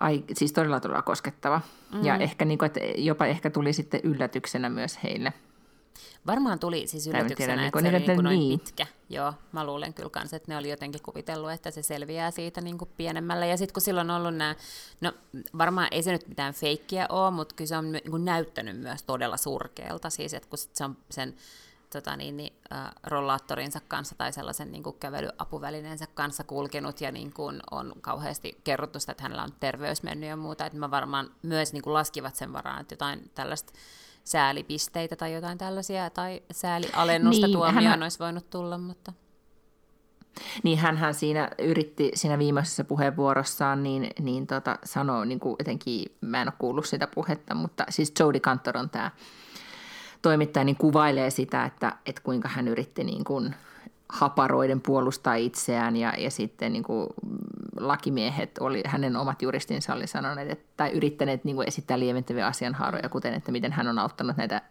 ai, 0.01 0.25
siis 0.33 0.53
todella 0.53 0.81
todella 0.81 1.03
koskettava. 1.03 1.61
Mm. 1.93 2.05
Ja 2.05 2.17
ehkä 2.17 2.45
niin 2.45 2.59
kuin, 2.59 2.67
että 2.67 2.81
jopa 2.97 3.27
ehkä 3.27 3.51
tuli 3.51 3.73
sitten 3.73 4.01
yllätyksenä 4.05 4.69
myös 4.69 4.99
heille– 5.03 5.33
Varmaan 6.27 6.59
tuli 6.59 6.87
siis 6.87 7.07
yllätyksenä, 7.07 7.37
tiedä, 7.37 7.67
että 7.67 7.81
niin, 7.81 7.91
se 7.91 7.97
oli 7.97 8.07
niin 8.07 8.17
kuin 8.17 8.25
noin 8.25 8.39
niin. 8.39 8.61
pitkä. 8.61 8.87
Joo, 9.09 9.35
mä 9.53 9.67
luulen 9.67 9.95
kyllä 9.95 10.11
kanssa, 10.11 10.37
että 10.37 10.53
ne 10.53 10.57
oli 10.57 10.71
jotenkin 10.71 11.03
kuvitellut, 11.03 11.51
että 11.51 11.71
se 11.71 11.83
selviää 11.83 12.31
siitä 12.31 12.61
niin 12.61 12.79
kuin 12.79 12.91
pienemmällä. 12.97 13.47
Ja 13.47 13.57
sitten 13.57 13.73
kun 13.73 13.83
silloin 13.83 14.11
on 14.11 14.21
ollut 14.21 14.37
nämä, 14.37 14.55
no 15.01 15.13
varmaan 15.59 15.89
ei 15.91 16.03
se 16.03 16.13
nyt 16.13 16.29
mitään 16.29 16.55
feikkiä 16.55 17.07
ole, 17.09 17.31
mutta 17.31 17.55
kyllä 17.55 17.69
se 17.69 17.77
on 17.77 17.93
niin 17.93 18.11
kuin 18.11 18.25
näyttänyt 18.25 18.81
myös 18.81 19.03
todella 19.03 19.37
surkealta. 19.37 20.11
Siis 20.11 20.35
että 20.35 20.49
kun 20.49 20.59
sit 20.59 20.77
se 20.77 20.85
on 20.85 20.97
sen 21.11 21.35
tota 21.93 22.17
niin, 22.17 22.37
niin, 22.37 22.53
äh, 22.73 22.91
rollaattorinsa 23.03 23.81
kanssa 23.89 24.15
tai 24.15 24.33
sellaisen 24.33 24.73
niin 24.73 24.83
kuin 24.83 24.97
kävelyapuvälineensä 25.01 26.07
kanssa 26.15 26.45
kulkenut 26.45 27.01
ja 27.01 27.13
niin 27.13 27.33
kuin 27.33 27.61
on 27.71 27.93
kauheasti 28.01 28.61
kerrottu 28.65 29.01
sitä, 29.01 29.13
että 29.13 29.23
hänellä 29.23 29.43
on 29.43 29.55
terveys 29.61 30.03
mennyt 30.03 30.29
ja 30.29 30.37
muuta, 30.37 30.67
että 30.67 30.79
mä 30.79 30.91
varmaan 30.91 31.31
myös 31.43 31.73
niin 31.73 31.83
kuin 31.83 31.95
laskivat 31.95 32.37
sen 32.37 32.53
varaan, 32.53 32.81
että 32.81 32.93
jotain 32.93 33.31
tällaista 33.35 33.73
säälipisteitä 34.25 35.17
tai 35.17 35.35
jotain 35.35 35.59
tällaisia, 35.59 36.11
tai 36.11 36.43
säälialennusta 36.53 37.47
niin, 37.47 37.57
tuomioon 37.57 37.85
hän... 37.85 38.03
olisi 38.03 38.19
voinut 38.19 38.51
tulla, 38.51 38.79
mutta... 38.79 39.13
Niin 40.63 40.79
hän 40.79 41.15
siinä 41.15 41.51
yritti 41.59 42.11
siinä 42.15 42.39
viimeisessä 42.39 42.85
puheenvuorossaan 42.85 43.83
niin, 43.83 44.11
niin 44.21 44.47
tota, 44.47 44.79
sanoa, 44.85 45.25
niin 45.25 45.41
kuin 45.41 45.57
jotenkin, 45.59 46.05
mä 46.21 46.43
en 46.43 46.49
ole 46.49 46.55
kuullut 46.59 46.87
sitä 46.87 47.07
puhetta, 47.07 47.55
mutta 47.55 47.85
siis 47.89 48.13
Jody 48.21 48.41
Cantor 48.41 48.77
on 48.77 48.91
tämä 48.91 49.11
toimittaja, 50.23 50.65
niin 50.65 50.77
kuvailee 50.77 51.31
sitä, 51.31 51.65
että, 51.65 51.97
että 52.07 52.23
kuinka 52.23 52.49
hän 52.49 52.69
yritti 52.69 53.05
niin 53.05 53.25
kuin 53.25 53.55
haparoiden 54.13 54.81
puolustaa 54.81 55.35
itseään 55.35 55.97
ja, 55.97 56.13
ja 56.19 56.31
sitten 56.31 56.73
niin 56.73 56.83
kuin 56.83 57.07
lakimiehet, 57.77 58.59
oli, 58.61 58.83
hänen 58.87 59.17
omat 59.17 59.43
juristinsa 59.43 59.95
oli 59.95 60.07
sanoneet, 60.07 60.51
että, 60.51 60.73
tai 60.77 60.91
yrittäneet 60.91 61.45
niin 61.45 61.57
kuin 61.57 61.69
esittää 61.69 61.99
lieventäviä 61.99 62.47
asianhaaroja, 62.47 63.09
kuten 63.09 63.35
että 63.35 63.53
miten 63.53 63.73
hän 63.73 63.89
on 63.89 63.99
auttanut 63.99 64.37
näitä 64.37 64.63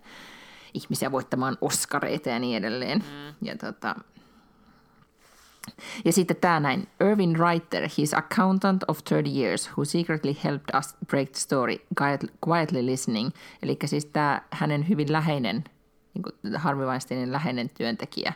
ihmisiä 0.73 1.11
voittamaan 1.11 1.57
oskareita 1.61 2.29
ja 2.29 2.39
niin 2.39 2.57
edelleen. 2.57 2.97
Mm. 2.99 3.47
Ja, 3.47 3.57
tota, 3.57 3.95
ja 6.05 6.13
sitten 6.13 6.37
tämä 6.37 6.59
näin, 6.59 6.87
Irvin 7.09 7.37
Writer, 7.37 7.89
his 7.97 8.13
accountant 8.13 8.83
of 8.87 8.99
30 9.09 9.39
years, 9.39 9.69
who 9.77 9.85
secretly 9.85 10.35
helped 10.43 10.77
us 10.77 10.95
break 11.07 11.29
the 11.29 11.39
story, 11.39 11.75
quietly 12.47 12.85
listening. 12.85 13.29
Eli 13.63 13.77
siis 13.85 14.05
tämä 14.05 14.41
hänen 14.51 14.89
hyvin 14.89 15.11
läheinen, 15.11 15.63
niin 16.13 16.23
kuin 16.23 16.55
Harvey 16.55 16.85
Weinsteinin 16.85 17.31
läheinen 17.31 17.69
työntekijä, 17.69 18.33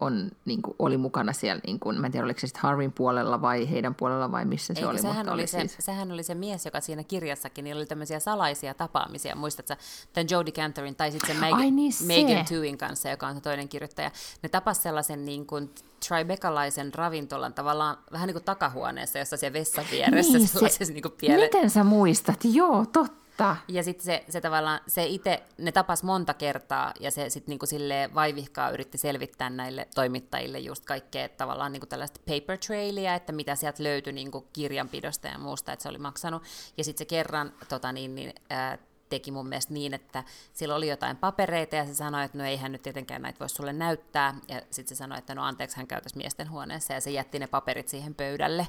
on, 0.00 0.30
niin 0.44 0.62
kuin, 0.62 0.74
oli 0.78 0.96
mukana 0.96 1.32
siellä, 1.32 1.60
niin 1.66 1.80
kuin, 1.80 2.00
mä 2.00 2.06
en 2.06 2.12
tiedä 2.12 2.24
oliko 2.24 2.40
se 2.40 2.46
sitten 2.46 2.62
Harvin 2.62 2.92
puolella 2.92 3.42
vai 3.42 3.70
heidän 3.70 3.94
puolella 3.94 4.32
vai 4.32 4.44
missä 4.44 4.74
se 4.74 4.80
Eikö, 4.80 4.90
oli. 4.90 4.98
Sehän, 4.98 5.16
mutta 5.16 5.32
oli, 5.32 5.46
se, 5.46 5.58
siis... 5.58 5.76
sehän 5.78 6.12
oli 6.12 6.22
se 6.22 6.34
mies, 6.34 6.64
joka 6.64 6.80
siinä 6.80 7.04
kirjassakin, 7.04 7.64
niillä 7.64 7.78
oli 7.78 7.86
tämmöisiä 7.86 8.20
salaisia 8.20 8.74
tapaamisia, 8.74 9.36
muistatko 9.36 9.74
tämän 10.12 10.26
Jodie 10.30 10.52
Cantorin 10.52 10.96
tai 10.96 11.12
sitten 11.12 11.36
se, 11.36 11.42
Meg- 11.42 11.70
niin 11.70 11.92
se. 11.92 12.04
Megan 12.04 12.44
Tewin 12.44 12.78
kanssa, 12.78 13.08
joka 13.08 13.26
on 13.26 13.34
se 13.34 13.40
toinen 13.40 13.68
kirjoittaja. 13.68 14.10
Ne 14.42 14.48
tapas 14.48 14.82
sellaisen 14.82 15.24
niin 15.24 15.46
kuin, 15.46 15.70
Tribecalaisen 16.08 16.94
ravintolan 16.94 17.54
tavallaan 17.54 17.96
vähän 18.12 18.26
niin 18.26 18.34
kuin 18.34 18.44
takahuoneessa, 18.44 19.18
jossa 19.18 19.36
se 19.36 19.52
vessan 19.52 19.84
vieressä 19.90 20.38
niin, 20.38 20.48
sellaisessa 20.48 20.84
se, 20.86 20.92
niin 20.92 21.02
kuin 21.02 21.14
piele... 21.20 21.44
Miten 21.44 21.70
sä 21.70 21.84
muistat? 21.84 22.40
Joo, 22.44 22.86
totta 22.92 23.27
Totta. 23.38 23.56
Ja 23.68 23.82
sitten 23.82 24.04
se, 24.04 24.24
se 24.28 24.40
tavallaan, 24.40 24.80
se 24.86 25.06
itse, 25.06 25.42
ne 25.58 25.72
tapas 25.72 26.02
monta 26.02 26.34
kertaa 26.34 26.92
ja 27.00 27.10
se 27.10 27.30
sitten 27.30 27.52
niinku 27.52 27.66
silleen 27.66 28.14
vaivihkaa 28.14 28.70
yritti 28.70 28.98
selvittää 28.98 29.50
näille 29.50 29.88
toimittajille 29.94 30.58
just 30.58 30.84
kaikkea 30.84 31.28
tavallaan 31.28 31.72
niinku 31.72 31.86
tällaista 31.86 32.20
paper 32.26 32.58
trailia, 32.58 33.14
että 33.14 33.32
mitä 33.32 33.54
sieltä 33.54 33.82
löytyi 33.82 34.12
niinku 34.12 34.46
kirjanpidosta 34.52 35.28
ja 35.28 35.38
muusta, 35.38 35.72
että 35.72 35.82
se 35.82 35.88
oli 35.88 35.98
maksanut. 35.98 36.42
Ja 36.76 36.84
sitten 36.84 36.98
se 36.98 37.04
kerran 37.04 37.52
tota 37.68 37.92
niin, 37.92 38.14
niin, 38.14 38.32
ää, 38.50 38.78
teki 39.08 39.30
mun 39.30 39.48
mielestä 39.48 39.74
niin, 39.74 39.94
että 39.94 40.24
sillä 40.52 40.74
oli 40.74 40.88
jotain 40.88 41.16
papereita 41.16 41.76
ja 41.76 41.86
se 41.86 41.94
sanoi, 41.94 42.24
että 42.24 42.38
no 42.38 42.44
eihän 42.44 42.72
nyt 42.72 42.82
tietenkään 42.82 43.22
näitä 43.22 43.40
voi 43.40 43.48
sulle 43.48 43.72
näyttää. 43.72 44.34
Ja 44.48 44.62
sitten 44.70 44.96
se 44.96 44.98
sanoi, 44.98 45.18
että 45.18 45.34
no 45.34 45.44
anteeksi, 45.44 45.76
hän 45.76 45.86
käytäisi 45.86 46.16
miesten 46.16 46.50
huoneessa 46.50 46.94
ja 46.94 47.00
se 47.00 47.10
jätti 47.10 47.38
ne 47.38 47.46
paperit 47.46 47.88
siihen 47.88 48.14
pöydälle 48.14 48.66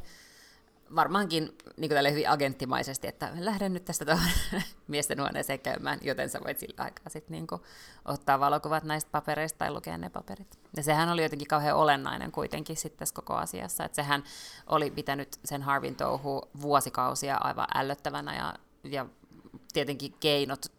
varmaankin 0.96 1.58
niin 1.78 1.90
kuin 1.90 2.12
hyvin 2.12 2.30
agenttimaisesti, 2.30 3.08
että 3.08 3.32
lähden 3.40 3.74
nyt 3.74 3.86
tästä 3.86 4.06
tuohon 4.06 4.30
miesten 4.88 5.20
huoneeseen 5.20 5.60
käymään, 5.60 6.00
joten 6.02 6.30
sä 6.30 6.40
voit 6.46 6.60
sillä 6.60 6.84
aikaa 6.84 7.10
sitten 7.10 7.32
niin 7.32 7.62
ottaa 8.06 8.40
valokuvat 8.40 8.84
näistä 8.84 9.12
papereista 9.12 9.58
tai 9.58 9.72
lukea 9.72 9.98
ne 9.98 10.10
paperit. 10.10 10.60
Ja 10.78 10.84
sehän 10.84 11.10
oli 11.10 11.24
jotenkin 11.24 11.48
kauhean 11.48 11.78
olennainen 11.78 12.32
kuitenkin 12.32 12.78
sitten 12.78 13.00
tässä 13.00 13.16
koko 13.16 13.34
asiassa, 13.34 13.86
että 13.86 13.96
sehän 13.96 14.24
oli 14.68 14.92
pitänyt 14.92 15.40
sen 15.46 15.62
Harvin 15.62 15.96
touhu 15.96 16.42
vuosikausia 16.62 17.38
aivan 17.38 17.68
ällöttävänä 17.76 18.36
ja, 18.36 18.54
ja 18.84 19.06
tietenkin 19.74 20.14
keinot 20.20 20.79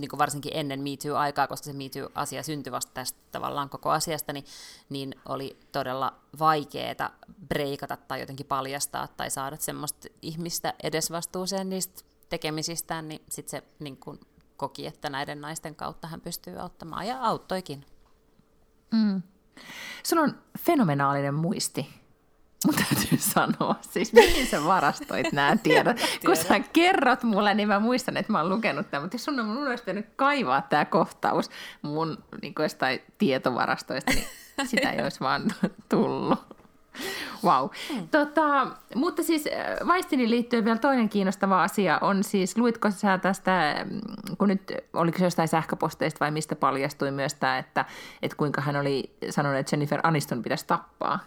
niin 0.00 0.08
kuin 0.08 0.18
varsinkin 0.18 0.52
ennen 0.54 0.80
Me 0.80 0.90
Too-aikaa, 1.02 1.46
koska 1.46 1.64
se 1.64 1.72
Me 1.72 1.88
Too-asia 1.88 2.42
syntyi 2.42 2.72
vasta 2.72 2.92
tästä 2.94 3.18
tavallaan 3.32 3.68
koko 3.68 3.90
asiasta, 3.90 4.32
niin, 4.32 4.44
niin 4.88 5.14
oli 5.28 5.58
todella 5.72 6.14
vaikeaa 6.38 7.10
breikata 7.48 7.96
tai 7.96 8.20
jotenkin 8.20 8.46
paljastaa 8.46 9.08
tai 9.08 9.30
saada 9.30 9.56
semmoista 9.56 10.08
ihmistä 10.22 10.74
edesvastuuseen 10.82 11.68
niistä 11.68 12.02
tekemisistään, 12.28 13.08
niin 13.08 13.22
sitten 13.28 13.50
se 13.50 13.66
niin 13.78 13.96
kuin, 13.96 14.20
koki, 14.56 14.86
että 14.86 15.10
näiden 15.10 15.40
naisten 15.40 15.74
kautta 15.74 16.08
hän 16.08 16.20
pystyy 16.20 16.58
auttamaan, 16.60 17.06
ja 17.06 17.20
auttoikin. 17.20 17.86
Mm. 18.92 19.22
Sulla 20.02 20.22
on 20.22 20.38
fenomenaalinen 20.58 21.34
muisti, 21.34 21.88
mutta 22.66 22.82
täytyy 22.94 23.18
sanoa. 23.18 23.74
Siis 23.80 24.12
mihin 24.12 24.46
sä 24.46 24.64
varastoit 24.64 25.32
nämä 25.32 25.56
tiedot? 25.62 25.96
Kun 26.26 26.36
sä 26.36 26.60
kerrot 26.72 27.22
mulle, 27.22 27.54
niin 27.54 27.68
mä 27.68 27.80
muistan, 27.80 28.16
että 28.16 28.32
mä 28.32 28.40
oon 28.40 28.48
lukenut 28.48 28.90
tämän. 28.90 29.02
Mutta 29.04 29.14
jos 29.14 29.24
sun 29.24 29.40
on 29.40 29.46
mun 29.46 29.68
pitänyt 29.78 30.06
kaivaa 30.16 30.62
tämä 30.62 30.84
kohtaus 30.84 31.50
mun 31.82 32.18
niin 32.42 32.54
jostain 32.58 33.00
tietovarastoista, 33.18 34.12
niin 34.12 34.26
sitä 34.70 34.90
ei 34.90 35.02
olisi 35.02 35.20
vaan 35.20 35.42
tullut. 35.88 36.56
Wow. 37.44 37.68
Mm. 37.94 38.08
Tota, 38.08 38.66
mutta 38.94 39.22
siis 39.22 39.44
Weistinin 39.84 40.30
liittyen 40.30 40.64
vielä 40.64 40.78
toinen 40.78 41.08
kiinnostava 41.08 41.62
asia 41.62 41.98
on 42.00 42.24
siis, 42.24 42.58
luitko 42.58 42.90
sä 42.90 43.18
tästä, 43.18 43.76
mm, 43.90 44.00
kun 44.38 44.48
nyt, 44.48 44.72
oliko 44.92 45.18
se 45.18 45.24
jostain 45.24 45.48
sähköposteista 45.48 46.20
vai 46.20 46.30
mistä 46.30 46.56
paljastui 46.56 47.10
myös 47.10 47.34
tämä, 47.34 47.58
että, 47.58 47.84
että 48.22 48.36
kuinka 48.36 48.60
hän 48.60 48.76
oli 48.76 49.16
sanonut, 49.30 49.58
että 49.58 49.74
Jennifer 49.74 50.00
Aniston 50.02 50.42
pitäisi 50.42 50.66
tappaa? 50.66 51.18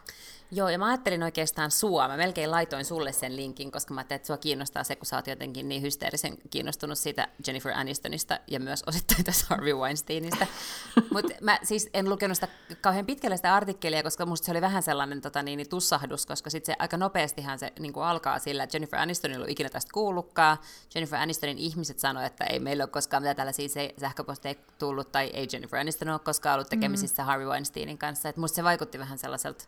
Joo, 0.51 0.69
ja 0.69 0.77
mä 0.77 0.87
ajattelin 0.87 1.23
oikeastaan 1.23 1.71
sua. 1.71 2.07
Mä 2.07 2.17
melkein 2.17 2.51
laitoin 2.51 2.85
sulle 2.85 3.11
sen 3.11 3.35
linkin, 3.35 3.71
koska 3.71 3.93
mä 3.93 3.99
ajattelin, 3.99 4.15
että 4.15 4.27
sua 4.27 4.37
kiinnostaa 4.37 4.83
se, 4.83 4.95
kun 4.95 5.05
sä 5.05 5.15
oot 5.15 5.27
jotenkin 5.27 5.69
niin 5.69 5.81
hysteerisen 5.81 6.37
kiinnostunut 6.49 6.97
siitä 6.97 7.27
Jennifer 7.47 7.71
Anistonista 7.75 8.39
ja 8.47 8.59
myös 8.59 8.83
osittain 8.87 9.23
tästä 9.23 9.45
Harvey 9.49 9.73
Weinsteinista. 9.73 10.47
Mutta 11.13 11.33
mä 11.41 11.59
siis 11.63 11.89
en 11.93 12.09
lukenut 12.09 12.37
sitä 12.37 12.47
kauhean 12.81 13.05
pitkälle 13.05 13.37
sitä 13.37 13.55
artikkelia, 13.55 14.03
koska 14.03 14.25
musta 14.25 14.45
se 14.45 14.51
oli 14.51 14.61
vähän 14.61 14.83
sellainen 14.83 15.21
tota, 15.21 15.43
niin, 15.43 15.57
niin 15.57 15.69
tussahdus, 15.69 16.25
koska 16.25 16.49
sitten 16.49 16.73
se 16.73 16.77
aika 16.79 16.97
nopeastihan 16.97 17.59
se 17.59 17.73
niin 17.79 17.93
kuin 17.93 18.03
alkaa 18.03 18.39
sillä, 18.39 18.63
että 18.63 18.75
Jennifer 18.75 18.99
Aniston 18.99 19.31
ei 19.31 19.37
ollut 19.37 19.49
ikinä 19.49 19.69
tästä 19.69 19.91
kuullutkaan. 19.93 20.57
Jennifer 20.95 21.19
Anistonin 21.19 21.57
ihmiset 21.57 21.99
sanoivat, 21.99 22.31
että 22.31 22.45
ei 22.45 22.59
meillä 22.59 22.83
ole 22.83 22.89
koskaan 22.89 23.23
mitään 23.23 23.35
tällaisia 23.35 23.67
sähköposteja 23.99 24.55
tullut, 24.79 25.11
tai 25.11 25.29
ei 25.33 25.47
Jennifer 25.53 25.79
Aniston 25.79 26.09
ole 26.09 26.19
koskaan 26.19 26.53
ollut 26.53 26.69
tekemisissä 26.69 27.23
mm. 27.23 27.27
Harvey 27.27 27.47
Weinsteinin 27.47 27.97
kanssa. 27.97 28.29
Et 28.29 28.37
musta 28.37 28.55
se 28.55 28.63
vaikutti 28.63 28.99
vähän 28.99 29.17
sellaiselta 29.17 29.65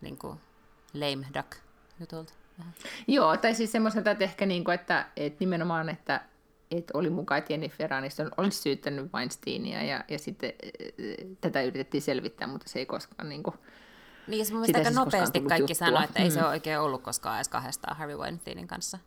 niin 0.00 0.18
kuin 0.18 0.40
lame 0.94 1.26
duck 1.34 1.56
jutulta. 2.00 2.32
Joo, 3.06 3.36
tai 3.36 3.54
siis 3.54 3.72
semmoiselta, 3.72 4.10
että 4.10 4.24
ehkä 4.24 4.46
niin 4.46 4.64
kuin, 4.64 4.74
että, 4.74 5.06
että 5.16 5.36
nimenomaan, 5.40 5.88
että, 5.88 6.20
että 6.70 6.98
oli 6.98 7.10
mukaan, 7.10 7.38
että 7.38 7.52
Jennifer 7.52 7.94
Aniston 7.94 8.30
olisi 8.36 8.62
syyttänyt 8.62 9.12
Weinsteinia 9.14 9.82
ja, 9.82 10.04
ja 10.08 10.18
sitten 10.18 10.52
tätä 11.40 11.62
yritettiin 11.62 12.02
selvittää, 12.02 12.48
mutta 12.48 12.68
se 12.68 12.78
ei 12.78 12.86
koskaan 12.86 13.28
niin 13.28 13.42
kuin, 13.42 13.56
niin, 14.26 14.46
se 14.46 14.52
mun 14.52 14.60
mielestä 14.60 14.78
aika 14.78 14.90
siis 14.90 14.98
nopeasti 14.98 15.40
kaikki 15.40 15.74
sanoi, 15.74 16.04
että 16.04 16.18
mm. 16.18 16.24
ei 16.24 16.30
se 16.30 16.38
mm. 16.40 16.44
ole 16.44 16.52
oikein 16.52 16.80
ollut 16.80 17.02
koskaan 17.02 17.36
edes 17.36 17.48
kahdestaan 17.48 17.96
Harvey 17.96 18.16
Weinsteinin 18.16 18.66
kanssa. 18.66 18.98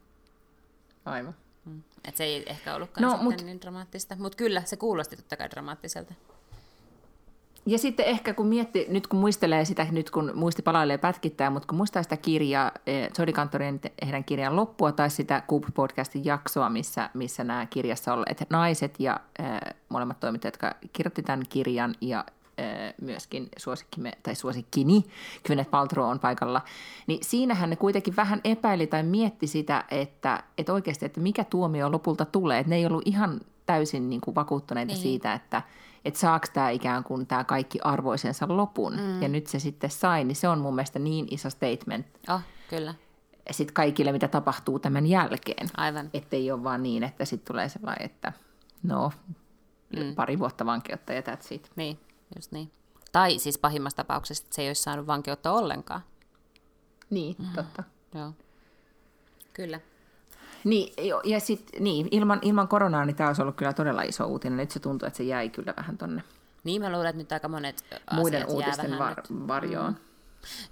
Aivan. 1.05 1.35
Mm. 1.65 1.83
Et 2.07 2.17
se 2.17 2.23
ei 2.23 2.43
ehkä 2.45 2.75
ollutkaan 2.75 3.11
no, 3.11 3.17
mut... 3.17 3.41
niin 3.41 3.61
dramaattista, 3.61 4.15
mutta 4.15 4.35
kyllä 4.35 4.61
se 4.65 4.77
kuulosti 4.77 5.15
totta 5.15 5.37
kai 5.37 5.49
dramaattiselta. 5.49 6.13
Ja 7.65 7.77
sitten 7.77 8.05
ehkä 8.05 8.33
kun 8.33 8.47
miettii, 8.47 8.85
nyt 8.89 9.07
kun 9.07 9.19
muistelee 9.19 9.65
sitä, 9.65 9.87
nyt 9.91 10.11
kun 10.11 10.31
muisti 10.35 10.61
palailee 10.61 10.97
pätkittää, 10.97 11.49
mutta 11.49 11.67
kun 11.67 11.77
muistaa 11.77 12.03
sitä 12.03 12.17
kirjaa, 12.17 12.71
eh, 12.87 13.09
Jodi 13.19 13.33
Kantorin 13.33 13.81
heidän 14.05 14.23
kirjan 14.23 14.55
loppua 14.55 14.91
tai 14.91 15.09
sitä 15.09 15.43
Coop-podcastin 15.51 16.21
jaksoa, 16.23 16.69
missä, 16.69 17.09
missä 17.13 17.43
nämä 17.43 17.65
kirjassa 17.65 18.13
olleet 18.13 18.43
naiset 18.49 18.99
ja 18.99 19.19
äh, 19.39 19.59
molemmat 19.89 20.19
toimittajat, 20.19 20.53
jotka 20.53 20.75
kirjoitti 20.93 21.23
tämän 21.23 21.43
kirjan 21.49 21.95
ja 22.01 22.25
äh, 22.59 22.93
myöskin 23.01 23.49
suosikkimme, 23.57 24.11
tai 24.23 24.35
suosikkini, 24.35 25.03
Gwyneth 25.47 25.69
Paltrow 25.69 26.09
on 26.09 26.19
paikalla, 26.19 26.61
niin 27.07 27.19
siinähän 27.21 27.69
ne 27.69 27.75
kuitenkin 27.75 28.15
vähän 28.15 28.41
epäili 28.43 28.87
tai 28.87 29.03
mietti 29.03 29.47
sitä, 29.47 29.83
että, 29.91 30.43
että 30.57 30.73
oikeasti, 30.73 31.05
että 31.05 31.19
mikä 31.19 31.43
tuomio 31.43 31.91
lopulta 31.91 32.25
tulee. 32.25 32.59
Että 32.59 32.69
ne 32.69 32.75
ei 32.75 32.85
ollut 32.85 33.07
ihan 33.07 33.41
täysin 33.65 34.09
niin 34.09 34.21
kuin 34.21 34.35
vakuuttuneita 34.35 34.93
niin. 34.93 35.01
siitä, 35.01 35.33
että– 35.33 35.61
että 36.05 36.19
saako 36.19 36.47
tämä 36.53 36.69
ikään 36.69 37.03
kuin 37.03 37.27
tämä 37.27 37.43
kaikki 37.43 37.79
arvoisensa 37.83 38.45
lopun. 38.49 38.93
Mm. 38.93 39.21
Ja 39.21 39.27
nyt 39.27 39.47
se 39.47 39.59
sitten 39.59 39.89
sai, 39.89 40.23
niin 40.23 40.35
se 40.35 40.47
on 40.47 40.59
mun 40.59 40.75
mielestä 40.75 40.99
niin 40.99 41.27
iso 41.31 41.49
statement. 41.49 42.07
Oh, 42.29 42.41
kyllä. 42.69 42.95
Sitten 43.51 43.73
kaikille, 43.73 44.11
mitä 44.11 44.27
tapahtuu 44.27 44.79
tämän 44.79 45.07
jälkeen. 45.07 45.69
Aivan. 45.77 46.09
Että 46.13 46.35
ei 46.35 46.51
ole 46.51 46.63
vaan 46.63 46.83
niin, 46.83 47.03
että 47.03 47.25
sitten 47.25 47.53
tulee 47.53 47.69
sellainen, 47.69 48.05
että 48.05 48.33
no, 48.83 49.11
mm. 49.97 50.15
pari 50.15 50.39
vuotta 50.39 50.65
vankeutta 50.65 51.13
ja 51.13 51.21
that's 51.21 51.47
it. 51.49 51.71
Niin, 51.75 51.99
just 52.35 52.51
niin. 52.51 52.71
Tai 53.11 53.39
siis 53.39 53.57
pahimmassa 53.57 53.97
tapauksessa, 53.97 54.43
että 54.43 54.55
se 54.55 54.61
ei 54.61 54.69
olisi 54.69 54.83
saanut 54.83 55.07
vankeutta 55.07 55.51
ollenkaan. 55.51 56.01
Niin, 57.09 57.35
mm. 57.39 57.45
totta. 57.55 57.83
Joo. 58.15 58.33
Kyllä. 59.53 59.79
Niin, 60.63 60.93
ja 61.23 61.39
sit, 61.39 61.69
niin 61.79 62.07
ilman, 62.11 62.39
ilman 62.41 62.67
koronaa 62.67 63.05
niin 63.05 63.15
tämä 63.15 63.29
olisi 63.29 63.41
ollut 63.41 63.55
kyllä 63.55 63.73
todella 63.73 64.01
iso 64.01 64.25
uutinen. 64.25 64.57
Nyt 64.57 64.71
se 64.71 64.79
tuntuu, 64.79 65.07
että 65.07 65.17
se 65.17 65.23
jäi 65.23 65.49
kyllä 65.49 65.73
vähän 65.77 65.97
tonne. 65.97 66.23
Niin, 66.63 66.81
mä 66.81 66.91
luulen, 66.91 67.07
että 67.07 67.17
nyt 67.17 67.31
aika 67.31 67.47
monet 67.47 67.85
Muiden 68.11 68.47
uutisten 68.47 68.99
var, 68.99 69.23
varjoon. 69.29 69.91
Mm. 69.91 69.97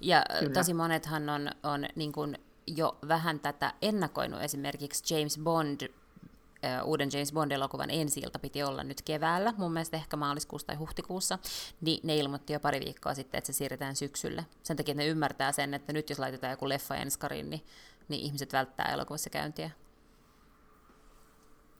Ja 0.00 0.24
kyllä. 0.38 0.52
tosi 0.52 0.74
monethan 0.74 1.28
on, 1.28 1.50
on 1.62 1.86
niin 1.96 2.12
kuin 2.12 2.38
jo 2.66 2.98
vähän 3.08 3.40
tätä 3.40 3.72
ennakoinut. 3.82 4.42
Esimerkiksi 4.42 5.14
James 5.14 5.38
Bond, 5.38 5.80
uh, 5.82 6.88
uuden 6.88 7.08
James 7.12 7.32
Bond-elokuvan 7.32 7.90
ensi 7.90 8.22
piti 8.42 8.62
olla 8.62 8.84
nyt 8.84 9.02
keväällä, 9.02 9.54
mun 9.56 9.72
mielestä 9.72 9.96
ehkä 9.96 10.16
maaliskuussa 10.16 10.66
tai 10.66 10.76
huhtikuussa, 10.76 11.38
niin 11.80 12.00
ne 12.02 12.16
ilmoitti 12.16 12.52
jo 12.52 12.60
pari 12.60 12.80
viikkoa 12.80 13.14
sitten, 13.14 13.38
että 13.38 13.52
se 13.52 13.56
siirretään 13.56 13.96
syksylle. 13.96 14.46
Sen 14.62 14.76
takia, 14.76 14.92
että 14.92 15.02
ne 15.02 15.08
ymmärtää 15.08 15.52
sen, 15.52 15.74
että 15.74 15.92
nyt 15.92 16.10
jos 16.10 16.18
laitetaan 16.18 16.50
joku 16.50 16.68
leffa 16.68 16.94
enskariin, 16.94 17.50
niin, 17.50 17.62
niin 18.08 18.22
ihmiset 18.22 18.52
välttää 18.52 18.92
elokuvassa 18.92 19.30
käyntiä. 19.30 19.70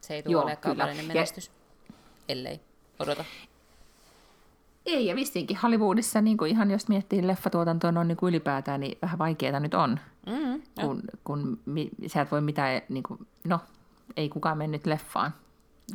Se 0.03 0.15
ei 0.15 0.23
tule 0.23 0.37
olemaan 0.37 0.57
kaupallinen 0.57 1.07
menestys, 1.07 1.47
ja... 1.47 1.95
ellei 2.29 2.61
odota. 2.99 3.25
Ei, 4.87 5.07
ja 5.07 5.17
vissinkin 5.17 5.59
Hollywoodissa, 5.63 6.21
niin 6.21 6.37
kuin 6.37 6.51
ihan 6.51 6.71
jos 6.71 6.89
miettii 6.89 7.27
leffatuotantoa 7.27 7.93
on 7.97 8.09
niin 8.09 8.17
kuin 8.17 8.29
ylipäätään, 8.29 8.81
niin 8.81 8.99
vähän 9.03 9.19
vaikeaa 9.19 9.61
nyt 9.61 9.75
on. 9.75 10.01
Mm, 10.27 10.63
kun, 10.81 11.03
kun 11.25 11.61
mi, 11.67 11.91
sä 12.07 12.21
et 12.21 12.31
voi 12.31 12.41
mitään, 12.41 12.83
niin 12.89 13.03
kuin, 13.03 13.27
no, 13.45 13.61
ei 14.17 14.29
kukaan 14.29 14.59
mennyt 14.59 14.87
leffaan. 14.87 15.35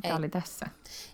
Tämä 0.01 0.13
ei. 0.13 0.19
oli 0.19 0.29
tässä 0.29 0.65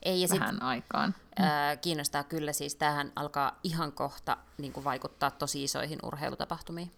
ei, 0.03 0.21
ja 0.21 0.27
vähän 0.29 0.53
sit, 0.53 0.63
aikaan. 0.63 1.15
Ää, 1.39 1.75
kiinnostaa 1.75 2.23
kyllä, 2.23 2.53
siis 2.53 2.75
tähän 2.75 3.11
alkaa 3.15 3.59
ihan 3.63 3.91
kohta 3.91 4.37
niin 4.57 4.73
kuin 4.73 4.83
vaikuttaa 4.83 5.31
tosi 5.31 5.63
isoihin 5.63 5.99
urheilutapahtumiin. 6.03 6.91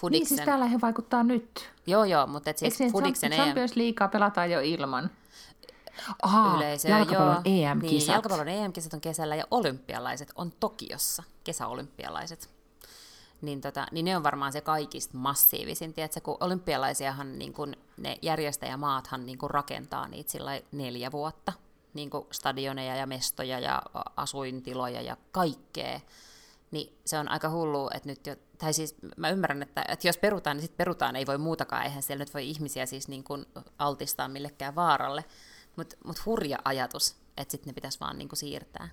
Fudiksen... 0.00 0.20
Niin, 0.20 0.28
siis 0.28 0.46
täällä 0.46 0.66
he 0.66 0.80
vaikuttaa 0.82 1.22
nyt. 1.22 1.70
Joo, 1.86 2.04
joo, 2.04 2.26
mutta 2.26 2.50
et 2.50 2.58
siis 2.58 2.80
Eikö 2.80 2.92
Fudiksen 2.92 3.32
EM... 3.32 3.36
Champions 3.42 3.76
Leaguea 3.76 4.08
pelataan 4.08 4.50
jo 4.50 4.60
ilman. 4.60 5.10
Aha, 6.22 6.56
Yleisö, 6.56 6.88
jalkapallon 6.88 7.42
joo, 7.44 7.70
EM-kisat. 7.70 7.90
Niin, 7.90 8.12
jalkapallon 8.12 8.48
EM-kisat 8.48 8.94
on 8.94 9.00
kesällä 9.00 9.36
ja 9.36 9.44
olympialaiset 9.50 10.32
on 10.34 10.52
Tokiossa, 10.60 11.22
kesäolympialaiset. 11.44 12.50
Niin, 13.42 13.60
tota, 13.60 13.86
niin 13.92 14.04
ne 14.04 14.16
on 14.16 14.22
varmaan 14.22 14.52
se 14.52 14.60
kaikista 14.60 15.16
massiivisin, 15.16 15.94
tiedätkö, 15.94 16.20
kun 16.20 16.36
olympialaisiahan 16.40 17.38
niin 17.38 17.52
kun 17.52 17.76
ne 17.96 18.18
järjestäjämaathan 18.22 19.26
niin 19.26 19.38
kun 19.38 19.50
rakentaa 19.50 20.08
niitä 20.08 20.32
sillä 20.32 20.60
neljä 20.72 21.12
vuotta, 21.12 21.52
niin 21.94 22.10
kuin 22.10 22.26
stadioneja 22.32 22.96
ja 22.96 23.06
mestoja 23.06 23.58
ja 23.58 23.82
asuintiloja 24.16 25.02
ja 25.02 25.16
kaikkea. 25.32 26.00
Niin 26.70 26.98
se 27.04 27.18
on 27.18 27.28
aika 27.28 27.50
hullu, 27.50 27.90
että 27.94 28.08
nyt 28.08 28.26
jo 28.26 28.36
tai 28.60 28.72
siis 28.72 28.96
mä 29.16 29.30
ymmärrän, 29.30 29.62
että, 29.62 29.84
että 29.88 30.08
jos 30.08 30.18
perutaan, 30.18 30.56
niin 30.56 30.62
sitten 30.62 30.76
perutaan, 30.76 31.16
ei 31.16 31.26
voi 31.26 31.38
muutakaan, 31.38 31.84
eihän 31.84 32.02
siellä 32.02 32.22
nyt 32.22 32.34
voi 32.34 32.48
ihmisiä 32.48 32.86
siis 32.86 33.08
niin 33.08 33.24
kuin 33.24 33.46
altistaa 33.78 34.28
millekään 34.28 34.74
vaaralle, 34.74 35.24
mutta 35.76 35.96
mut 36.04 36.26
hurja 36.26 36.58
ajatus, 36.64 37.16
että 37.36 37.52
sitten 37.52 37.70
ne 37.70 37.74
pitäisi 37.74 38.00
vaan 38.00 38.18
niin 38.18 38.28
kuin 38.28 38.38
siirtää. 38.38 38.88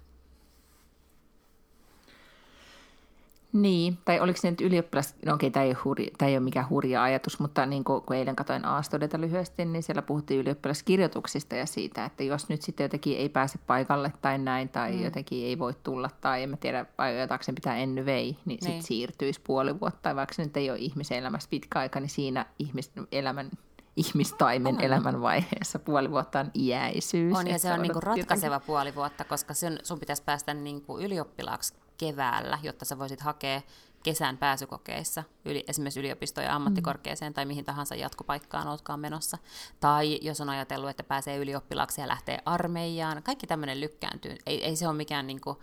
Niin, 3.54 3.98
tai 4.06 4.20
oliko 4.20 4.40
se 4.42 4.52
nyt 4.52 4.62
ylioppilas, 4.62 5.16
no 5.26 5.34
okei, 5.34 5.52
tämä 5.52 5.64
ei, 5.66 5.74
hurja, 5.74 6.08
tämä 6.18 6.30
ei 6.30 6.38
ole 6.38 6.44
mikään 6.44 6.70
hurja 6.70 7.04
ajatus, 7.04 7.40
mutta 7.40 7.66
niin 7.66 7.84
kuin, 7.84 8.02
kun 8.02 8.16
eilen 8.16 8.36
katsoin 8.36 8.66
Aastodeta 8.66 9.22
lyhyesti, 9.22 9.66
niin 9.66 9.84
siellä 9.84 10.02
puhuttiin 10.02 10.40
ylioppilaskirjoituksista 10.40 11.56
ja 11.56 11.66
siitä, 11.66 12.06
että 12.06 12.24
jos 12.24 12.50
nyt 12.50 12.62
sitten 12.62 12.84
jotenkin 12.84 13.18
ei 13.18 13.30
pääse 13.30 13.60
paikalle 13.68 14.14
tai 14.22 14.38
näin, 14.38 14.70
tai 14.70 14.92
mm. 14.92 15.04
jotenkin 15.04 15.46
ei 15.46 15.60
voi 15.60 15.74
tulla, 15.84 16.10
tai 16.22 16.44
en 16.44 16.50
mä 16.50 16.58
tiedä, 16.58 16.86
ajataanko 16.98 17.44
sen 17.44 17.56
pitää 17.56 17.78
enny 17.78 18.06
vei, 18.06 18.24
niin, 18.24 18.40
niin. 18.46 18.60
sitten 18.62 18.84
siirtyisi 18.84 19.42
puoli 19.44 19.80
vuotta, 19.80 20.00
tai 20.02 20.16
vaikka 20.16 20.34
se 20.34 20.44
nyt 20.44 20.58
ei 20.58 20.70
ole 20.70 20.80
ihmiselämässä 20.80 21.50
pitkä 21.50 21.80
aika, 21.80 22.00
niin 22.00 22.10
siinä 22.10 22.46
ihmiselämän 22.60 23.52
ihmistaimen 23.96 24.76
on. 24.76 24.82
elämän 24.82 25.22
vaiheessa 25.22 25.80
puoli 25.80 26.12
vuotta 26.12 26.40
on 26.40 26.52
iäisyys. 26.56 27.38
On, 27.38 27.48
ja 27.48 27.60
se 27.60 27.74
on 27.74 27.82
niinku 27.82 28.00
ratkaiseva 28.00 28.56
jotenkin. 28.56 28.68
puoli 28.68 28.96
vuotta, 28.96 29.24
koska 29.24 29.54
sun, 29.54 29.78
sun 29.84 30.00
pitäisi 30.00 30.24
päästä 30.24 30.54
niinku 30.54 31.00
ylioppilaaksi 31.00 31.74
keväällä, 31.98 32.60
jotta 32.64 32.86
sä 32.86 33.00
voisit 33.00 33.22
hakea 33.22 33.62
kesän 34.04 34.38
pääsykokeissa, 34.38 35.24
yli, 35.46 35.64
esimerkiksi 35.68 36.00
yliopistoon 36.00 36.46
ja 36.46 36.56
ammattikorkeeseen 36.56 37.32
mm. 37.32 37.34
tai 37.34 37.46
mihin 37.46 37.66
tahansa 37.66 37.96
jatkopaikkaan 37.96 38.68
oletkaan 38.68 39.00
menossa. 39.00 39.38
Tai 39.80 40.20
jos 40.22 40.42
on 40.42 40.50
ajatellut, 40.50 40.90
että 40.90 41.04
pääsee 41.04 41.38
ylioppilaaksi 41.38 42.02
ja 42.02 42.08
lähtee 42.08 42.40
armeijaan, 42.46 43.24
kaikki 43.24 43.48
tämmöinen 43.48 43.82
lykkääntyy. 43.82 44.36
Ei, 44.46 44.66
ei 44.66 44.76
se 44.76 44.88
ole 44.88 44.98
mikään 44.98 45.28
niin 45.28 45.42
kuin, 45.42 45.58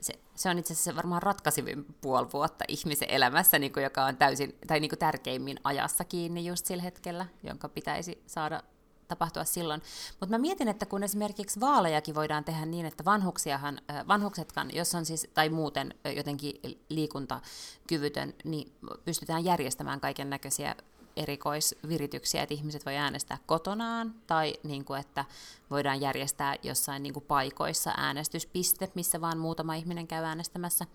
se, 0.00 0.12
se 0.34 0.48
on 0.48 0.58
itse 0.58 0.72
asiassa 0.72 0.96
varmaan 0.96 1.22
ratkaisivin 1.22 1.86
puoli 2.00 2.32
vuotta 2.32 2.64
ihmisen 2.68 3.10
elämässä, 3.10 3.58
niin 3.58 3.72
kuin, 3.72 3.84
joka 3.84 4.04
on 4.04 4.16
täysin, 4.16 4.58
tai 4.66 4.80
niin 4.80 4.88
kuin 4.88 4.98
tärkeimmin 4.98 5.60
ajassa 5.64 6.04
kiinni 6.04 6.46
just 6.46 6.66
sillä 6.66 6.82
hetkellä, 6.82 7.26
jonka 7.42 7.68
pitäisi 7.68 8.22
saada 8.26 8.62
tapahtua 9.10 9.44
silloin. 9.44 9.82
Mutta 10.20 10.34
mä 10.34 10.38
mietin, 10.38 10.68
että 10.68 10.86
kun 10.86 11.02
esimerkiksi 11.02 11.60
vaalejakin 11.60 12.14
voidaan 12.14 12.44
tehdä 12.44 12.66
niin, 12.66 12.86
että 12.86 13.04
vanhuksiahan, 13.04 13.80
vanhuksetkaan, 14.08 14.74
jos 14.74 14.94
on 14.94 15.04
siis, 15.04 15.28
tai 15.34 15.48
muuten 15.48 15.94
jotenkin 16.16 16.78
liikuntakyvytön, 16.88 18.34
niin 18.44 18.72
pystytään 19.04 19.44
järjestämään 19.44 20.00
kaiken 20.00 20.30
näköisiä 20.30 20.74
erikoisvirityksiä, 21.16 22.42
että 22.42 22.54
ihmiset 22.54 22.86
voi 22.86 22.96
äänestää 22.96 23.38
kotonaan, 23.46 24.14
tai 24.26 24.54
niin 24.62 24.84
kuin, 24.84 25.00
että 25.00 25.24
voidaan 25.70 26.00
järjestää 26.00 26.56
jossain 26.62 27.02
niin 27.02 27.12
kuin 27.12 27.24
paikoissa 27.28 27.92
äänestyspiste, 27.96 28.90
missä 28.94 29.20
vaan 29.20 29.38
muutama 29.38 29.74
ihminen 29.74 30.06
käy 30.06 30.24
äänestämässä, 30.24 30.86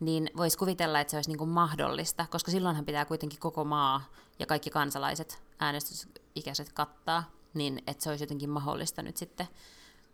niin 0.00 0.30
voisi 0.36 0.58
kuvitella, 0.58 1.00
että 1.00 1.10
se 1.10 1.16
olisi 1.16 1.30
niin 1.30 1.38
kuin 1.38 1.50
mahdollista, 1.50 2.26
koska 2.30 2.50
silloinhan 2.50 2.84
pitää 2.84 3.04
kuitenkin 3.04 3.38
koko 3.38 3.64
maa 3.64 4.04
ja 4.38 4.46
kaikki 4.46 4.70
kansalaiset 4.70 5.42
äänestysikäiset 5.58 6.72
kattaa, 6.72 7.39
niin 7.54 7.82
että 7.86 8.02
se 8.02 8.10
olisi 8.10 8.24
jotenkin 8.24 8.50
mahdollista 8.50 9.02
nyt 9.02 9.16
sitten 9.16 9.46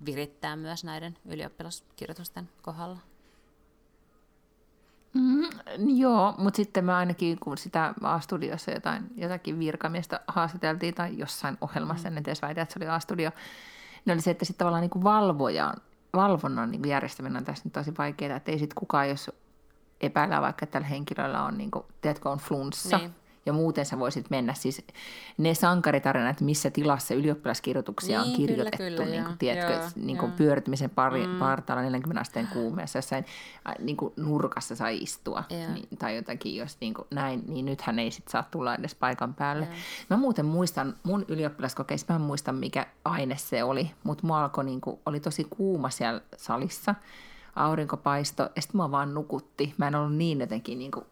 virittää 0.04 0.56
myös 0.56 0.84
näiden 0.84 1.18
ylioppilaskirjoitusten 1.24 2.48
kohdalla. 2.62 2.98
Mm, 5.14 5.48
joo, 5.96 6.34
mutta 6.38 6.56
sitten 6.56 6.84
mä 6.84 6.96
ainakin, 6.96 7.38
kun 7.38 7.58
sitä 7.58 7.94
A-studiossa 8.02 8.70
jotain, 8.70 9.10
jotakin 9.16 9.58
virkamiestä 9.58 10.20
haastateltiin 10.26 10.94
tai 10.94 11.18
jossain 11.18 11.58
ohjelmassa, 11.60 12.10
mm. 12.10 12.16
en 12.16 12.22
edes 12.22 12.42
väitä, 12.42 12.62
että 12.62 12.72
se 12.72 12.78
oli 12.78 12.88
A-studio, 12.88 13.30
niin 14.04 14.14
oli 14.14 14.20
se, 14.20 14.30
että 14.30 14.44
sitten 14.44 14.58
tavallaan 14.58 14.82
niin 14.82 15.04
valvojan, 15.04 15.74
valvonnan 16.14 16.70
niin 16.70 16.88
järjestäminen 16.88 17.36
on 17.36 17.44
tässä 17.44 17.62
nyt 17.64 17.72
tosi 17.72 17.92
vaikeaa, 17.98 18.36
että 18.36 18.52
ei 18.52 18.58
sitten 18.58 18.74
kukaan, 18.74 19.08
jos 19.08 19.30
epäillä 20.00 20.40
vaikka, 20.40 20.64
että 20.64 20.72
tällä 20.72 20.88
henkilöllä 20.88 21.42
on, 21.42 21.58
niin 21.58 21.70
kuin, 21.70 21.84
tiedätkö, 22.00 22.30
on 22.30 22.38
flunssa, 22.38 22.98
niin 22.98 23.14
ja 23.46 23.52
muuten 23.52 23.86
sä 23.86 23.98
voisit 23.98 24.30
mennä 24.30 24.54
siis 24.54 24.82
ne 25.38 25.54
sankaritarinat, 25.54 26.40
missä 26.40 26.70
tilassa 26.70 27.14
ylioppilaskirjoituksia 27.14 28.22
niin, 28.22 28.30
on 28.30 28.36
kirjoitettu, 28.36 28.76
kyllä, 28.76 28.96
kyllä, 28.96 29.10
niin 29.10 29.24
kuin, 29.24 29.38
tiedätkö, 29.38 29.72
joo, 29.72 29.88
niin 29.96 30.18
kuin 30.18 30.32
pyörittämisen 30.32 30.90
pari, 30.90 31.26
mm. 31.26 31.38
partaalla 31.38 31.82
40 31.82 32.20
asteen 32.20 32.48
kuumeessa, 32.52 32.98
jossain 32.98 33.24
niin 33.78 33.96
kuin 33.96 34.12
nurkassa 34.16 34.76
sai 34.76 34.98
istua 34.98 35.44
niin, 35.50 35.98
tai 35.98 36.16
jotakin, 36.16 36.56
jos 36.56 36.76
niin 36.80 36.94
kuin 36.94 37.06
näin, 37.10 37.42
niin 37.48 37.64
nythän 37.64 37.98
ei 37.98 38.10
sit 38.10 38.28
saa 38.28 38.44
tulla 38.50 38.74
edes 38.74 38.94
paikan 38.94 39.34
päälle. 39.34 39.64
Joo. 39.64 39.74
Mä 40.10 40.16
muuten 40.16 40.46
muistan, 40.46 40.94
mun 41.02 41.24
ylioppilaskokeissa, 41.28 42.06
mä 42.08 42.16
en 42.16 42.22
muista 42.22 42.52
mikä 42.52 42.86
aine 43.04 43.36
se 43.36 43.64
oli, 43.64 43.90
mutta 44.04 44.26
mua 44.26 44.42
alkoi, 44.42 44.64
niin 44.64 44.80
kuin, 44.80 44.98
oli 45.06 45.20
tosi 45.20 45.46
kuuma 45.50 45.90
siellä 45.90 46.20
salissa, 46.36 46.94
aurinkopaisto, 47.56 48.42
ja 48.56 48.62
sitten 48.62 48.76
mua 48.76 48.90
vaan 48.90 49.14
nukutti. 49.14 49.74
Mä 49.78 49.88
en 49.88 49.94
ollut 49.94 50.16
niin 50.16 50.40
jotenkin 50.40 50.78
niin 50.78 50.90
kuin 50.90 51.06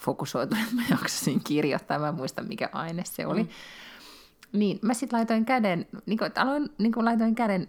fokusoitu, 0.00 0.56
että 0.62 0.74
mä 0.74 0.82
jaksasin 1.00 1.44
kirjoittaa. 1.44 1.98
Mä 1.98 2.08
en 2.08 2.14
muista, 2.14 2.42
mikä 2.42 2.68
aine 2.72 3.04
se 3.04 3.26
oli. 3.26 3.42
Mm. 3.42 3.48
Niin, 4.52 4.78
mä 4.82 4.94
sitten 4.94 5.16
laitoin 5.16 5.44
käden, 5.44 5.86
niin 6.06 6.18
kuin, 6.18 6.30
aloin, 6.36 6.68
niin 6.78 6.92
kuin 6.92 7.04
laitoin 7.04 7.34
käden 7.34 7.68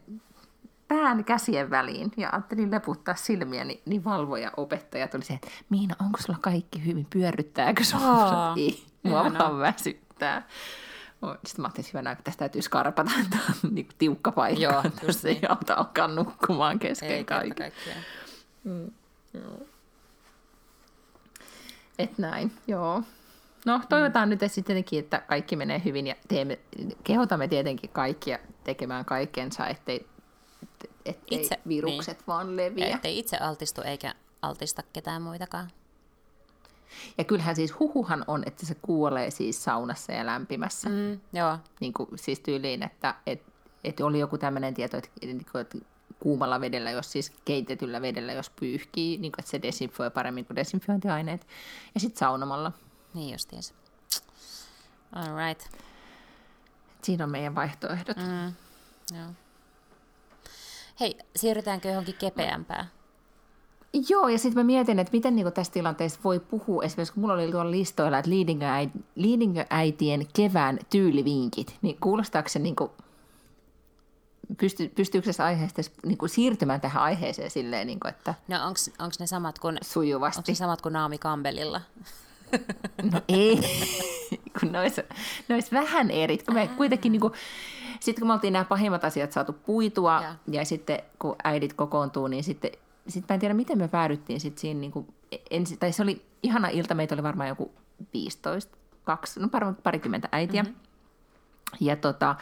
pään 0.88 1.24
käsien 1.24 1.70
väliin 1.70 2.12
ja 2.18 2.30
ajattelin 2.32 2.72
leputtaa 2.72 3.16
silmiä, 3.16 3.64
niin, 3.64 3.82
niin 3.86 4.04
valvoja 4.04 4.52
opettaja 4.58 5.08
tuli 5.08 5.24
se, 5.24 5.34
että 5.34 5.48
Miina, 5.70 5.96
onko 6.02 6.20
sulla 6.22 6.40
kaikki 6.42 6.86
hyvin, 6.86 7.08
pyörryttääkö? 7.10 7.84
Oh, 7.96 8.58
Ei, 8.58 8.84
mua 9.04 9.34
vaan 9.40 9.60
väsyttää. 9.60 10.48
Sitten 11.46 11.62
mä 11.62 11.66
ajattelin, 11.66 11.90
hyvänä, 11.94 12.12
että 12.12 12.24
tästä 12.24 12.40
täytyy 12.40 12.62
skarpata, 12.62 13.12
että 13.24 13.38
on 13.50 13.76
niin 13.76 13.88
tiukka 13.98 14.32
paikka, 14.32 14.64
Joo, 14.64 14.84
jos 15.08 15.26
ei 15.26 15.40
auta 15.50 15.74
alkaa 15.74 16.08
nukkumaan 16.08 16.80
kesken 16.80 17.12
ei. 17.12 17.26
Mm, 18.64 18.92
joo. 19.34 19.68
Et 22.00 22.18
näin, 22.18 22.52
joo. 22.68 23.04
No, 23.66 23.82
toivotaan 23.90 24.30
mm. 24.30 24.38
nyt 24.42 24.52
sittenkin, 24.52 25.00
että 25.00 25.20
kaikki 25.20 25.56
menee 25.56 25.82
hyvin 25.86 26.08
ja 26.08 26.16
teemme, 26.28 26.60
kehotamme 27.04 27.48
tietenkin 27.48 27.90
kaikkia 27.90 28.40
tekemään 28.64 29.06
kaikkensa, 29.06 29.68
ettei, 29.68 30.08
ettei 31.06 31.42
itse, 31.42 31.60
virukset 31.68 32.18
niin. 32.18 32.28
vaan 32.28 32.58
leviä. 32.58 32.96
Ettei 32.96 33.20
itse 33.20 33.38
altistu 33.38 33.82
eikä 33.82 34.16
altista 34.42 34.84
ketään 34.94 35.22
muitakaan. 35.22 35.72
Ja 37.18 37.24
kyllähän 37.24 37.56
siis 37.56 37.80
huhuhan 37.80 38.24
on, 38.28 38.44
että 38.46 38.66
se 38.66 38.76
kuolee 38.82 39.32
siis 39.32 39.64
saunassa 39.64 40.12
ja 40.12 40.26
lämpimässä. 40.26 40.90
Mm, 40.90 41.20
joo. 41.34 41.58
Niin 41.80 41.94
kuin, 41.94 42.10
siis 42.16 42.40
tyyliin, 42.40 42.84
että 42.84 43.16
et, 43.26 43.42
et 43.84 44.00
oli 44.00 44.20
joku 44.20 44.38
tämmöinen 44.38 44.74
tieto, 44.74 44.98
että, 44.98 45.10
että 45.22 45.78
kuumalla 46.26 46.62
vedellä, 46.62 46.92
jos 46.92 47.12
siis 47.12 47.32
keitetyllä 47.46 48.02
vedellä, 48.02 48.34
jos 48.34 48.50
pyyhkii, 48.50 49.18
niin 49.18 49.32
kuin, 49.32 49.42
että 49.42 49.52
se 49.52 49.62
desinfioi 49.62 50.12
paremmin 50.12 50.46
kuin 50.46 50.56
desinfiointiaineet. 50.56 51.48
Ja 51.94 52.00
sitten 52.00 52.20
saunomalla. 52.20 52.72
Niin 53.14 53.32
justiinsa. 53.32 53.74
All 55.16 55.48
right. 55.48 55.68
Siinä 57.04 57.24
on 57.24 57.30
meidän 57.30 57.56
vaihtoehdot. 57.56 58.18
Mm, 58.18 58.54
joo. 59.18 59.28
Hei, 61.00 61.18
siirrytäänkö 61.36 61.88
johonkin 61.88 62.16
kepeämpään? 62.16 62.88
Joo, 64.10 64.28
ja 64.28 64.38
sitten 64.38 64.60
mä 64.60 64.68
mietin, 64.68 65.00
että 65.00 65.12
miten 65.14 65.36
niin 65.36 65.54
tässä 65.54 65.74
tilanteessa 65.74 66.20
voi 66.24 66.40
puhua, 66.40 66.84
esimerkiksi 66.84 67.14
kun 67.14 67.22
mulla 67.22 67.34
oli 67.34 67.52
tuolla 67.52 67.72
listoilla, 67.72 68.18
että 68.18 68.32
leading-äitien 69.16 70.28
kevään 70.36 70.80
tyylivinkit, 70.90 71.78
niin 71.82 71.98
kuulostaako 72.00 72.50
se 72.50 72.60
niin 72.60 72.76
kuin 72.76 72.92
pysty, 74.58 74.92
pystyykö 74.96 75.34
se 75.34 75.44
aiheesta 75.44 75.82
niin 76.06 76.18
kuin 76.18 76.30
siirtymään 76.30 76.82
tähän 76.82 77.04
aiheeseen 77.04 77.52
silleen, 77.52 77.88
niin 77.88 78.00
kuin, 78.00 78.10
että 78.10 78.34
No 78.48 78.66
onko 78.66 79.16
ne 79.20 79.28
samat 79.28 79.60
kuin, 79.60 79.78
sujuvasti? 79.82 80.40
Onko 80.40 80.52
ne 80.52 80.56
samat 80.56 80.82
kuin 80.82 80.94
Naomi 80.94 81.18
Campbellilla? 81.18 81.82
No 83.12 83.22
ei, 83.28 83.60
kun 84.60 84.72
ne 84.72 84.80
olisi, 84.80 85.02
ne 85.50 85.56
olisi 85.56 85.72
vähän 85.72 86.12
eri. 86.12 86.38
Kun 86.38 86.54
me 86.54 86.68
kuitenkin 86.78 87.12
niin 87.12 87.20
kuin, 87.20 87.34
sitten 88.00 88.22
kun 88.22 88.28
me 88.28 88.34
oltiin 88.34 88.54
nämä 88.54 88.66
pahimmat 88.66 89.04
asiat 89.04 89.32
saatu 89.32 89.54
puitua 89.54 90.22
ja, 90.24 90.36
ja 90.52 90.66
sitten 90.66 91.00
kun 91.20 91.36
äidit 91.44 91.74
kokoontuu, 91.74 92.28
niin 92.28 92.44
sitten 92.44 92.72
sit 93.08 93.26
mä 93.30 93.34
en 93.34 93.40
tiedä, 93.40 93.54
miten 93.54 93.78
me 93.78 93.88
päädyttiin 93.88 94.40
sitten 94.40 94.62
siinä, 94.62 94.80
niin 94.80 94.92
kuin, 94.92 95.08
ensi, 95.52 95.78
tai 95.78 95.92
se 95.92 96.04
oli 96.04 96.26
ihana 96.44 96.68
ilta, 96.68 96.96
meitä 96.96 97.16
oli 97.16 97.24
varmaan 97.24 97.50
joku 97.50 97.72
15, 98.14 98.78
kaksi, 99.04 99.40
no 99.40 99.50
parikymmentä 99.84 100.30
äitiä. 100.32 100.64
Mm-hmm. 100.64 100.85
Ja 101.80 101.96
tota, 101.96 102.36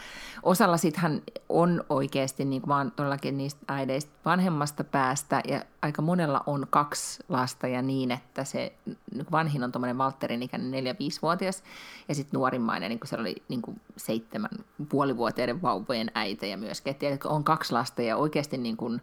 osalla 0.43 0.77
sittenhän 0.77 1.21
on 1.49 1.83
oikeasti 1.89 2.45
niin 2.45 2.61
vaan 2.67 2.91
todellakin 2.91 3.37
niistä 3.37 3.61
äideistä 3.67 4.11
vanhemmasta 4.25 4.83
päästä 4.83 5.41
ja 5.47 5.61
aika 5.81 6.01
monella 6.01 6.43
on 6.45 6.67
kaksi 6.69 7.23
lasta 7.29 7.67
ja 7.67 7.81
niin, 7.81 8.11
että 8.11 8.43
se 8.43 8.73
niin 8.85 9.25
vanhin 9.31 9.63
on 9.63 9.71
tuommoinen 9.71 9.97
Valterin 9.97 10.43
ikäinen 10.43 10.71
neljä-viisivuotias 10.71 11.63
ja 12.07 12.15
sitten 12.15 12.37
nuorimmainen, 12.37 12.89
niin 12.89 12.99
kuin 12.99 13.09
se 13.09 13.15
oli 13.15 13.35
niin 13.49 13.61
kuin 13.61 13.81
seitsemän 13.97 14.51
puolivuotiaiden 14.89 15.61
vauvojen 15.61 16.11
äitejä 16.15 16.57
myöskin. 16.57 16.91
Että 16.91 17.29
on 17.29 17.43
kaksi 17.43 17.73
lasta 17.73 18.01
ja 18.01 18.17
oikeasti 18.17 18.57
niin 18.57 18.77
kuin, 18.77 19.01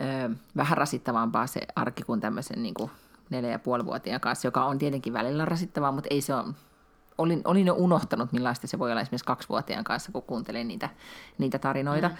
ö, 0.00 0.34
vähän 0.56 0.78
rasittavampaa 0.78 1.46
se 1.46 1.60
arki 1.76 2.02
kuin 2.02 2.20
tämmöisen 2.20 2.62
niin 2.62 2.74
kuin 2.74 2.90
neljä- 3.30 3.50
ja 3.50 3.58
puolivuotiaan 3.58 4.20
kanssa, 4.20 4.48
joka 4.48 4.64
on 4.64 4.78
tietenkin 4.78 5.12
välillä 5.12 5.44
rasittavaa, 5.44 5.92
mutta 5.92 6.08
ei 6.10 6.20
se 6.20 6.34
ole 6.34 6.54
olin, 7.18 7.40
olin 7.44 7.66
jo 7.66 7.74
unohtanut, 7.74 8.32
millaista 8.32 8.66
se 8.66 8.78
voi 8.78 8.90
olla 8.90 9.00
esimerkiksi 9.00 9.24
kaksivuotiaan 9.24 9.84
kanssa, 9.84 10.12
kun 10.12 10.22
kuuntelin 10.22 10.68
niitä, 10.68 10.88
niitä 11.38 11.58
tarinoita. 11.58 12.08
Mm. 12.08 12.14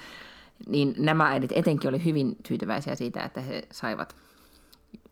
Niin 0.66 0.94
nämä 0.98 1.28
äidit 1.28 1.52
etenkin 1.54 1.88
oli 1.88 2.04
hyvin 2.04 2.36
tyytyväisiä 2.48 2.94
siitä, 2.94 3.22
että 3.22 3.40
he 3.40 3.62
saivat 3.72 4.16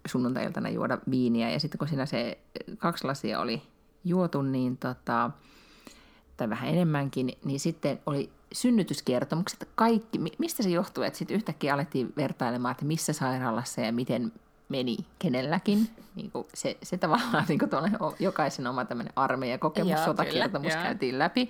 sunnuntailtana 0.07 0.69
juoda 0.69 0.99
viiniä. 1.11 1.51
Ja 1.51 1.61
sitten 1.61 1.79
kun 1.79 1.89
siinä 1.89 2.07
se 2.07 2.39
kaksi 2.79 3.05
lasia 3.05 3.41
oli 3.41 3.63
juotu, 4.05 4.43
niin 4.43 4.77
tota, 4.77 5.31
tai 6.37 6.51
vähän 6.51 6.71
enemmänkin, 6.71 7.33
niin 7.45 7.61
sitten 7.61 8.01
oli 8.07 8.31
synnytyskertomukset, 8.53 9.69
kaikki, 9.75 10.19
mistä 10.39 10.63
se 10.63 10.69
johtuu, 10.69 11.05
että 11.05 11.19
sitten 11.19 11.35
yhtäkkiä 11.35 11.75
alettiin 11.75 12.13
vertailemaan, 12.17 12.73
että 12.73 12.85
missä 12.85 13.13
sairaalassa 13.13 13.81
ja 13.81 13.93
miten 13.93 14.33
meni 14.69 14.97
kenelläkin. 15.19 15.89
Niin 16.15 16.31
kuin 16.31 16.47
se, 16.55 16.77
se 16.83 16.97
tavallaan 16.97 17.45
niin 17.49 17.59
kuin 17.59 17.71
jokaisen 18.19 18.67
oma 18.67 18.85
tämmöinen 18.85 19.13
armeijakokemus, 19.17 20.05
sotakertomus 20.05 20.73
kyllä, 20.73 20.85
käytiin 20.85 21.19
läpi. 21.19 21.49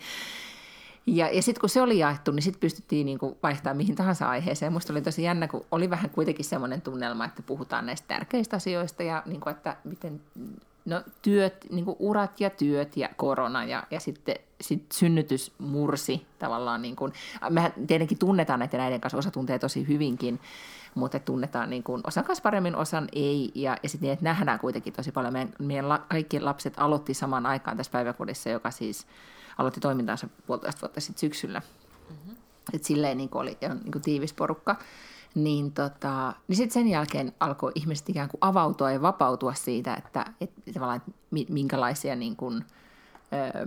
Ja, 1.07 1.31
ja 1.31 1.43
sitten 1.43 1.61
kun 1.61 1.69
se 1.69 1.83
oli 1.83 1.99
jaettu, 1.99 2.31
niin 2.31 2.43
sitten 2.43 2.61
pystyttiin 2.61 3.07
niin 3.07 3.19
vaihtamaan 3.43 3.77
mihin 3.77 3.97
tahansa 3.97 4.29
aiheeseen. 4.29 4.73
Musta 4.73 4.93
oli 4.93 5.03
tosi 5.03 5.23
jännä, 5.23 5.49
kun 5.49 5.65
oli 5.71 5.91
vähän 5.91 6.11
kuitenkin 6.11 6.45
semmoinen 6.45 6.83
tunnelma, 6.83 7.25
että 7.25 7.43
puhutaan 7.43 7.87
näistä 7.87 8.09
tärkeistä 8.09 8.57
asioista 8.57 9.03
ja 9.03 9.23
niin 9.27 9.41
kuin, 9.41 9.51
että 9.51 9.77
miten 9.85 10.21
no 10.85 11.03
työt, 11.23 11.67
niin 11.71 11.85
kuin 11.85 11.97
urat 11.99 12.41
ja 12.41 12.51
työt 12.51 12.97
ja 12.97 13.09
korona 13.17 13.65
ja, 13.65 13.83
ja 13.91 14.01
sitten 14.01 14.37
sit 14.61 14.93
synnytys 14.93 15.53
mursi 15.59 16.27
tavallaan. 16.39 16.83
Niin 16.83 16.97
kuin, 16.97 17.13
mehän 17.51 17.73
tietenkin 17.87 18.19
tunnetaan 18.19 18.61
näiden 18.61 18.81
näiden 18.81 19.01
kanssa, 19.01 19.19
osa 19.19 19.31
tuntee 19.31 19.59
tosi 19.59 19.89
hyvinkin, 19.89 20.41
mutta 20.95 21.19
tunnetaan 21.19 21.71
niin 21.71 21.83
kuin, 21.83 22.01
osan 22.07 22.25
kanssa 22.25 22.43
paremmin, 22.43 22.77
osan 22.77 23.09
ei. 23.13 23.53
Ja, 23.55 23.77
ja 23.83 23.89
sitten 23.89 24.07
niin, 24.07 24.13
että 24.13 24.25
nähdään 24.25 24.59
kuitenkin 24.59 24.93
tosi 24.93 25.13
paljon. 25.13 25.33
Meidän, 25.33 25.53
meidän 25.59 25.89
la, 25.89 25.99
kaikki 25.99 26.41
lapset 26.41 26.75
aloitti 26.77 27.15
samaan 27.15 27.47
aikaan 27.47 27.77
tässä 27.77 27.93
päiväkodissa, 27.93 28.51
joka 28.51 28.71
siis 28.71 29.07
aloitti 29.59 29.81
toimintaansa 29.81 30.29
puolitoista 30.47 30.81
vuotta 30.81 31.01
sitten 31.01 31.21
syksyllä. 31.21 31.63
Mm-hmm. 32.11 32.37
Että 32.73 32.87
silleen 32.89 33.17
niin 33.17 33.29
kuin 33.29 33.43
oli 33.43 33.59
niin 33.61 33.93
kuin 33.93 34.03
tiivis 34.03 34.33
porukka 34.33 34.77
niin, 35.35 35.73
tota, 35.73 36.35
niin 36.49 36.57
sitten 36.57 36.75
sen 36.75 36.89
jälkeen 36.89 37.33
alkoi 37.41 37.73
ihmiset 37.75 38.09
ikään 38.09 38.29
kuin 38.29 38.39
avautua 38.41 38.91
ja 38.91 39.03
vapautua 39.03 39.55
siitä, 39.55 39.95
että, 39.95 40.25
että 40.41 40.61
että 40.67 41.01
minkälaisia 41.49 42.17
niin 42.17 42.37
kuin, 42.37 42.65
öö, 43.33 43.67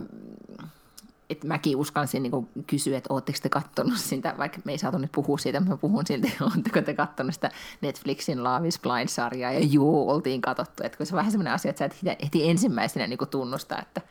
että 1.29 1.47
mäkin 1.47 1.77
uskalsin 1.77 2.23
niin 2.23 2.49
kysyä, 2.67 2.97
että 2.97 3.13
ootteko 3.13 3.37
te 3.41 3.49
kattonut 3.49 3.97
sitä, 3.97 4.35
vaikka 4.37 4.59
me 4.63 4.71
ei 4.71 4.77
saatu 4.77 4.97
nyt 4.97 5.11
puhua 5.11 5.37
siitä, 5.37 5.59
mä 5.59 5.77
puhun 5.77 6.07
silti, 6.07 6.33
ootteko 6.41 6.81
te 6.81 6.93
kattonut 6.93 7.33
sitä 7.33 7.51
Netflixin 7.81 8.43
Love 8.43 8.67
is 8.67 8.79
Blind-sarjaa, 8.79 9.51
ja 9.51 9.59
joo, 9.71 10.11
oltiin 10.13 10.41
katsottu, 10.41 10.83
että 10.83 10.97
kun 10.97 11.05
se 11.05 11.15
on 11.15 11.17
vähän 11.17 11.31
semmoinen 11.31 11.53
asia, 11.53 11.69
että 11.69 11.79
sä 11.79 11.85
et 11.85 12.23
heti 12.23 12.49
ensimmäisenä 12.49 13.07
niin 13.07 13.19
tunnusta, 13.31 13.79
että, 13.81 14.01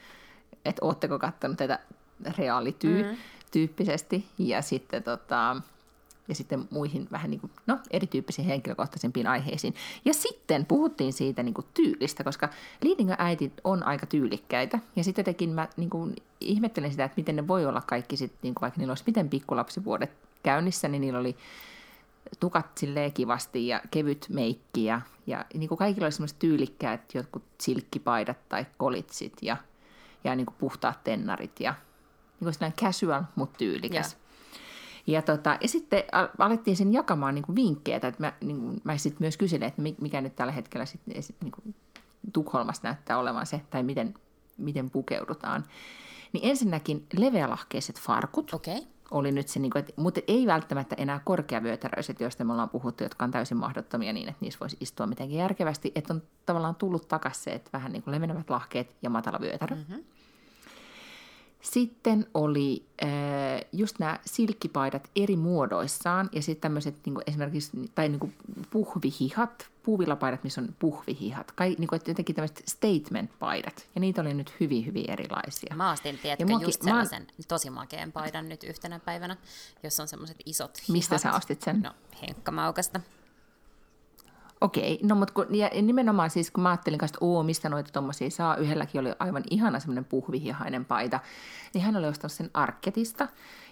että 0.64 0.84
ootteko 0.84 1.18
kattonut 1.18 1.56
tätä 1.56 1.78
reaalityyppisesti, 2.38 4.18
mm. 4.18 4.46
ja 4.46 4.62
sitten 4.62 5.02
tota, 5.02 5.56
ja 6.28 6.34
sitten 6.34 6.68
muihin 6.70 7.08
vähän 7.12 7.30
niin 7.30 7.40
kuin, 7.40 7.50
no, 7.66 7.78
erityyppisiin 7.90 8.46
henkilökohtaisempiin 8.46 9.26
aiheisiin. 9.26 9.74
Ja 10.04 10.14
sitten 10.14 10.66
puhuttiin 10.66 11.12
siitä 11.12 11.42
niin 11.42 11.54
kuin 11.54 11.66
tyylistä, 11.74 12.24
koska 12.24 12.48
leading 12.84 13.10
äiti 13.18 13.52
on 13.64 13.82
aika 13.82 14.06
tyylikkäitä. 14.06 14.78
Ja 14.96 15.04
sitten 15.04 15.22
jotenkin 15.22 15.50
mä 15.50 15.68
niin 15.76 15.90
kuin, 15.90 16.16
ihmettelen 16.40 16.90
sitä, 16.90 17.04
että 17.04 17.16
miten 17.16 17.36
ne 17.36 17.48
voi 17.48 17.66
olla 17.66 17.80
kaikki 17.80 18.16
sitten, 18.16 18.38
niin 18.42 18.54
kuin, 18.54 18.60
vaikka 18.60 18.78
niillä 18.78 18.90
olisi 18.90 19.04
miten 19.06 19.28
pikkulapsivuodet 19.28 20.10
käynnissä, 20.42 20.88
niin 20.88 21.00
niillä 21.00 21.18
oli 21.18 21.36
tukat 22.40 22.78
silleen 22.78 23.12
kivasti 23.12 23.68
ja 23.68 23.80
kevyt 23.90 24.26
meikki 24.28 24.84
ja, 24.84 25.00
ja 25.26 25.44
niin 25.54 25.68
kuin 25.68 25.78
kaikilla 25.78 26.06
oli 26.06 26.12
semmoiset 26.12 26.38
tyylikkäät 26.38 27.14
jotkut 27.14 27.42
silkkipaidat 27.60 28.48
tai 28.48 28.66
kolitsit 28.76 29.32
ja, 29.42 29.56
ja 30.24 30.34
niin 30.34 30.46
kuin 30.46 30.56
puhtaat 30.58 31.04
tennarit 31.04 31.60
ja 31.60 31.74
niin 32.40 32.54
kuin 32.58 32.72
casual, 32.72 33.22
mutta 33.34 33.58
tyylikäs. 33.58 34.12
Yeah. 34.12 34.25
Ja, 35.06 35.22
tota, 35.22 35.58
ja 35.60 35.68
sitten 35.68 36.02
alettiin 36.38 36.76
sen 36.76 36.92
jakamaan 36.92 37.34
niin 37.34 37.44
kuin 37.44 37.56
vinkkejä, 37.56 37.96
että 37.96 38.14
mä, 38.18 38.32
niin 38.40 38.60
kuin, 38.60 38.80
mä 38.84 38.96
sitten 38.98 39.22
myös 39.22 39.36
kyselin, 39.36 39.68
että 39.68 39.82
mikä 40.00 40.20
nyt 40.20 40.36
tällä 40.36 40.52
hetkellä 40.52 40.86
sit, 40.86 41.00
niin 41.06 41.52
kuin 41.52 41.74
Tukholmassa 42.32 42.82
näyttää 42.84 43.18
olevan 43.18 43.46
se, 43.46 43.60
tai 43.70 43.82
miten, 43.82 44.14
miten 44.58 44.90
pukeudutaan. 44.90 45.64
Niin 46.32 46.50
ensinnäkin 46.50 47.06
leveälahkeiset 47.18 48.00
farkut. 48.00 48.54
Okay. 48.54 48.80
Oli 49.10 49.32
nyt 49.32 49.48
se, 49.48 49.60
niin 49.60 49.70
kuin, 49.70 49.80
että, 49.80 49.92
mutta 49.96 50.20
ei 50.28 50.46
välttämättä 50.46 50.96
enää 50.98 51.20
korkeavyötäröiset, 51.24 52.20
joista 52.20 52.44
me 52.44 52.52
ollaan 52.52 52.68
puhuttu, 52.68 53.02
jotka 53.04 53.24
on 53.24 53.30
täysin 53.30 53.56
mahdottomia 53.56 54.12
niin, 54.12 54.28
että 54.28 54.38
niissä 54.40 54.60
voisi 54.60 54.76
istua 54.80 55.06
mitenkään 55.06 55.40
järkevästi. 55.40 55.92
Että 55.94 56.14
on 56.14 56.22
tavallaan 56.46 56.74
tullut 56.74 57.08
takaisin 57.08 57.42
se, 57.42 57.50
että 57.50 57.70
vähän 57.72 57.92
niin 57.92 58.02
kuin 58.02 58.14
levenevät 58.14 58.50
lahkeet 58.50 58.96
ja 59.02 59.10
matala 59.10 59.40
vyötärö. 59.40 59.76
Mm-hmm. 59.76 60.04
Sitten 61.72 62.26
oli 62.34 62.86
äh, 63.02 63.08
just 63.72 63.98
nämä 63.98 64.18
silkkipaidat 64.26 65.10
eri 65.16 65.36
muodoissaan 65.36 66.28
ja 66.32 66.42
sitten 66.42 66.60
tämmöiset 66.60 66.94
niin 67.06 67.18
esimerkiksi, 67.26 67.70
tai 67.94 68.08
niin 68.08 68.34
puhvihihat, 68.70 69.66
puuvillapaidat, 69.82 70.44
missä 70.44 70.60
on 70.60 70.68
puhvihihat, 70.78 71.52
Kai, 71.52 71.76
niin 71.78 71.88
kuin, 71.88 72.00
jotenkin 72.06 72.36
tämmöiset 72.36 72.62
statement-paidat. 72.68 73.86
Ja 73.94 74.00
niitä 74.00 74.20
oli 74.20 74.34
nyt 74.34 74.54
hyvin, 74.60 74.86
hyvin 74.86 75.10
erilaisia. 75.10 75.76
Mä 75.76 75.92
ostin, 75.92 76.18
tiedätkö, 76.18 76.42
ja 76.42 76.46
muakin, 76.46 76.68
just 76.68 76.82
sellaisen 76.82 77.22
mä... 77.22 77.44
tosi 77.48 77.70
makeen 77.70 78.12
paidan 78.12 78.48
nyt 78.48 78.64
yhtenä 78.64 78.98
päivänä, 78.98 79.36
jossa 79.82 80.02
on 80.02 80.08
semmoiset 80.08 80.36
isot 80.46 80.78
hihat. 80.78 80.88
Mistä 80.88 81.18
sä 81.18 81.32
ostit 81.32 81.62
sen? 81.62 81.80
No, 81.80 81.92
Henkka 82.22 82.52
Maukasta. 82.52 83.00
Okei, 84.60 85.00
no 85.02 85.14
mutta 85.14 85.34
kun, 85.34 85.54
ja 85.54 85.70
nimenomaan 85.82 86.30
siis 86.30 86.50
kun 86.50 86.62
mä 86.62 86.68
ajattelin 86.70 87.04
että 87.04 87.18
oo, 87.20 87.42
mistä 87.42 87.68
noita 87.68 87.92
tuommoisia 87.92 88.30
saa, 88.30 88.56
yhdelläkin 88.56 89.00
oli 89.00 89.12
aivan 89.18 89.42
ihana 89.50 89.80
semmoinen 89.80 90.04
puhvihihainen 90.04 90.84
paita, 90.84 91.20
niin 91.74 91.84
hän 91.84 91.96
oli 91.96 92.06
ostanut 92.06 92.32
sen 92.32 92.50
Arketista. 92.54 93.28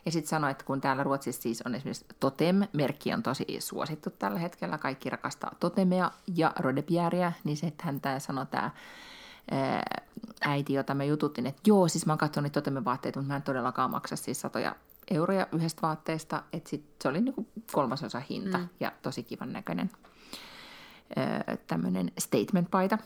Ja 0.07 0.12
sitten 0.12 0.28
sanoi, 0.28 0.51
että 0.51 0.64
kun 0.64 0.80
täällä 0.80 1.03
Ruotsissa 1.03 1.43
siis 1.43 1.62
on 1.62 1.74
esimerkiksi 1.74 2.07
Totem-merkki 2.20 3.12
on 3.14 3.22
tosi 3.22 3.47
suosittu 3.59 4.11
tällä 4.11 4.39
hetkellä, 4.39 4.78
kaikki 4.78 5.11
rakastaa 5.11 5.55
Totemea 5.61 6.11
ja 6.35 6.53
Rodebjäriä, 6.59 7.32
niin 7.45 7.57
se, 7.57 7.66
että 7.66 7.85
hän 7.85 8.01
tämä 8.01 8.18
sanoi 8.18 8.47
tämä 8.47 8.70
äiti, 10.41 10.72
jota 10.72 10.95
me 10.95 11.07
jututtiin, 11.07 11.47
että 11.47 11.62
joo, 11.66 11.89
siis 11.89 12.07
mä 12.07 12.12
oon 12.12 12.18
katsonut 12.18 12.53
Totemen 12.53 12.85
vaatteita, 12.85 13.18
mutta 13.20 13.32
mä 13.32 13.37
en 13.37 13.43
todellakaan 13.43 13.91
maksa 13.91 14.16
siis 14.16 14.41
satoja 14.41 14.76
euroja 15.11 15.47
yhdestä 15.53 15.82
vaatteesta, 15.82 16.43
että 16.53 16.70
sit 16.70 16.85
se 17.03 17.09
oli 17.09 17.20
niinku 17.20 17.47
kolmasosa 17.72 18.22
hinta 18.30 18.59
mm. 18.59 18.68
ja 18.80 18.93
tosi 19.03 19.22
kivan 19.22 19.53
näköinen 19.53 19.91
tämmöinen 21.66 22.12
statement-paita. 22.18 22.98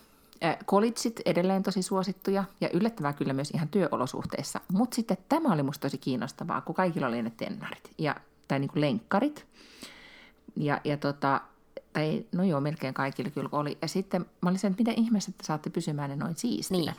Kolitsit 0.66 1.20
edelleen 1.24 1.62
tosi 1.62 1.82
suosittuja 1.82 2.44
ja 2.60 2.70
yllättävää 2.72 3.12
kyllä 3.12 3.32
myös 3.32 3.50
ihan 3.50 3.68
työolosuhteissa. 3.68 4.60
Mutta 4.72 4.94
sitten 4.94 5.16
tämä 5.28 5.52
oli 5.52 5.62
musta 5.62 5.82
tosi 5.82 5.98
kiinnostavaa, 5.98 6.60
kun 6.60 6.74
kaikilla 6.74 7.06
oli 7.06 7.22
ne 7.22 7.32
tennarit 7.36 7.90
ja, 7.98 8.16
tai 8.48 8.58
niin 8.58 8.70
kuin 8.70 8.80
lenkkarit. 8.80 9.46
Ja, 10.56 10.80
ja 10.84 10.96
tota, 10.96 11.40
tai 11.92 12.24
no 12.32 12.44
joo, 12.44 12.60
melkein 12.60 12.94
kaikilla 12.94 13.30
kyllä 13.30 13.48
oli. 13.52 13.78
Ja 13.82 13.88
sitten 13.88 14.26
mä 14.42 14.48
olin 14.50 14.58
sen, 14.58 14.70
että 14.70 14.80
miten 14.80 15.04
ihmeessä 15.04 15.30
että 15.30 15.46
saatte 15.46 15.70
pysymään 15.70 16.10
ne 16.10 16.16
noin 16.16 16.36
siistinä. 16.36 16.92
Niin. 16.92 16.94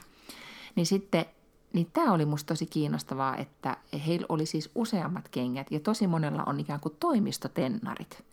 niin 0.76 0.86
sitten 0.86 1.26
niin 1.74 1.90
tämä 1.94 2.14
oli 2.14 2.26
musta 2.26 2.48
tosi 2.48 2.66
kiinnostavaa, 2.66 3.38
että 3.38 3.78
heillä 4.08 4.26
oli 4.30 4.46
siis 4.46 4.72
useammat 4.76 5.30
kengät 5.30 5.72
ja 5.72 5.80
tosi 5.80 6.08
monella 6.08 6.44
on 6.46 6.60
ikään 6.60 6.80
kuin 6.80 6.96
toimistotennarit. 7.00 8.24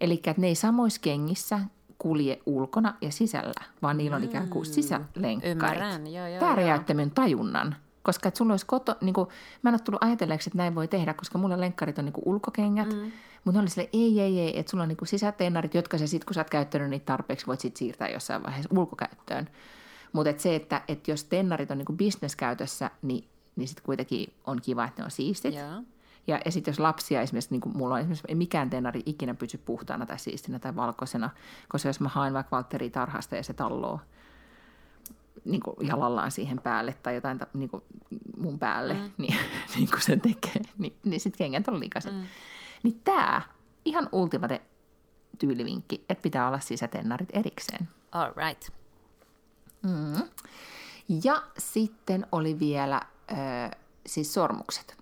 Eli 0.00 0.22
ne 0.36 0.46
ei 0.46 0.54
samoissa 0.54 1.00
kengissä 1.00 1.60
kulje 2.00 2.38
ulkona 2.46 2.94
ja 3.00 3.12
sisällä, 3.12 3.64
vaan 3.82 3.96
niillä 3.96 4.16
on 4.16 4.24
ikään 4.24 4.48
kuin 4.48 4.68
mm. 4.68 4.72
sisälenkkarit. 4.72 5.44
Ymmärrän, 5.44 6.06
joo, 6.06 6.26
joo. 6.26 6.40
Tämä 6.86 7.06
tajunnan. 7.14 7.76
Koska 8.02 8.28
että 8.28 8.38
sulla 8.38 8.52
olisi 8.52 8.66
koto, 8.66 8.96
niin 9.00 9.14
kuin, 9.14 9.28
mä 9.62 9.70
en 9.70 9.74
ole 9.74 9.80
tullut 9.80 10.02
ajatelleeksi, 10.02 10.50
että 10.50 10.56
näin 10.56 10.74
voi 10.74 10.88
tehdä, 10.88 11.14
koska 11.14 11.38
mulla 11.38 11.60
lenkkarit 11.60 11.98
on 11.98 12.04
niin 12.04 12.12
kuin 12.12 12.22
ulkokengät. 12.26 12.92
Mm. 12.92 13.12
Mutta 13.44 13.58
ne 13.58 13.62
oli 13.62 13.70
sille, 13.70 13.88
ei, 13.92 14.20
ei, 14.20 14.40
ei, 14.40 14.58
että 14.58 14.70
sulla 14.70 14.82
on 14.82 14.88
niin 14.88 14.98
sisätennarit, 15.04 15.74
jotka 15.74 15.98
sä 15.98 16.06
sitten, 16.06 16.26
kun 16.26 16.34
sä 16.34 16.40
oot 16.40 16.50
käyttänyt 16.50 16.90
niitä 16.90 17.06
tarpeeksi, 17.06 17.46
voit 17.46 17.60
sitten 17.60 17.78
siirtää 17.78 18.08
jossain 18.08 18.42
vaiheessa 18.42 18.68
ulkokäyttöön. 18.76 19.48
Mutta 20.12 20.30
et 20.30 20.40
se, 20.40 20.56
että 20.56 20.82
et 20.88 21.08
jos 21.08 21.24
tennarit 21.24 21.70
on 21.70 21.78
niin 21.78 21.96
bisneskäytössä, 21.96 22.90
niin, 23.02 23.24
niin 23.56 23.68
sitten 23.68 23.84
kuitenkin 23.84 24.32
on 24.46 24.60
kiva, 24.62 24.84
että 24.84 25.02
ne 25.02 25.04
on 25.04 25.10
siistit. 25.10 25.54
Yeah. 25.54 25.82
Ja, 26.26 26.40
ja 26.44 26.52
sitten 26.52 26.72
jos 26.72 26.80
lapsia 26.80 27.22
esimerkiksi, 27.22 27.50
niin 27.50 27.60
kuin 27.60 27.76
mulla 27.76 27.94
on 27.94 28.00
esimerkiksi 28.00 28.34
mikään 28.34 28.70
tenari 28.70 29.02
ikinä 29.06 29.34
pysy 29.34 29.58
puhtaana 29.58 30.06
tai 30.06 30.18
siistinä 30.18 30.58
tai 30.58 30.76
valkoisena, 30.76 31.30
koska 31.68 31.88
jos 31.88 32.00
mä 32.00 32.08
haen 32.08 32.34
vaikka 32.34 32.56
Valtteri 32.56 32.90
tarhasta 32.90 33.36
ja 33.36 33.42
se 33.42 33.52
talloo 33.52 34.00
niin 35.44 35.60
kuin 35.60 35.76
jalallaan 35.88 36.30
siihen 36.30 36.60
päälle 36.60 36.94
tai 37.02 37.14
jotain 37.14 37.40
niin 37.54 37.70
kuin 37.70 37.82
mun 38.36 38.58
päälle, 38.58 38.94
mm. 38.94 39.10
niin, 39.18 39.36
niin 39.76 39.90
kuin 39.90 40.02
se 40.02 40.16
tekee, 40.16 40.62
niin, 40.78 40.96
niin 41.04 41.20
sitten 41.20 41.38
kengät 41.38 41.68
on 41.68 41.80
likaiset. 41.80 42.14
Mm. 42.14 42.26
Niin 42.82 43.00
tämä 43.04 43.42
ihan 43.84 44.08
ultimate 44.12 44.62
tyylivinkki, 45.38 46.04
että 46.08 46.22
pitää 46.22 46.48
olla 46.48 46.60
sisätennarit 46.60 47.28
erikseen. 47.32 47.88
All 48.12 48.32
right. 48.36 48.68
Mm. 49.82 50.28
Ja 51.24 51.42
sitten 51.58 52.26
oli 52.32 52.58
vielä 52.58 53.00
äh, 53.32 53.70
siis 54.06 54.34
sormukset. 54.34 54.99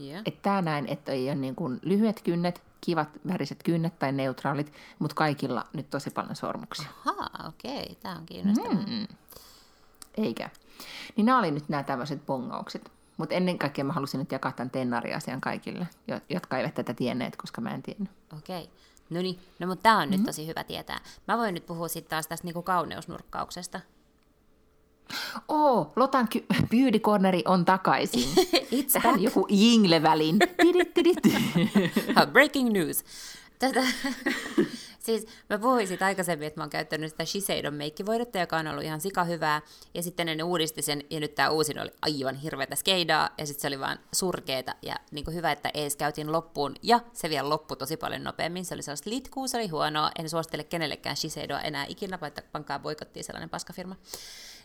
Yeah. 0.00 0.22
Että 0.26 0.42
tämä 0.42 0.62
näin, 0.62 0.86
että 0.86 1.12
ei 1.12 1.28
ole 1.28 1.34
niin 1.34 1.54
kuin 1.54 1.80
lyhyet 1.82 2.22
kynnet, 2.22 2.62
kivat 2.80 3.08
väriset 3.28 3.62
kynnet 3.62 3.98
tai 3.98 4.12
neutraalit, 4.12 4.72
mutta 4.98 5.14
kaikilla 5.14 5.64
nyt 5.72 5.90
tosi 5.90 6.10
paljon 6.10 6.36
sormuksia. 6.36 6.88
Ahaa, 7.06 7.48
okei, 7.48 7.82
okay. 7.82 7.94
tämä 7.94 8.14
on 8.14 8.26
kiinnostavaa. 8.26 8.72
Mm. 8.74 9.06
Eikä. 10.16 10.50
Niin 11.16 11.26
nämä 11.26 11.38
oli 11.38 11.50
nyt 11.50 11.68
nämä 11.68 11.82
tämmöiset 11.82 12.26
bongaukset. 12.26 12.92
Mutta 13.16 13.34
ennen 13.34 13.58
kaikkea 13.58 13.84
mä 13.84 13.92
halusin 13.92 14.20
nyt 14.20 14.32
jakaa 14.32 14.52
tämän 14.52 14.70
tennari-asian 14.70 15.40
kaikille, 15.40 15.88
jotka 16.28 16.58
eivät 16.58 16.74
tätä 16.74 16.94
tienneet, 16.94 17.36
koska 17.36 17.60
mä 17.60 17.70
en 17.70 17.82
tiennyt. 17.82 18.10
Okei. 18.38 18.62
Okay. 18.62 18.74
No 19.10 19.22
niin, 19.22 19.40
no 19.58 19.66
mutta 19.66 19.82
tämä 19.82 19.96
on 19.96 20.02
mm-hmm. 20.02 20.16
nyt 20.16 20.26
tosi 20.26 20.46
hyvä 20.46 20.64
tietää. 20.64 21.00
Mä 21.28 21.38
voin 21.38 21.54
nyt 21.54 21.66
puhua 21.66 21.88
sitten 21.88 22.10
taas 22.10 22.26
tästä 22.26 22.44
niinku 22.44 22.62
kauneusnurkkauksesta. 22.62 23.80
Oh, 25.48 25.92
Lotan 25.96 26.28
ky- 26.28 26.46
Beauty 26.70 26.98
Corneri 26.98 27.42
on 27.46 27.64
takaisin. 27.64 28.28
It's 28.76 28.92
Tähän 28.92 29.10
back. 29.12 29.22
joku 29.24 29.46
jingle-välin. 29.50 30.38
Breaking 32.32 32.72
news. 32.72 33.04
Tätä, 33.58 33.82
Siis 35.06 35.26
mä 35.50 35.58
puhuin 35.58 35.86
siitä 35.88 36.06
aikaisemmin, 36.06 36.46
että 36.46 36.60
mä 36.60 36.62
oon 36.62 36.70
käyttänyt 36.70 37.10
sitä 37.10 37.24
Shiseidon 37.24 37.74
meikkivoidetta, 37.74 38.38
joka 38.38 38.56
on 38.56 38.66
ollut 38.66 38.84
ihan 38.84 39.00
sika 39.00 39.24
hyvää, 39.24 39.62
ja 39.94 40.02
sitten 40.02 40.26
ne 40.26 40.42
uudisti 40.42 40.82
sen, 40.82 41.02
ja 41.10 41.20
nyt 41.20 41.34
tää 41.34 41.50
uusin 41.50 41.78
oli 41.80 41.90
aivan 42.02 42.34
hirveätä 42.36 42.76
skeidaa, 42.76 43.30
ja 43.38 43.46
sitten 43.46 43.62
se 43.62 43.68
oli 43.68 43.80
vaan 43.80 43.98
surkeeta, 44.12 44.74
ja 44.82 44.96
niin 45.10 45.24
kuin 45.24 45.34
hyvä, 45.34 45.52
että 45.52 45.70
ees 45.74 45.96
käytiin 45.96 46.32
loppuun, 46.32 46.74
ja 46.82 47.00
se 47.12 47.30
vielä 47.30 47.48
loppui 47.48 47.76
tosi 47.76 47.96
paljon 47.96 48.24
nopeammin, 48.24 48.64
se 48.64 48.74
oli 48.74 48.82
sellaista 48.82 49.10
litkuu, 49.10 49.48
se 49.48 49.56
oli 49.56 49.68
huonoa, 49.68 50.10
en 50.18 50.30
suosittele 50.30 50.64
kenellekään 50.64 51.16
Shiseidoa 51.16 51.60
enää 51.60 51.86
ikinä, 51.88 52.20
vaikka 52.20 52.42
pankaa 52.52 52.78
boikottiin 52.78 53.24
sellainen 53.24 53.50
paskafirma. 53.50 53.96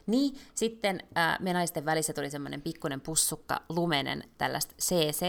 Niin 0.07 0.37
sitten 0.55 0.99
äh, 1.17 1.37
me 1.39 1.53
naisten 1.53 1.85
välissä 1.85 2.13
tuli 2.13 2.29
semmoinen 2.29 2.61
pikkuinen 2.61 3.01
pussukka 3.01 3.61
lumenen 3.69 4.23
tällaista 4.37 4.75
CC, 4.81 5.23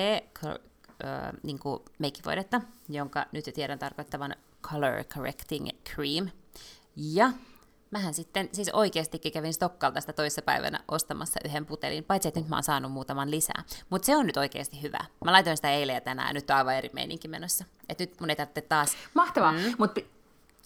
äh, 0.47 1.33
niin 1.43 1.59
kuin 1.59 1.83
meikkivoidetta, 1.99 2.61
jonka 2.89 3.27
nyt 3.33 3.47
jo 3.47 3.53
tiedän 3.53 3.79
tarkoittavan 3.79 4.37
Color 4.63 5.05
Correcting 5.05 5.69
Cream. 5.95 6.29
Ja 6.97 7.33
mähän 7.91 8.15
sitten 8.15 8.49
siis 8.53 8.71
oikeastikin 8.73 9.33
kävin 9.33 9.55
Stokkalta 9.55 10.01
sitä 10.01 10.13
toissapäivänä 10.13 10.81
ostamassa 10.89 11.41
yhden 11.45 11.67
putelin, 11.67 12.05
paitsi 12.05 12.29
että 12.29 12.41
nyt 12.41 12.49
mä 12.49 12.57
oon 12.57 12.63
saanut 12.63 12.93
muutaman 12.93 13.31
lisää. 13.31 13.65
Mutta 13.91 14.07
se 14.07 14.17
on 14.17 14.27
nyt 14.27 14.37
oikeasti 14.37 14.83
hyvä. 14.83 15.05
Mä 15.25 15.33
laitoin 15.33 15.57
sitä 15.57 15.71
eilen 15.71 15.95
ja 15.95 16.01
tänään, 16.01 16.35
nyt 16.35 16.51
on 16.51 16.57
aivan 16.57 16.75
eri 16.75 16.91
meininki 16.93 17.29
menossa. 17.29 17.65
Et 17.89 17.99
nyt 17.99 18.21
mun 18.21 18.31
ei 18.31 18.37
tarvitse 18.37 18.61
taas... 18.61 18.97
Mahtavaa, 19.15 19.53
mm. 19.53 19.75
mutta 19.79 20.01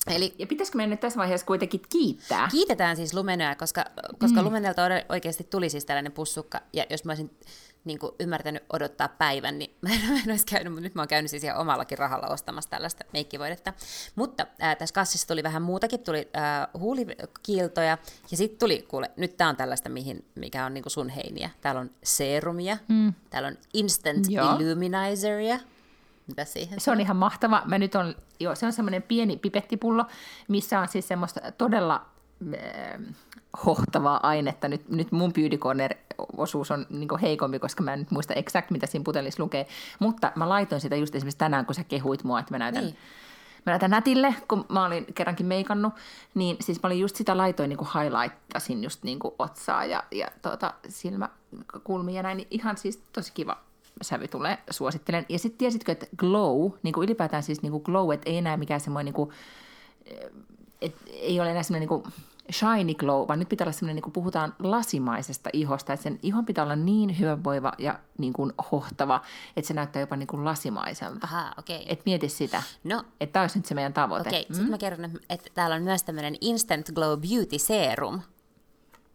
Eli, 0.06 0.34
ja 0.38 0.46
pitäisikö 0.46 0.76
meidän 0.76 0.90
nyt 0.90 1.00
tässä 1.00 1.18
vaiheessa 1.18 1.46
kuitenkin 1.46 1.82
kiittää? 1.88 2.48
Kiitetään 2.52 2.96
siis 2.96 3.14
Lumenoa, 3.14 3.54
koska, 3.54 3.84
koska 4.18 4.40
mm. 4.40 4.46
Lumenelta 4.46 4.82
oikeasti 5.08 5.44
tuli 5.44 5.70
siis 5.70 5.84
tällainen 5.84 6.12
pussukka, 6.12 6.60
ja 6.72 6.86
jos 6.90 7.04
mä 7.04 7.12
olisin 7.12 7.30
niin 7.86 7.98
kuin 7.98 8.12
ymmärtänyt 8.20 8.62
odottaa 8.72 9.08
päivän, 9.08 9.58
niin 9.58 9.74
mä 9.82 9.94
en, 9.94 10.00
mä 10.08 10.18
en 10.24 10.30
olisi 10.30 10.46
käynyt, 10.46 10.72
mutta 10.72 10.82
nyt 10.82 10.94
mä 10.94 11.02
oon 11.02 11.08
käynyt 11.08 11.30
siis 11.30 11.44
ihan 11.44 11.60
omallakin 11.60 11.98
rahalla 11.98 12.26
ostamassa 12.26 12.70
tällaista 12.70 13.04
meikkivoidetta. 13.12 13.72
Mutta 14.14 14.46
ää, 14.60 14.76
tässä 14.76 14.94
kassissa 14.94 15.28
tuli 15.28 15.42
vähän 15.42 15.62
muutakin, 15.62 16.00
tuli 16.00 16.28
ää, 16.34 16.68
huulikiiltoja, 16.78 17.98
ja 18.30 18.36
sitten 18.36 18.58
tuli, 18.58 18.82
kuule, 18.88 19.10
nyt 19.16 19.36
tää 19.36 19.48
on 19.48 19.56
tällaista, 19.56 19.88
mihin, 19.88 20.24
mikä 20.34 20.66
on 20.66 20.74
niin 20.74 20.82
kuin 20.82 20.90
sun 20.90 21.08
heiniä. 21.08 21.50
Täällä 21.60 21.80
on 21.80 21.90
serumia, 22.02 22.76
mm. 22.88 23.14
täällä 23.30 23.46
on 23.46 23.58
instant 23.74 24.26
Joo. 24.28 24.56
illuminizeria, 24.56 25.58
mitä 26.26 26.44
siihen 26.44 26.80
Se 26.80 26.90
on 26.90 27.00
ihan 27.00 27.16
mahtava. 27.16 27.62
Mä 27.64 27.78
nyt 27.78 27.94
on, 27.94 28.14
joo, 28.40 28.54
se 28.54 28.66
on 28.66 28.72
semmoinen 28.72 29.02
pieni 29.02 29.36
pipettipullo, 29.36 30.04
missä 30.48 30.80
on 30.80 30.88
siis 30.88 31.08
semmoista 31.08 31.40
todella 31.58 32.06
äh, 32.54 33.00
hohtavaa 33.66 34.20
ainetta. 34.22 34.68
Nyt, 34.68 34.88
nyt 34.88 35.12
mun 35.12 35.32
beauty 35.32 35.58
osuus 36.36 36.70
on 36.70 36.86
niin 36.90 37.18
heikompi, 37.22 37.58
koska 37.58 37.82
mä 37.82 37.92
en 37.92 37.98
nyt 37.98 38.10
muista 38.10 38.34
exakt, 38.34 38.70
mitä 38.70 38.86
siinä 38.86 39.04
putelissa 39.04 39.42
lukee. 39.42 39.66
Mutta 39.98 40.32
mä 40.34 40.48
laitoin 40.48 40.80
sitä 40.80 40.96
just 40.96 41.14
esimerkiksi 41.14 41.38
tänään, 41.38 41.66
kun 41.66 41.74
sä 41.74 41.84
kehuit 41.84 42.24
mua, 42.24 42.40
että 42.40 42.54
mä 42.54 42.58
näytän, 42.58 42.84
niin. 42.84 42.96
mä 43.66 43.72
näytän 43.72 43.90
nätille, 43.90 44.34
kun 44.48 44.64
mä 44.68 44.86
olin 44.86 45.06
kerrankin 45.14 45.46
meikannut. 45.46 45.92
Niin 46.34 46.56
siis 46.60 46.82
mä 46.82 46.86
olin 46.86 47.00
just 47.00 47.16
sitä 47.16 47.36
laitoin, 47.36 47.68
niin 47.68 47.78
kuin 47.78 47.88
highlightasin 47.94 48.84
just 48.84 49.02
niin 49.02 49.18
kuin 49.18 49.34
otsaa 49.38 49.84
ja, 49.84 50.04
ja 50.10 50.28
tuota, 50.42 50.74
silmäkulmia 50.88 52.16
ja 52.16 52.22
näin. 52.22 52.36
Niin 52.36 52.48
ihan 52.50 52.76
siis 52.76 53.02
tosi 53.12 53.32
kiva 53.32 53.66
sävy 54.02 54.28
tulee, 54.28 54.58
suosittelen. 54.70 55.26
Ja 55.28 55.38
sitten 55.38 55.58
tiesitkö, 55.58 55.92
että 55.92 56.06
glow, 56.16 56.72
niin 56.82 56.94
kuin 56.94 57.04
ylipäätään 57.04 57.42
siis 57.42 57.62
niin 57.62 57.72
kuin 57.72 57.82
glow, 57.82 58.12
että 58.12 58.30
ei 58.30 58.36
enää 58.36 58.56
mikään 58.56 58.80
semmoinen, 58.80 59.04
niin 59.04 59.14
kuin, 59.14 59.30
et 60.80 60.94
ei 61.12 61.40
ole 61.40 61.50
enää 61.50 61.62
semmoinen 61.62 61.88
niin 61.88 62.02
kuin 62.02 62.12
shiny 62.52 62.94
glow, 62.94 63.28
vaan 63.28 63.38
nyt 63.38 63.48
pitää 63.48 63.64
olla 63.64 63.72
semmoinen, 63.72 63.94
niin 63.94 64.02
kuin 64.02 64.12
puhutaan 64.12 64.54
lasimaisesta 64.58 65.50
ihosta, 65.52 65.92
että 65.92 66.04
sen 66.04 66.18
ihon 66.22 66.46
pitää 66.46 66.64
olla 66.64 66.76
niin 66.76 67.18
hyvävoiva 67.18 67.72
ja 67.78 67.98
niin 68.18 68.32
kuin 68.32 68.52
hohtava, 68.72 69.20
että 69.56 69.68
se 69.68 69.74
näyttää 69.74 70.00
jopa 70.00 70.16
niin 70.16 70.26
kuin 70.26 70.44
lasimaiselta. 70.44 71.18
Aha, 71.22 71.52
okei. 71.58 71.76
Okay. 71.76 71.86
Et 71.88 72.02
mieti 72.06 72.28
sitä, 72.28 72.62
no, 72.84 73.04
että 73.20 73.32
tämä 73.32 73.42
olisi 73.42 73.58
nyt 73.58 73.66
se 73.66 73.74
meidän 73.74 73.92
tavoite. 73.92 74.28
Okei, 74.28 74.40
okay, 74.40 74.50
mm? 74.50 74.54
sitten 74.54 74.70
mä 74.70 74.78
kerron, 74.78 75.04
että 75.30 75.50
täällä 75.54 75.76
on 75.76 75.82
myös 75.82 76.02
tämmöinen 76.02 76.34
Instant 76.40 76.90
Glow 76.92 77.20
Beauty 77.20 77.58
Serum, 77.58 78.20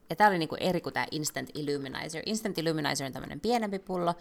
ja 0.09 0.15
tämä 0.15 0.29
oli 0.29 0.37
niinku 0.37 0.55
eri 0.59 0.81
kuin 0.81 0.93
tämä 0.93 1.05
Instant 1.11 1.49
Illuminizer. 1.53 2.23
Instant 2.25 2.57
Illuminizer 2.57 3.07
on 3.07 3.13
tämmöinen 3.13 3.39
pienempi 3.39 3.79
pullo, 3.79 4.15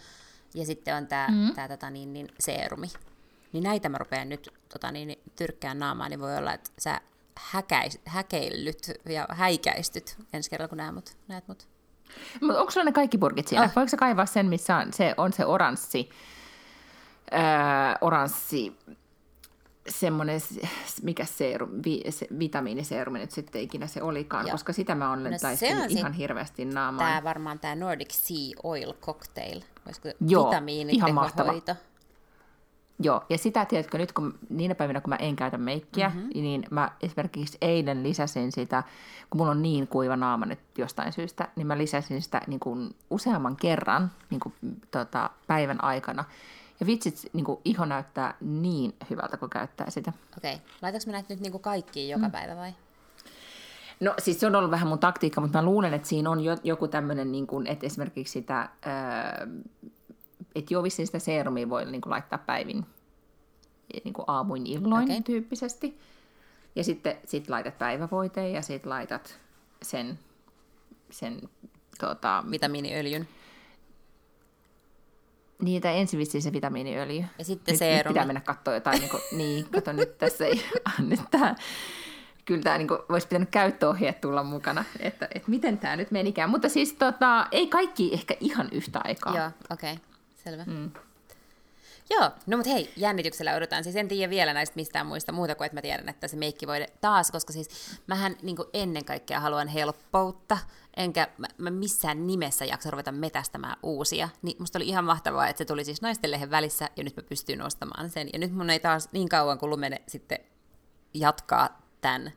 ja 0.55 0.66
sitten 0.66 0.96
on 0.96 1.07
tämä 1.07 1.28
mm. 1.28 1.55
tää, 1.55 1.68
tota, 1.68 1.90
niin, 1.90 2.12
niin, 2.12 2.28
seerumi. 2.40 2.86
Niin 3.53 3.64
näitä 3.64 3.88
mä 3.88 3.98
rupean 3.98 4.28
nyt 4.28 4.48
tota, 4.72 4.92
niin, 4.92 5.18
tyrkkään 5.36 5.78
naamaan, 5.78 6.11
niin 6.11 6.20
voi 6.20 6.36
olla, 6.36 6.53
että 6.53 6.70
sä 6.78 7.01
häkäis, 7.38 8.01
häkeillyt 8.05 8.90
ja 9.07 9.26
häikäistyt 9.30 10.16
ensi 10.32 10.51
kerralla, 10.51 10.68
kun 10.68 10.78
näet 10.78 10.94
mut. 10.94 11.16
Näet 11.28 11.48
mut. 11.48 11.68
Mut 12.40 12.57
onko 12.57 12.70
sulla 12.70 12.84
ne 12.84 12.92
kaikki 12.92 13.18
purkit 13.18 13.48
siinä? 13.48 13.64
Oh. 13.64 13.70
Voiko 13.76 13.88
sä 13.88 13.96
kaivaa 13.96 14.26
sen, 14.26 14.46
missä 14.46 14.76
on 14.76 14.92
se, 14.92 15.14
on 15.16 15.32
se 15.32 15.46
oranssi, 15.46 16.11
öö, 17.32 17.40
oranssi 18.01 18.78
semmoinen, 19.89 20.41
mikä 21.03 21.24
seerum, 21.24 21.70
vi, 21.85 22.03
se, 22.11 22.26
vitamiiniseerumi 22.39 23.18
nyt 23.18 23.31
sitten 23.31 23.62
ikinä 23.62 23.87
se 23.87 24.03
olikaan, 24.03 24.47
Joo. 24.47 24.53
koska 24.53 24.72
sitä 24.72 24.95
mä 24.95 25.12
olen 25.12 25.33
no, 25.33 25.39
taistunut 25.43 25.91
ihan 25.91 26.12
hirveästi 26.12 26.64
naamaan. 26.64 27.11
Tämä 27.11 27.24
varmaan 27.24 27.59
tämä 27.59 27.74
Nordic 27.74 28.12
Sea 28.12 28.55
Oil 28.62 28.93
Cocktail, 28.93 29.61
olisiko 29.87 30.09
Joo, 30.28 30.53
ihan 30.89 31.14
mahtava. 31.14 31.51
Hoito? 31.51 31.74
Joo, 33.03 33.24
ja 33.28 33.39
sitä 33.39 33.64
tiedätkö 33.64 33.99
nyt, 33.99 34.12
kun 34.12 34.39
niinä 34.51 34.74
päivinä, 34.74 35.01
kun 35.01 35.09
mä 35.09 35.16
en 35.16 35.37
käytä 35.37 35.59
meikkiä, 35.59 36.09
mm-hmm. 36.09 36.31
niin 36.35 36.64
mä 36.70 36.91
esimerkiksi 37.03 37.59
eilen 37.61 38.03
lisäsin 38.03 38.53
sitä, 38.53 38.83
kun 39.31 39.39
mulla 39.39 39.51
on 39.51 39.62
niin 39.62 39.89
kuiva 39.89 40.16
naama 40.16 40.47
nyt 40.47 40.59
jostain 40.78 41.12
syystä, 41.12 41.49
niin 41.57 41.66
mä 41.66 41.78
lisäsin 41.78 42.22
sitä 42.22 42.43
niin 42.47 42.61
kuin 42.61 42.95
useamman 43.11 43.57
kerran 43.57 44.11
niin 44.31 44.41
kuin, 44.41 44.55
tota, 44.91 45.31
päivän 45.47 45.85
aikana. 45.85 46.24
Ja 46.81 46.87
vitsit, 46.87 47.31
niin 47.33 47.45
kuin, 47.45 47.59
iho 47.64 47.85
näyttää 47.85 48.35
niin 48.41 48.95
hyvältä, 49.11 49.37
kun 49.37 49.51
käyttää 49.51 49.91
sitä. 49.91 50.12
Okei, 50.37 50.55
okay. 50.55 50.66
laitanko 50.83 51.05
mä 51.07 51.12
näitä 51.12 51.35
nyt 51.35 51.41
niin 51.41 51.53
kuin 51.53 51.62
kaikkiin 51.62 52.11
joka 52.11 52.26
mm. 52.26 52.33
päivä 52.33 52.57
vai? 52.57 52.72
No 54.01 54.14
siis 54.18 54.41
se 54.41 54.47
on 54.47 54.57
ollut 54.57 54.70
vähän 54.70 54.89
mun 54.89 54.99
taktiikka, 54.99 55.41
mutta 55.41 55.59
mä 55.59 55.64
luulen, 55.64 55.95
että 55.95 56.09
siinä 56.09 56.31
on 56.31 56.41
jo, 56.41 56.57
joku 56.64 56.89
tämmöinen, 56.89 57.33
niin 57.33 57.47
kuin, 57.47 57.66
että 57.66 57.87
esimerkiksi 57.87 58.33
sitä, 58.33 58.68
ää, 58.83 59.47
että 60.55 60.74
joo, 60.74 60.83
vissiin 60.83 61.07
sitä 61.07 61.18
seerumia 61.18 61.68
voi 61.68 61.85
niin 61.85 62.01
kuin, 62.01 62.11
laittaa 62.11 62.39
päivin 62.39 62.87
niin 64.05 64.12
kuin 64.12 64.24
aamuin 64.26 64.66
illoin 64.66 65.05
okay. 65.05 65.22
tyyppisesti. 65.22 66.01
Ja 66.76 66.85
sitten 66.85 67.16
sit 67.24 67.49
laitat 67.49 67.78
päivävoiteen 67.78 68.53
ja 68.53 68.62
sitten 68.62 68.91
laitat 68.91 69.39
sen, 69.83 70.18
sen 71.11 71.41
tota, 72.01 72.45
vitamiiniöljyn. 72.51 73.28
Niitä 75.62 75.90
ensin 75.90 76.18
vissiin 76.18 76.42
se 76.42 76.52
vitamiiniöljy. 76.52 77.24
Ja 77.38 77.44
sitten 77.44 77.72
nyt, 77.72 77.78
seerumi. 77.78 77.98
Nyt 77.98 78.14
pitää 78.14 78.26
mennä 78.26 78.40
katsoa 78.40 78.74
jotain, 78.74 79.00
niin, 79.00 79.11
kuin, 79.11 79.22
niin 79.36 79.66
kato 79.70 79.92
nyt 79.92 80.18
tässä 80.18 80.46
ei, 80.46 80.64
tämä, 81.30 81.54
kyllä 82.44 82.62
tämä 82.62 82.78
niin 82.78 82.88
kuin, 82.88 83.00
olisi 83.08 83.26
pitänyt 83.28 83.50
käyttöohjeet 83.50 84.20
tulla 84.20 84.42
mukana, 84.42 84.84
että, 85.00 85.28
että 85.34 85.50
miten 85.50 85.78
tämä 85.78 85.96
nyt 85.96 86.11
menikään. 86.11 86.50
Mutta 86.50 86.68
siis 86.68 86.92
tota, 86.92 87.46
ei 87.52 87.66
kaikki 87.66 88.14
ehkä 88.14 88.34
ihan 88.40 88.68
yhtä 88.72 89.00
aikaa. 89.04 89.36
Joo, 89.36 89.50
okei, 89.70 89.92
okay. 89.92 90.04
selvä. 90.44 90.64
Mm. 90.66 90.90
Joo, 92.11 92.30
no 92.46 92.56
mutta 92.56 92.72
hei, 92.72 92.92
jännityksellä 92.96 93.54
odotan. 93.54 93.84
Siis 93.84 93.96
en 93.96 94.08
tiedä 94.08 94.30
vielä 94.30 94.54
näistä 94.54 94.76
mistään 94.76 95.06
muista 95.06 95.32
muuta 95.32 95.54
kuin, 95.54 95.66
että 95.66 95.76
mä 95.76 95.82
tiedän, 95.82 96.08
että 96.08 96.28
se 96.28 96.36
meikki 96.36 96.66
voi 96.66 96.86
taas, 97.00 97.30
koska 97.30 97.52
siis 97.52 97.98
mähän 98.06 98.36
niin 98.42 98.56
ennen 98.72 99.04
kaikkea 99.04 99.40
haluan 99.40 99.68
helppoutta, 99.68 100.58
enkä 100.96 101.28
mä, 101.38 101.46
mä 101.58 101.70
missään 101.70 102.26
nimessä 102.26 102.64
jaksa 102.64 102.90
ruveta 102.90 103.12
metästämään 103.12 103.76
uusia. 103.82 104.28
Niin 104.42 104.56
musta 104.58 104.78
oli 104.78 104.88
ihan 104.88 105.04
mahtavaa, 105.04 105.48
että 105.48 105.58
se 105.58 105.64
tuli 105.64 105.84
siis 105.84 106.02
naisten 106.02 106.30
lehen 106.30 106.50
välissä, 106.50 106.90
ja 106.96 107.04
nyt 107.04 107.16
mä 107.16 107.22
pystyn 107.22 107.58
nostamaan 107.58 108.11
sen. 108.11 108.28
Ja 108.32 108.38
nyt 108.38 108.52
mun 108.52 108.70
ei 108.70 108.80
taas 108.80 109.08
niin 109.12 109.28
kauan 109.28 109.58
kuin 109.58 109.70
lumene 109.70 110.02
sitten 110.08 110.38
jatkaa 111.14 111.82
tämän 112.00 112.32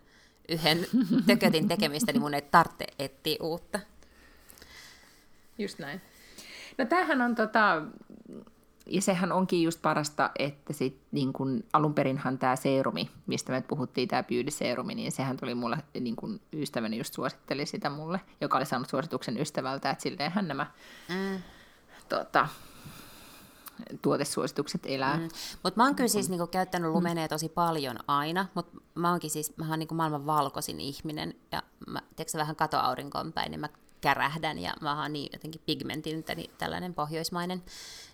yhden 0.50 0.86
tökötin 1.28 1.68
tekemistä, 1.68 2.12
niin 2.12 2.22
mun 2.22 2.34
ei 2.34 2.42
tarvitse 2.42 2.86
etsiä 3.00 3.38
uutta. 3.42 3.80
Just 5.58 5.80
näin. 5.80 6.02
No 6.78 6.86
tämähän 6.86 7.22
on 7.22 7.36
tota, 7.36 7.82
ja 8.86 9.02
sehän 9.02 9.32
onkin 9.32 9.64
just 9.64 9.82
parasta, 9.82 10.30
että 10.40 10.74
sit, 10.74 11.02
niin 11.12 11.34
kun, 11.34 11.64
alun 11.74 11.94
perinhan 11.94 12.38
tämä 12.38 12.56
seerumi, 12.56 13.10
mistä 13.28 13.52
me 13.52 13.62
puhuttiin, 13.62 14.08
tämä 14.08 14.24
beauty-seerumi, 14.24 14.96
niin 14.96 15.12
sehän 15.12 15.38
tuli 15.38 15.56
mulle, 15.56 15.78
niin 16.00 16.16
kun 16.16 16.40
ystäväni 16.54 16.98
just 16.98 17.14
suositteli 17.14 17.66
sitä 17.66 17.90
mulle, 17.90 18.20
joka 18.42 18.58
oli 18.58 18.66
saanut 18.66 18.90
suosituksen 18.90 19.38
ystävältä, 19.38 19.90
että 19.90 20.02
silleenhän 20.02 20.48
nämä 20.48 20.66
mm. 21.10 21.42
tota, 22.10 22.48
tuotesuositukset 24.02 24.82
elää. 24.86 25.18
Mm. 25.18 25.30
Mutta 25.64 25.78
mä 25.80 25.86
oon 25.86 25.96
kyllä 25.96 26.08
siis 26.08 26.30
niinku 26.30 26.48
käyttänyt 26.48 26.92
lumenee 26.92 27.28
tosi 27.28 27.50
paljon 27.50 27.98
aina, 28.08 28.46
mutta 28.54 28.78
mä 28.96 29.12
oonkin 29.12 29.30
siis, 29.30 29.58
mä 29.58 29.70
oon 29.70 29.80
niinku 29.80 29.96
maailman 29.96 30.26
valkoisin 30.26 30.80
ihminen, 30.80 31.36
ja 31.52 31.64
mä, 31.88 32.02
tiedätkö, 32.16 32.38
vähän 32.38 32.56
katoaurinkoon 32.56 33.34
päin, 33.34 33.52
niin 33.52 33.60
mä 33.60 33.70
kärähdän 34.04 34.60
ja 34.60 34.74
mä 34.82 35.02
oon 35.02 35.14
niin 35.14 35.30
jotenkin 35.34 35.62
pigmentiltä, 35.66 36.36
niin 36.36 36.52
tällainen 36.58 36.94
pohjoismainen, 36.94 37.64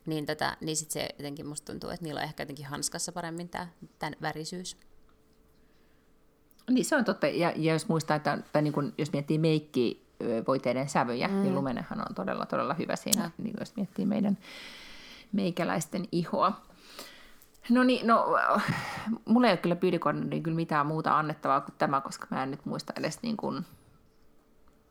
niin, 0.06 0.26
tota, 0.26 0.58
niin 0.62 0.78
sit 0.78 0.92
se 0.92 1.10
jotenkin 1.18 1.48
musta 1.48 1.72
tuntuu, 1.72 1.90
että 1.90 2.04
niillä 2.04 2.20
on 2.20 2.24
ehkä 2.24 2.44
jotenkin 2.44 2.66
hanskassa 2.66 3.12
paremmin 3.12 3.50
tämä 3.50 3.68
tämän 4.00 4.16
värisyys. 4.22 4.78
Niin 6.70 6.86
se 6.86 6.96
on 6.96 7.06
totta, 7.06 7.28
ja, 7.28 7.54
ja 7.56 7.74
jos 7.74 7.88
muistaa, 7.88 8.16
että 8.16 8.38
tai 8.54 8.62
niin 8.62 8.74
kun, 8.74 8.94
jos 8.98 9.12
miettii 9.14 9.38
meikki 9.38 10.06
voiteiden 10.48 10.90
sävyjä, 10.90 11.28
niin 11.28 11.38
mm. 11.38 11.44
niin 11.44 11.56
lumenenhan 11.56 12.00
on 12.10 12.16
todella, 12.16 12.46
todella 12.46 12.74
hyvä 12.74 12.96
siinä, 12.96 13.24
ja. 13.24 13.30
niin 13.38 13.54
jos 13.60 13.76
miettii 13.76 14.06
meidän 14.06 14.38
meikäläisten 15.32 16.08
ihoa. 16.12 16.62
No 17.70 17.84
niin, 17.84 18.08
no 18.08 18.26
mulla 19.26 19.48
ei 19.48 19.54
ole 19.54 19.58
kyllä 19.58 19.76
pyydikoordinaattiin 19.76 20.44
kyllä 20.44 20.56
mitään 20.56 20.86
muuta 20.86 21.18
annettavaa 21.18 21.62
kuin 21.62 21.76
tämä, 21.78 22.02
koska 22.02 22.28
mä 22.30 22.44
en 22.44 22.52
nyt 22.52 22.66
muista 22.66 22.94
edes 22.96 23.20
niin 23.22 23.38
kuin, 23.38 23.66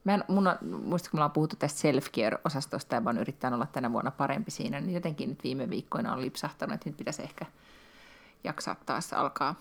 Mä 0.09 0.15
en, 0.15 0.25
mun 0.29 0.47
on, 0.47 0.57
muista, 0.85 1.11
kun 1.11 1.19
me 1.19 1.21
ollaan 1.21 1.31
puhuttu 1.31 1.57
tästä 1.57 1.81
self-care-osastosta 1.81 2.95
ja 2.95 3.01
mä 3.01 3.11
oon 3.11 3.19
yrittänyt 3.19 3.55
olla 3.55 3.67
tänä 3.67 3.93
vuonna 3.93 4.11
parempi 4.11 4.51
siinä, 4.51 4.81
niin 4.81 4.95
jotenkin 4.95 5.29
nyt 5.29 5.45
viime 5.45 5.71
viikkoina 5.71 6.13
on 6.13 6.21
lipsahtanut, 6.21 6.75
että 6.75 6.89
nyt 6.89 6.97
pitäisi 6.97 7.23
ehkä 7.23 7.47
jaksaa 8.45 8.77
taas 8.87 9.13
alkaa 9.13 9.55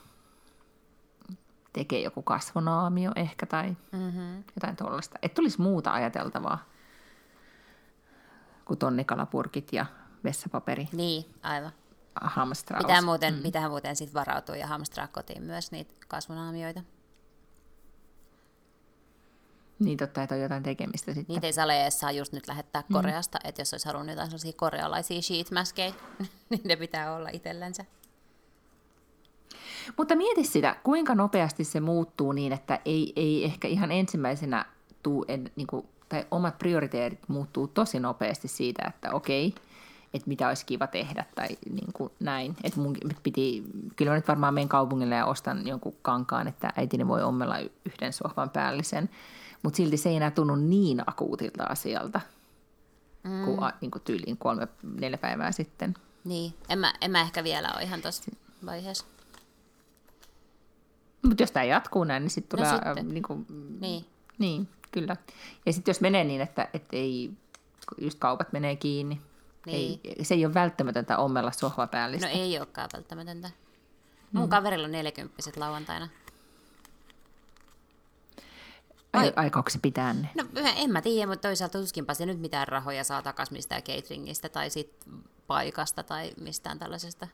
tekee 1.73 2.01
joku 2.01 2.21
kasvonaamio 2.21 3.11
ehkä 3.15 3.45
tai 3.45 3.75
mm-hmm. 3.91 4.43
jotain 4.55 4.75
tuollaista. 4.75 5.19
Että 5.21 5.35
tulisi 5.35 5.61
muuta 5.61 5.93
ajateltavaa 5.93 6.65
kuin 8.65 8.79
tonnikalapurkit 8.79 9.73
ja 9.73 9.85
vessapaperi. 10.23 10.89
Niin, 10.91 11.25
aivan. 11.43 11.71
Hamstraus. 12.21 12.85
Pitää 12.85 13.01
muuten, 13.01 13.33
mm. 13.35 13.41
pitää 13.41 13.69
muuten 13.69 13.95
sit 13.95 14.13
varautua 14.13 14.55
ja 14.55 14.67
hamstraa 14.67 15.07
kotiin 15.07 15.43
myös 15.43 15.71
niitä 15.71 15.93
kasvonaamioita. 16.07 16.81
Niin 19.80 19.97
totta, 19.97 20.23
että 20.23 20.36
on 20.36 20.41
jotain 20.41 20.63
tekemistä 20.63 21.13
sitten. 21.13 21.34
Niitä 21.34 21.47
ei 21.47 21.53
saleessa 21.53 21.99
saa 21.99 22.11
just 22.11 22.34
nyt 22.34 22.47
lähettää 22.47 22.84
mm. 22.89 22.93
Koreasta, 22.93 23.39
että 23.43 23.61
jos 23.61 23.73
olisi 23.73 23.86
halunnut 23.86 24.09
jotain 24.09 24.30
sellaisia 24.30 24.53
korealaisia 24.55 25.21
sheetmaskejä, 25.21 25.93
niin 26.49 26.61
ne 26.63 26.75
pitää 26.75 27.15
olla 27.15 27.30
itsellensä. 27.34 27.86
Mutta 29.97 30.15
mieti 30.15 30.43
sitä, 30.43 30.75
kuinka 30.84 31.15
nopeasti 31.15 31.63
se 31.63 31.80
muuttuu 31.80 32.32
niin, 32.32 32.53
että 32.53 32.80
ei, 32.86 33.13
ei 33.15 33.45
ehkä 33.45 33.67
ihan 33.67 33.91
ensimmäisenä 33.91 34.65
tuu, 35.03 35.25
en, 35.28 35.51
niin 35.55 35.67
kuin, 35.67 35.86
tai 36.09 36.25
omat 36.32 36.57
prioriteetit 36.57 37.19
muuttuu 37.28 37.67
tosi 37.67 37.99
nopeasti 37.99 38.47
siitä, 38.47 38.86
että 38.88 39.11
okei, 39.11 39.53
että 40.13 40.28
mitä 40.28 40.47
olisi 40.47 40.65
kiva 40.65 40.88
tehdä 40.88 41.25
tai 41.36 41.47
niin 41.69 41.93
kuin 41.93 42.11
näin. 42.19 42.55
Että 42.63 42.80
mun 42.80 42.97
piti, 43.23 43.63
kyllä 43.95 44.11
mä 44.11 44.15
nyt 44.15 44.28
varmaan 44.28 44.53
menen 44.53 44.69
kaupungille 44.69 45.15
ja 45.15 45.25
ostan 45.25 45.67
jonkun 45.67 45.95
kankaan, 46.01 46.47
että 46.47 46.73
äitini 46.75 47.07
voi 47.07 47.23
ommella 47.23 47.59
yhden 47.59 48.13
sohvan 48.13 48.49
päällisen. 48.49 49.09
Mutta 49.68 49.78
silti 49.78 49.97
se 49.97 50.09
ei 50.09 50.15
enää 50.15 50.32
tunnu 50.32 50.55
niin 50.55 51.03
akuutilta 51.09 51.63
asialta 51.63 52.22
mm. 53.24 53.45
kuin, 53.45 53.72
niin 53.82 53.91
kuin 53.91 54.01
tyyliin 54.01 54.38
kolme, 54.38 54.68
neljä 54.84 55.18
päivää 55.18 55.51
sitten. 55.51 55.93
Niin, 56.24 56.53
en 56.70 56.80
mä, 56.80 56.93
en 57.01 57.11
mä 57.11 57.22
ehkä 57.22 57.43
vielä 57.43 57.72
ole 57.76 57.84
ihan 57.84 58.01
tuossa 58.01 58.32
vaiheessa. 58.65 59.05
Mutta 61.22 61.43
jos 61.43 61.51
tämä 61.51 61.63
jatkuu 61.63 62.03
näin, 62.03 62.24
niin 62.24 62.30
sitten 62.30 62.59
no 62.59 62.65
tulee... 62.65 62.95
No 62.95 63.11
niin, 63.11 63.24
kuin, 63.24 63.45
niin. 63.80 64.05
Niin, 64.38 64.70
kyllä. 64.91 65.15
Ja 65.65 65.74
sitten 65.74 65.91
jos 65.91 66.01
menee 66.01 66.24
niin, 66.24 66.41
että, 66.41 66.70
että 66.74 66.97
ei, 66.97 67.32
just 67.97 68.20
kaupat 68.20 68.53
menee 68.53 68.76
kiinni, 68.76 69.22
niin. 69.65 69.99
ei, 70.03 70.26
se 70.26 70.34
ei 70.34 70.45
ole 70.45 70.53
välttämätöntä 70.53 71.18
ommella 71.18 71.51
sohvapäällistä. 71.51 72.28
No 72.28 72.34
ei 72.34 72.57
olekaan 72.57 72.89
välttämätöntä. 72.93 73.49
Mun 74.32 74.43
mm. 74.43 74.49
kaverilla 74.49 74.86
on 74.86 74.91
nelikymppiset 74.91 75.57
lauantaina. 75.57 76.09
Ai, 79.20 79.34
aikooko 79.36 79.70
se 79.70 79.80
pitää 79.82 80.13
ne? 80.13 80.30
No 80.36 80.43
en 80.76 80.91
mä 80.91 81.01
tiedä, 81.01 81.28
mutta 81.28 81.47
toisaalta 81.47 81.80
tuskinpa 81.80 82.13
se 82.13 82.26
nyt 82.26 82.39
mitään 82.39 82.68
rahoja 82.68 83.03
saa 83.03 83.22
takaisin 83.22 83.57
mistään 83.57 83.84
cateringistä 83.84 84.49
tai 84.49 84.70
sit 84.70 85.05
paikasta 85.47 86.03
tai 86.03 86.32
mistään 86.41 86.80
tällaisesta. 86.80 87.28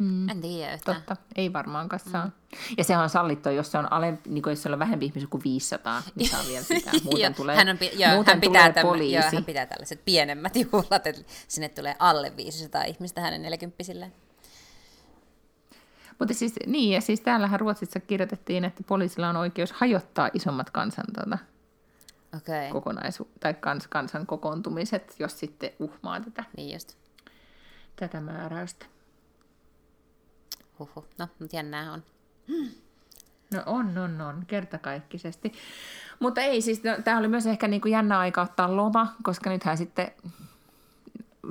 Mm. 0.00 0.28
En 0.28 0.40
tiedä 0.40 0.74
yhtään. 0.74 0.96
Totta, 0.96 1.16
ei 1.36 1.52
varmaankaan 1.52 2.00
saa. 2.12 2.24
Mm. 2.24 2.32
Ja 2.78 2.84
se 2.84 2.96
on 2.96 3.08
sallittu, 3.08 3.48
jos 3.48 3.72
se 3.72 3.78
on, 3.78 3.92
alempi, 3.92 4.30
niin 4.30 4.42
jos 4.46 4.62
se 4.62 4.72
on 4.72 4.78
vähempi 4.78 5.06
ihmisiä 5.06 5.28
kuin 5.30 5.44
500, 5.44 6.02
niin 6.14 6.30
saa 6.30 6.40
vielä 6.48 6.64
pitää. 6.68 6.92
Muuten 7.04 7.34
tulee, 7.34 7.56
hän, 7.56 7.68
on, 7.68 7.78
joo, 7.96 8.14
muuten 8.14 8.34
hän, 8.34 8.40
pitää 8.40 8.72
tulee 8.72 8.84
poliisi. 8.84 9.14
Joo, 9.14 9.30
hän 9.34 9.44
pitää 9.44 9.66
tällaiset 9.66 10.04
pienemmät 10.04 10.56
juhlat, 10.56 11.06
että 11.06 11.22
sinne 11.48 11.68
tulee 11.68 11.96
alle 11.98 12.36
500 12.36 12.84
ihmistä 12.84 13.20
hänen 13.20 13.42
40 13.42 13.84
mutta 16.20 16.34
siis, 16.34 16.54
niin, 16.66 16.94
ja 16.94 17.00
siis 17.00 17.20
täällähän 17.20 17.60
Ruotsissa 17.60 18.00
kirjoitettiin, 18.00 18.64
että 18.64 18.82
poliisilla 18.86 19.28
on 19.28 19.36
oikeus 19.36 19.72
hajottaa 19.72 20.30
isommat 20.34 20.70
kansan 20.70 21.04
tuota, 21.14 21.38
okay. 22.36 22.70
kokonaisu- 22.70 23.28
tai 23.40 23.54
kans, 23.54 23.86
kansan 23.86 24.26
kokoontumiset, 24.26 25.16
jos 25.18 25.38
sitten 25.38 25.70
uhmaa 25.78 26.20
tätä, 26.20 26.44
niin 26.56 26.72
just. 26.72 26.96
tätä 27.96 28.20
määräystä. 28.20 28.86
Huhhuh. 30.78 31.04
No, 31.18 31.28
mutta 31.38 31.56
jännää 31.56 31.92
on. 31.92 32.02
No 33.54 33.62
on, 33.66 33.98
on, 33.98 34.20
on, 34.20 34.44
kertakaikkisesti. 34.46 35.52
Mutta 36.20 36.40
ei 36.40 36.60
siis, 36.60 36.84
no, 36.84 36.96
tämä 37.04 37.18
oli 37.18 37.28
myös 37.28 37.46
ehkä 37.46 37.68
niin 37.68 37.80
kuin 37.80 37.92
jännä 37.92 38.18
aika 38.18 38.42
ottaa 38.42 38.76
loma, 38.76 39.14
koska 39.22 39.50
nythän 39.50 39.78
sitten, 39.78 40.10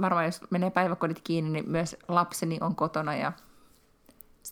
varmaan 0.01 0.25
jos 0.25 0.41
menee 0.49 0.69
päiväkodit 0.69 1.21
kiinni, 1.23 1.51
niin 1.51 1.69
myös 1.69 1.95
lapseni 2.07 2.57
on 2.61 2.75
kotona 2.75 3.15
ja 3.15 3.31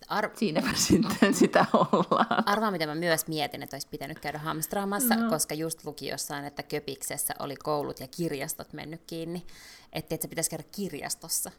Ar- 0.08 0.32
Siinäpä 0.34 0.70
sitten 0.76 1.34
sitä 1.34 1.66
ollaan. 1.74 2.48
Arvaa, 2.50 2.72
mitä 2.72 2.88
mä 2.88 2.96
myös 2.96 3.28
mietin, 3.28 3.64
että 3.64 3.76
olisi 3.76 3.88
pitänyt 3.88 4.20
käydä 4.20 4.38
hamstraamassa, 4.38 5.16
no. 5.16 5.30
koska 5.30 5.56
just 5.56 5.86
luki 5.86 6.08
jossain, 6.08 6.46
että 6.46 6.64
Köpiksessä 6.64 7.34
oli 7.40 7.56
koulut 7.56 8.00
ja 8.00 8.08
kirjastot 8.08 8.74
mennyt 8.74 9.02
kiinni. 9.08 9.46
Että 9.94 10.16
et 10.16 10.22
se 10.22 10.28
pitäisi 10.28 10.50
käydä 10.50 10.64
kirjastossa. 10.72 11.52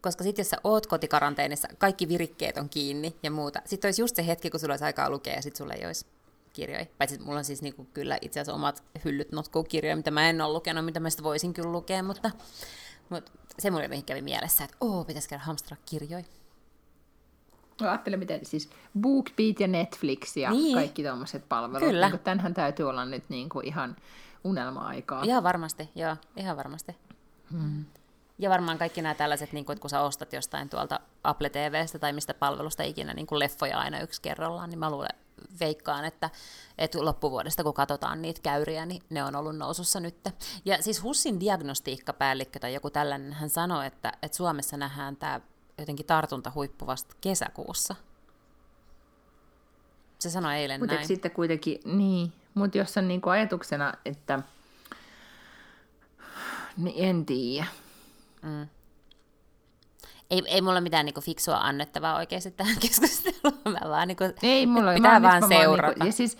Koska 0.00 0.24
sitten 0.24 0.42
jos 0.42 0.50
sä 0.50 0.56
oot 0.64 0.86
kotikaranteenissa, 0.86 1.68
kaikki 1.78 2.08
virikkeet 2.08 2.56
on 2.56 2.68
kiinni 2.68 3.16
ja 3.22 3.30
muuta. 3.30 3.62
Sitten 3.64 3.88
olisi 3.88 4.02
just 4.02 4.16
se 4.16 4.26
hetki, 4.26 4.50
kun 4.50 4.60
sulla 4.60 4.72
olisi 4.72 4.84
aikaa 4.84 5.10
lukea 5.10 5.34
ja 5.34 5.42
sitten 5.42 5.58
sulla 5.58 5.74
ei 5.74 5.86
olisi 5.86 6.06
kirjoja. 6.52 6.86
Paitsi 6.98 7.18
mulla 7.18 7.38
on 7.38 7.44
siis 7.44 7.62
niinku 7.62 7.84
kyllä 7.84 8.18
itse 8.20 8.40
asiassa 8.40 8.54
omat 8.54 8.84
hyllyt 9.04 9.32
notkuu-kirjoja, 9.32 9.96
mitä 9.96 10.10
mä 10.10 10.28
en 10.28 10.40
ole 10.40 10.52
lukenut, 10.52 10.84
mitä 10.84 11.00
mä 11.00 11.08
voisin 11.22 11.54
kyllä 11.54 11.72
lukea, 11.72 12.02
mutta, 12.02 12.30
mutta 13.08 13.32
se 13.58 13.70
mulle 13.70 14.02
kävi 14.06 14.22
mielessä, 14.22 14.64
että 14.64 14.76
oo, 14.80 15.04
pitäisi 15.04 15.28
käydä 15.28 15.44
hamstraa 15.44 15.78
kirjoja. 15.86 16.24
No 17.80 17.88
ajattele, 17.88 18.16
miten 18.16 18.46
siis 18.46 18.70
BookBeat 19.00 19.60
ja 19.60 19.68
Netflix 19.68 20.36
ja 20.36 20.50
niin. 20.50 20.74
kaikki 20.74 21.02
tuommoiset 21.02 21.48
palvelut. 21.48 21.88
Kyllä. 21.88 22.08
Niin 22.08 22.18
tämänhän 22.18 22.54
täytyy 22.54 22.88
olla 22.88 23.04
nyt 23.04 23.24
niin 23.28 23.48
kuin 23.48 23.66
ihan 23.66 23.96
unelma-aikaa. 24.44 25.22
Ihan 25.22 25.42
varmasti, 25.42 25.88
joo, 25.94 26.16
ihan 26.36 26.56
varmasti. 26.56 26.96
Hmm. 27.50 27.84
Ja 28.38 28.50
varmaan 28.50 28.78
kaikki 28.78 29.02
nämä 29.02 29.14
tällaiset, 29.14 29.52
niin 29.52 29.64
kuin, 29.64 29.74
että 29.74 29.80
kun 29.80 29.90
sä 29.90 30.00
ostat 30.00 30.32
jostain 30.32 30.68
tuolta 30.68 31.00
Apple 31.24 31.50
TVstä 31.50 31.98
tai 31.98 32.12
mistä 32.12 32.34
palvelusta 32.34 32.82
ikinä 32.82 33.14
niin 33.14 33.26
kuin 33.26 33.38
leffoja 33.38 33.78
aina 33.78 34.00
yksi 34.00 34.22
kerrallaan, 34.22 34.70
niin 34.70 34.78
mä 34.78 34.90
luulen, 34.90 35.14
veikkaan, 35.60 36.04
että, 36.04 36.30
että 36.78 37.04
loppuvuodesta 37.04 37.62
kun 37.64 37.74
katsotaan 37.74 38.22
niitä 38.22 38.40
käyriä, 38.42 38.86
niin 38.86 39.02
ne 39.10 39.24
on 39.24 39.36
ollut 39.36 39.56
nousussa 39.56 40.00
nyt. 40.00 40.28
Ja 40.64 40.82
siis 40.82 41.02
HUSin 41.02 41.40
diagnostiikkapäällikkö 41.40 42.58
tai 42.58 42.74
joku 42.74 42.90
tällainen, 42.90 43.32
hän 43.32 43.50
sanoi, 43.50 43.86
että, 43.86 44.12
että 44.22 44.36
Suomessa 44.36 44.76
nähdään 44.76 45.16
tämä 45.16 45.40
jotenkin 45.78 46.06
tartuntahuippu 46.06 46.86
vasta 46.86 47.14
kesäkuussa. 47.20 47.94
Se 50.18 50.30
sanoi 50.30 50.54
eilen 50.54 50.80
Mut 50.80 50.88
näin. 50.88 51.06
sitten 51.06 51.30
kuitenkin, 51.30 51.80
niin, 51.84 52.32
mutta 52.54 52.78
jos 52.78 52.96
on 52.96 53.08
niinku 53.08 53.28
ajatuksena, 53.28 53.94
että 54.04 54.42
niin 56.76 57.08
en 57.08 57.26
tiedä. 57.26 57.66
Mm. 58.42 58.68
Ei, 60.30 60.42
ei 60.46 60.60
mulla 60.60 60.80
mitään 60.80 61.04
niinku 61.06 61.20
fiksua 61.20 61.56
annettavaa 61.56 62.16
oikeasti 62.16 62.50
tähän 62.50 62.76
keskusteluun. 62.86 63.60
Mä 63.64 63.90
vaan 63.90 64.08
niinku, 64.08 64.24
ei 64.42 64.66
mulla, 64.66 64.94
pitää 64.94 65.22
vaan 65.22 65.40
niinku- 65.42 65.54
seurata. 65.62 65.88
Niinku, 65.88 66.06
ja, 66.06 66.12
siis, 66.12 66.38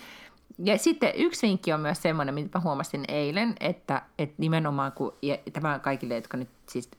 ja 0.63 0.77
sitten 0.77 1.11
yksi 1.15 1.47
vinkki 1.47 1.73
on 1.73 1.79
myös 1.79 2.01
semmoinen, 2.01 2.35
mitä 2.35 2.59
huomasin 2.59 3.05
eilen, 3.07 3.55
että, 3.59 4.01
että 4.17 4.35
nimenomaan 4.37 4.91
kun, 4.91 5.13
ja 5.21 5.37
tämä 5.53 5.79
kaikille, 5.79 6.15
jotka 6.15 6.37
nyt 6.37 6.49
siis 6.69 6.89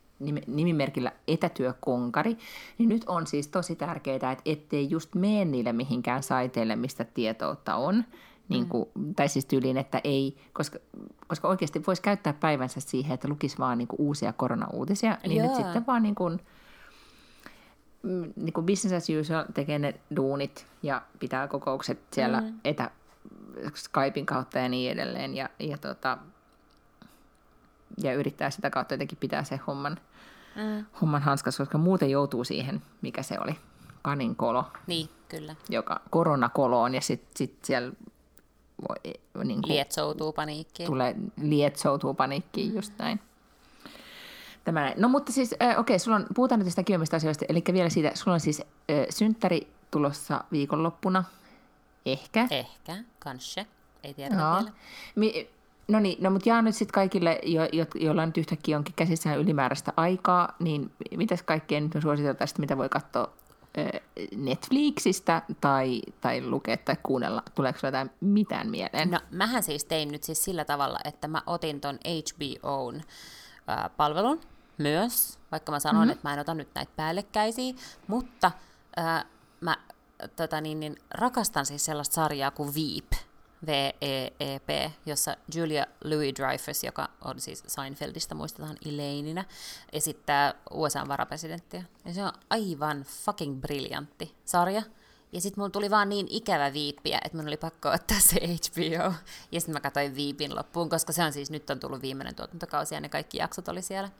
nimimerkillä 0.46 1.12
etätyökonkari, 1.28 2.38
niin 2.78 2.88
nyt 2.88 3.04
on 3.06 3.26
siis 3.26 3.48
tosi 3.48 3.76
tärkeää, 3.76 4.14
että 4.14 4.42
ettei 4.44 4.90
just 4.90 5.14
mene 5.14 5.44
niille 5.44 5.72
mihinkään 5.72 6.22
saiteille, 6.22 6.76
mistä 6.76 7.04
tietoutta 7.04 7.74
on, 7.74 8.04
niin 8.48 8.68
kuin, 8.68 8.88
mm. 8.94 9.14
tai 9.14 9.28
siis 9.28 9.46
tyyliin, 9.46 9.76
että 9.76 10.00
ei, 10.04 10.36
koska, 10.52 10.78
koska 11.26 11.48
oikeasti 11.48 11.82
voisi 11.86 12.02
käyttää 12.02 12.32
päivänsä 12.32 12.80
siihen, 12.80 13.14
että 13.14 13.28
lukisi 13.28 13.58
vaan 13.58 13.78
niin 13.78 13.88
kuin 13.88 14.00
uusia 14.00 14.32
koronauutisia, 14.32 15.18
niin 15.26 15.36
Joo. 15.36 15.46
nyt 15.46 15.56
sitten 15.56 15.86
vaan 15.86 16.02
niin 16.02 16.14
kuin, 16.14 16.40
mm, 18.02 18.32
niin 18.36 18.52
kuin 18.52 18.66
business 18.66 19.04
as 19.04 19.16
usual 19.20 19.44
tekee 19.54 19.78
ne 19.78 19.94
duunit 20.16 20.66
ja 20.82 21.02
pitää 21.18 21.48
kokoukset 21.48 21.98
siellä 22.12 22.40
mm. 22.40 22.60
etä 22.64 22.90
Skypein 23.74 24.26
kautta 24.26 24.58
ja 24.58 24.68
niin 24.68 24.92
edelleen. 24.92 25.34
Ja, 25.34 25.48
ja, 25.58 25.78
tota, 25.78 26.18
ja 28.02 28.14
yrittää 28.14 28.50
sitä 28.50 28.70
kautta 28.70 28.94
jotenkin 28.94 29.18
pitää 29.18 29.44
se 29.44 29.60
homman 29.66 29.98
mm. 30.58 30.84
homman 31.00 31.22
hanskassa, 31.22 31.62
koska 31.64 31.78
muuten 31.78 32.10
joutuu 32.10 32.44
siihen, 32.44 32.82
mikä 33.02 33.22
se 33.22 33.38
oli, 33.40 33.56
kanin 34.02 34.36
kolo. 34.36 34.64
Niin, 34.86 35.08
kyllä. 35.28 35.54
Joka 35.68 36.00
koronakoloon 36.10 36.94
ja 36.94 37.00
sitten 37.00 37.30
sit 37.36 37.64
siellä 37.64 37.92
voi, 38.88 39.14
niin 39.44 39.62
kuin, 39.62 39.72
lietsoutuu 39.72 40.32
paniikkiin. 40.32 40.86
Tulee, 40.86 41.16
lietsoutuu 41.42 42.14
paniikkiin, 42.14 42.74
just 42.74 42.92
näin. 42.98 43.20
Tämä, 44.64 44.92
no 44.96 45.08
mutta 45.08 45.32
siis, 45.32 45.54
äh, 45.62 45.78
okei, 45.78 45.98
sulla 45.98 46.16
on, 46.16 46.26
puhutaan 46.34 46.58
nyt 46.58 46.66
tästä 46.66 46.82
kivemmistä 46.82 47.16
asioista, 47.16 47.44
eli 47.48 47.62
vielä 47.72 47.88
siitä, 47.88 48.10
sulla 48.14 48.34
on 48.34 48.40
siis 48.40 48.60
äh, 48.60 49.06
synttäri 49.10 49.68
tulossa 49.90 50.44
viikonloppuna, 50.52 51.24
ehkä. 52.06 52.46
Ehkä, 52.50 52.96
kanske, 53.18 53.66
ei 54.02 54.14
tiedä 54.14 54.36
no. 54.36 54.56
vielä. 54.56 54.72
Mi- 55.14 55.50
No 55.88 56.00
niin, 56.00 56.22
no 56.22 56.30
mutta 56.30 56.48
jaa 56.48 56.62
nyt 56.62 56.74
sitten 56.74 56.92
kaikille, 56.92 57.38
jo, 57.42 57.62
jo, 57.72 57.86
joilla 57.94 58.26
nyt 58.26 58.36
yhtäkkiä 58.36 58.76
onkin 58.76 58.94
käsissään 58.94 59.38
ylimääräistä 59.38 59.92
aikaa, 59.96 60.56
niin 60.58 60.90
mitäs 61.16 61.42
kaikkea 61.42 61.80
nyt 61.80 61.92
suositeltaisiin, 62.02 62.60
mitä 62.60 62.76
voi 62.76 62.88
katsoa 62.88 63.32
Netflixistä 64.36 65.42
tai, 65.60 66.02
tai 66.20 66.42
lukea 66.42 66.76
tai 66.76 66.96
kuunnella? 67.02 67.42
Tuleeko 67.54 67.78
jotain 67.82 68.10
mitään 68.20 68.70
mieleen? 68.70 69.10
No 69.10 69.20
mähän 69.30 69.62
siis 69.62 69.84
tein 69.84 70.12
nyt 70.12 70.22
siis 70.22 70.44
sillä 70.44 70.64
tavalla, 70.64 70.98
että 71.04 71.28
mä 71.28 71.42
otin 71.46 71.80
ton 71.80 71.98
HBOn 72.08 72.94
äh, 72.96 73.90
palvelun 73.96 74.40
myös, 74.78 75.38
vaikka 75.52 75.72
mä 75.72 75.80
sanoin, 75.80 76.08
mm-hmm. 76.08 76.12
että 76.12 76.28
mä 76.28 76.34
en 76.34 76.40
ota 76.40 76.54
nyt 76.54 76.68
näitä 76.74 76.92
päällekkäisiä, 76.96 77.74
mutta 78.06 78.50
äh, 78.98 79.24
mä 79.60 79.76
tota 80.36 80.60
niin, 80.60 80.80
niin, 80.80 80.96
rakastan 81.10 81.66
siis 81.66 81.84
sellaista 81.84 82.14
sarjaa 82.14 82.50
kuin 82.50 82.74
Veep, 82.74 83.12
V-E-E-P, 83.66 84.92
jossa 85.06 85.36
Julia 85.54 85.86
Louis-Dreyfus, 86.04 86.84
joka 86.84 87.08
on 87.24 87.40
siis 87.40 87.62
Seinfeldistä, 87.66 88.34
muistetaan 88.34 88.76
Elaineina, 88.86 89.44
esittää 89.92 90.54
USA-varapresidenttiä. 90.70 91.84
Ja 92.04 92.14
se 92.14 92.24
on 92.24 92.32
aivan 92.50 93.02
fucking 93.02 93.60
briljantti 93.60 94.34
sarja. 94.44 94.82
Ja 95.32 95.40
sitten 95.40 95.60
mulla 95.60 95.70
tuli 95.70 95.90
vaan 95.90 96.08
niin 96.08 96.26
ikävä 96.30 96.72
viippiä, 96.72 97.20
että 97.24 97.38
mun 97.38 97.46
oli 97.46 97.56
pakko 97.56 97.88
ottaa 97.88 98.20
se 98.20 98.36
HBO. 98.36 99.14
Ja 99.52 99.60
sitten 99.60 99.72
mä 99.72 99.80
katsoin 99.80 100.14
viipin 100.14 100.56
loppuun, 100.56 100.88
koska 100.88 101.12
se 101.12 101.24
on 101.24 101.32
siis, 101.32 101.50
nyt 101.50 101.70
on 101.70 101.80
tullut 101.80 102.02
viimeinen 102.02 102.34
tuotantokausi 102.34 102.94
ja 102.94 103.00
ne 103.00 103.08
kaikki 103.08 103.38
jaksot 103.38 103.68
oli 103.68 103.82
siellä, 103.82 104.10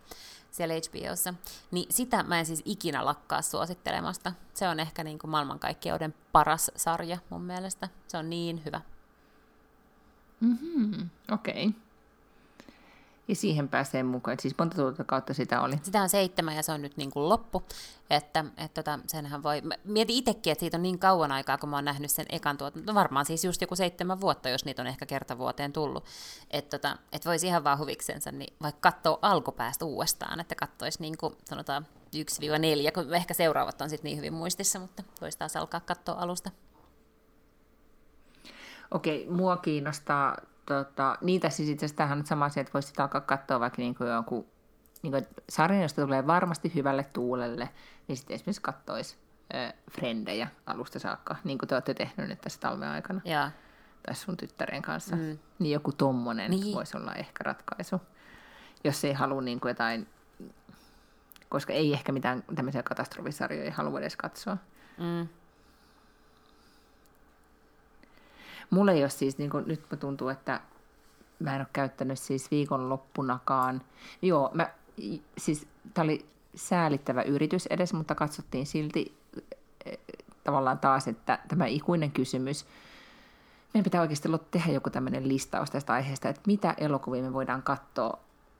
siellä 0.51 0.75
HBOssa. 0.75 1.35
Niin 1.71 1.87
sitä 1.91 2.23
mä 2.23 2.39
en 2.39 2.47
siis 2.47 2.63
ikinä 2.65 3.05
lakkaa 3.05 3.43
suosittelemasta. 3.43 4.33
Se 4.55 4.69
on 4.69 4.81
ehkä 4.81 5.05
niin 5.05 5.19
kuin 5.19 5.31
maailmankaikkeuden 5.31 6.15
paras 6.33 6.71
sarja 6.77 7.19
mun 7.31 7.43
mielestä. 7.43 7.89
Se 8.09 8.17
on 8.17 8.31
niin 8.31 8.65
hyvä. 8.65 8.81
Mm-hmm. 10.41 11.09
Okei. 11.33 11.67
Okay. 11.67 11.81
Ja 13.29 13.35
siihen 13.35 13.69
pääsee 13.69 14.03
mukaan. 14.03 14.37
Siis 14.41 14.55
monta 14.59 14.77
tuota 14.77 15.05
kautta 15.05 15.35
sitä 15.35 15.61
oli? 15.61 15.75
Sitä 15.83 16.03
on 16.03 16.09
seitsemän 16.09 16.57
ja 16.57 16.63
se 16.63 16.73
on 16.73 16.83
nyt 16.83 16.97
niin 16.97 17.11
kuin 17.11 17.29
loppu. 17.29 17.63
Että, 18.11 18.45
että 18.57 18.83
tota, 18.83 18.99
senhän 19.07 19.43
voi... 19.43 19.63
Mietin 19.85 20.17
itsekin, 20.17 20.53
että 20.53 20.61
siitä 20.61 20.77
on 20.77 20.83
niin 20.83 20.99
kauan 20.99 21.33
aikaa, 21.33 21.59
kun 21.59 21.69
mä 21.69 21.77
oon 21.77 21.85
nähnyt 21.85 22.11
sen 22.11 22.27
ekan 22.29 22.59
tuotanto. 22.59 22.93
No 22.93 22.95
varmaan 22.95 23.27
siis 23.27 23.45
just 23.45 23.61
joku 23.61 23.77
seitsemän 23.77 24.21
vuotta, 24.21 24.49
jos 24.49 24.65
niitä 24.65 24.83
on 24.83 24.89
ehkä 24.89 25.07
kerta 25.07 25.39
vuoteen 25.39 25.73
tullut. 25.73 26.05
Että 26.51 26.79
tota, 26.79 26.97
et 27.13 27.27
voisi 27.27 27.47
ihan 27.47 27.65
vaan 27.65 27.79
huviksensa, 27.79 28.33
niin 28.33 28.55
vaikka 28.63 28.91
katsoa 28.91 29.19
alkupäästä 29.23 29.85
uudestaan, 29.85 30.41
että 30.41 30.55
katsoisi 30.55 31.01
niin 31.01 31.19
kuin, 31.19 31.35
sanotaan 31.45 31.87
1-4, 32.17 32.93
kun 32.95 33.15
ehkä 33.15 33.35
seuraavat 33.35 33.81
on 33.81 33.91
sitten 33.91 34.09
niin 34.09 34.19
hyvin 34.19 34.35
muistissa, 34.35 34.79
mutta 34.79 35.03
voisi 35.21 35.39
taas 35.39 35.57
alkaa 35.57 35.81
katsoa 35.81 36.15
alusta. 36.19 36.51
Okei, 38.91 39.27
mua 39.31 39.57
kiinnostaa, 39.57 40.37
tota, 40.67 41.19
niitä 41.21 41.51
siis 41.51 41.69
itse 41.69 41.87
asiassa 41.87 42.05
on 42.05 42.27
sama 42.27 42.45
asia, 42.45 42.61
että 42.61 42.73
voisi 42.73 42.93
alkaa 42.99 43.21
katsoa 43.21 43.61
vaikka 43.61 43.83
niin 43.83 43.95
kuin 43.95 44.11
jonkun 44.11 44.47
niin 45.03 45.13
kuin, 45.13 45.27
sarjan, 45.49 45.83
josta 45.83 46.03
tulee 46.03 46.27
varmasti 46.27 46.75
hyvälle 46.75 47.05
tuulelle, 47.13 47.69
niin 48.09 48.17
sitten 48.17 48.35
esimerkiksi 48.35 48.63
katsoisi 48.63 49.17
äh, 49.55 49.75
Frendejä 49.91 50.49
alusta 50.67 50.99
saakka, 50.99 51.37
niin 51.45 51.59
kuin 51.59 51.69
te 51.69 51.75
olette 51.75 51.95
tehnyt 51.95 52.29
nyt 52.29 52.41
tässä 52.41 52.61
talven 52.61 52.89
aikana. 52.89 53.21
Ja. 53.25 53.51
Tai 54.03 54.15
sun 54.15 54.37
tyttären 54.37 54.83
kanssa. 54.83 55.17
Mm. 55.17 55.39
Niin 55.59 55.73
joku 55.73 55.93
tommonen 55.93 56.51
niin. 56.51 56.75
voisi 56.75 56.97
olla 56.97 57.15
ehkä 57.15 57.45
ratkaisu, 57.45 58.01
jos 58.85 59.05
ei 59.05 59.13
halua 59.13 59.43
niin 59.43 59.61
kuin 59.61 59.71
jotain, 59.71 60.07
koska 61.49 61.73
ei 61.73 61.93
ehkä 61.93 62.13
mitään 62.13 62.45
tämmöisiä 62.55 62.83
katastrofisarjoja 62.83 63.73
halua 63.73 64.01
edes 64.01 64.17
katsoa. 64.17 64.57
Mm. 64.99 65.29
Mulla 68.71 68.93
ei 68.93 69.03
ole 69.03 69.11
siis, 69.11 69.39
niin 69.39 69.51
kuin, 69.51 69.65
nyt 69.69 69.83
mä 69.91 69.97
tuntuu, 69.97 70.29
että 70.29 70.61
mä 71.39 71.55
en 71.55 71.61
ole 71.61 71.69
käyttänyt 71.73 72.19
siis 72.19 72.51
viikonloppunakaan. 72.51 73.83
Joo, 74.23 74.51
mä, 74.55 74.71
siis 75.39 75.67
tää 75.95 76.05
oli 76.05 76.27
säälittävä 76.55 77.23
yritys 77.23 77.67
edes, 77.67 77.93
mutta 77.93 78.15
katsottiin 78.15 78.67
silti 78.67 79.19
eh, 79.85 79.99
tavallaan 80.45 80.79
taas, 80.79 81.09
että 81.09 81.39
tämä 81.49 81.67
ikuinen 81.67 82.13
kysymys, 82.13 82.67
meidän 83.75 83.85
pitää 83.85 84.01
oikeasti 84.01 84.29
tehdä 84.51 84.73
joku 84.73 84.91
tämmöinen 84.91 85.29
listaus 85.29 85.71
tästä 85.71 85.93
aiheesta, 85.93 86.29
että 86.29 86.43
mitä 86.47 86.75
elokuvia 86.79 87.23
me 87.23 87.33
voidaan 87.33 87.63
katsoa 87.63 88.19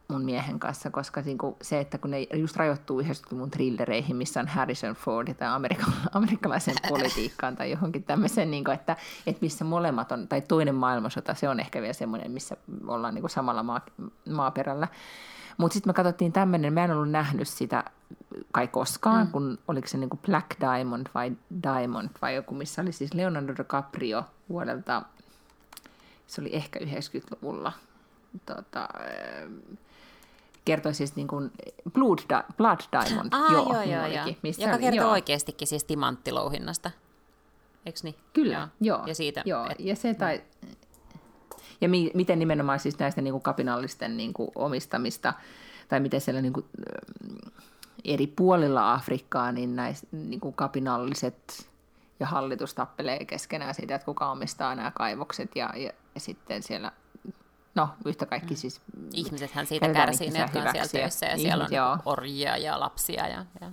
mun 0.09 0.25
miehen 0.25 0.59
kanssa, 0.59 0.91
koska 0.91 1.21
niinku 1.21 1.57
se, 1.63 1.81
että 1.81 1.99
kun 1.99 2.11
ne 2.11 2.27
just 2.35 2.57
rajoittuu 2.57 3.01
90-luvun 3.01 3.51
trillereihin, 3.51 4.17
missä 4.17 4.41
on 4.41 4.49
Harrison 4.49 4.95
Ford 4.95 5.35
tai 5.35 5.49
amerikka- 5.49 6.09
amerikkalaisen 6.13 6.75
politiikkaan 6.89 7.57
tai 7.57 7.71
johonkin 7.71 8.05
tämmöisen, 8.05 8.51
niinku, 8.51 8.71
että, 8.71 8.97
että 9.27 9.39
missä 9.43 9.65
molemmat 9.65 10.13
on, 10.13 10.29
tai 10.29 10.41
toinen 10.41 10.75
maailmansota, 10.75 11.35
se 11.35 11.49
on 11.49 11.61
ehkä 11.61 11.81
vielä 11.81 11.93
semmoinen, 11.93 12.31
missä 12.31 12.57
ollaan 12.87 13.15
niinku 13.15 13.29
samalla 13.29 13.63
maa, 13.63 13.81
maaperällä. 14.29 14.89
Mutta 15.59 15.75
sitten 15.75 15.91
me 15.91 15.95
katsottiin 15.95 16.33
tämmöinen, 16.33 16.73
mä 16.73 16.85
en 16.85 16.91
ollut 16.91 17.11
nähnyt 17.11 17.49
sitä 17.49 17.85
kai 18.53 18.69
koskaan, 18.69 19.27
mm. 19.27 19.33
kun 19.33 19.59
oliko 19.69 19.89
se 19.89 19.99
niinku 19.99 20.17
Black 20.27 20.61
Diamond 20.61 21.07
vai 21.15 21.33
Diamond 21.63 22.11
vai 22.23 22.35
joku, 22.35 22.55
missä 22.55 22.83
oli 22.83 22.93
siis 22.93 23.15
Leonardo 23.15 23.55
DiCaprio 23.57 24.25
vuodelta, 24.49 25.03
se 26.27 26.41
oli 26.41 26.57
ehkä 26.57 26.79
90-luvulla, 26.79 27.73
tota, 28.47 28.89
kertoi 30.69 30.95
siis 30.95 31.17
niin 31.17 31.29
kuin 31.29 31.51
Blood, 31.93 32.19
Di- 32.19 32.55
Blood 32.57 32.79
Diamond. 32.93 33.29
Ah, 33.31 33.53
joo, 33.53 33.73
joo, 33.73 33.83
joo, 33.83 34.07
joo. 34.07 34.35
Missä 34.43 34.63
Joka 34.63 34.79
kertoo 34.79 35.05
joo. 35.05 35.11
oikeastikin 35.11 35.69
siis 35.69 35.85
timanttilouhinnasta. 35.85 36.91
Eikö 37.87 37.99
niin? 38.03 38.15
Kyllä, 38.33 38.55
joo. 38.55 38.69
joo. 38.81 39.07
Ja 39.07 39.15
siitä, 39.15 39.43
joo. 39.45 39.67
Et, 39.71 39.81
ja 39.81 39.97
se 39.97 40.15
tai... 40.15 40.43
Ja 41.81 41.89
mi- 41.89 42.11
miten 42.15 42.39
nimenomaan 42.39 42.79
siis 42.79 42.99
näistä 42.99 43.21
niin 43.21 43.33
kuin 43.33 43.43
kapinallisten 43.43 44.17
niin 44.17 44.33
kuin 44.33 44.51
omistamista, 44.55 45.35
tai 45.89 46.01
miten 46.01 46.21
siellä 46.21 46.43
niin 46.43 46.53
kuin, 46.53 46.67
eri 48.05 48.27
puolilla 48.27 48.93
Afrikkaa, 48.93 49.53
niin 49.53 49.77
näistä 49.77 50.07
niin 50.13 50.41
kuin 50.41 50.55
kapinalliset 50.55 51.71
ja 52.21 52.27
hallitus 52.27 52.75
tappelee 52.75 53.25
keskenään 53.25 53.75
siitä, 53.75 53.95
että 53.95 54.05
kuka 54.07 54.31
omistaa 54.31 54.75
nämä 54.75 54.91
kaivokset, 54.91 55.57
ja, 55.57 55.73
ja, 55.77 55.93
ja 56.15 56.21
sitten 56.21 56.63
siellä 56.63 56.93
no 57.79 57.89
yhtä 58.05 58.27
kaikki 58.27 58.55
mm. 58.55 58.59
siis... 58.59 58.81
Ihmisethän 59.13 59.67
siitä 59.67 59.93
kärsii, 59.93 60.31
ne, 60.31 60.39
jotka 60.39 60.59
on 60.59 60.69
siellä 60.73 60.89
töissä 60.89 61.27
ja 61.27 61.37
siellä 61.37 61.65
on 61.65 61.73
joo. 61.73 61.99
orjia 62.05 62.57
ja 62.57 62.81
lapsia. 62.81 63.29
Ja, 63.29 63.47
ja. 63.61 63.71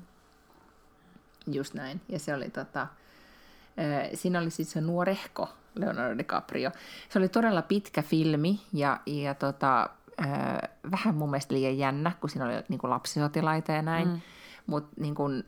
Just 1.48 1.74
näin. 1.74 2.02
Ja 2.10 2.20
se 2.20 2.34
oli 2.34 2.50
tota, 2.50 2.88
siinä 4.14 4.40
oli 4.40 4.52
siis 4.52 4.72
se 4.72 4.82
nuorehko 4.82 5.50
Leonardo 5.76 6.18
DiCaprio. 6.18 6.72
Se 7.10 7.20
oli 7.20 7.30
todella 7.30 7.62
pitkä 7.62 8.02
filmi 8.02 8.62
ja, 8.74 9.00
ja 9.06 9.34
tota, 9.34 9.90
vähän 10.92 11.16
mun 11.16 11.30
mielestä 11.30 11.54
liian 11.54 11.78
jännä, 11.78 12.12
kun 12.22 12.30
siinä 12.30 12.46
oli 12.46 12.54
niin 12.70 12.80
kuin 12.80 12.92
lapsisotilaita 12.92 13.72
ja 13.72 13.82
näin. 13.82 14.08
Mm. 14.08 14.22
Mutta 14.68 15.02
niin 15.02 15.16
kuin, 15.16 15.44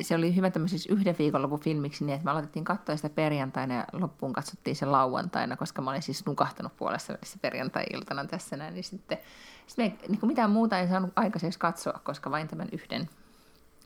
se 0.00 0.14
oli 0.14 0.36
hyvä 0.36 0.50
tämmöisessä 0.50 0.92
yhden 0.92 1.14
viikonlopun 1.18 1.60
filmiksi 1.60 2.04
niin, 2.04 2.14
että 2.14 2.24
me 2.24 2.30
aloitettiin 2.30 2.64
katsoa 2.64 2.96
sitä 2.96 3.10
perjantaina 3.10 3.74
ja 3.74 3.84
loppuun 3.92 4.32
katsottiin 4.32 4.76
se 4.76 4.86
lauantaina, 4.86 5.56
koska 5.56 5.82
mä 5.82 5.90
olin 5.90 6.02
siis 6.02 6.26
nukahtanut 6.26 6.76
puolessa 6.76 7.12
välissä 7.12 7.38
perjantai-iltana 7.42 8.24
tässä 8.24 8.56
näin, 8.56 8.74
niin 8.74 8.84
sitten, 8.84 9.18
sitten 9.66 9.86
me, 9.86 10.08
niin 10.08 10.20
kuin 10.20 10.28
mitään 10.28 10.50
muuta 10.50 10.78
ei 10.78 10.88
saanut 10.88 11.12
aikaiseksi 11.16 11.58
katsoa, 11.58 12.00
koska 12.04 12.30
vain 12.30 12.48
tämän 12.48 12.68
yhden, 12.72 13.08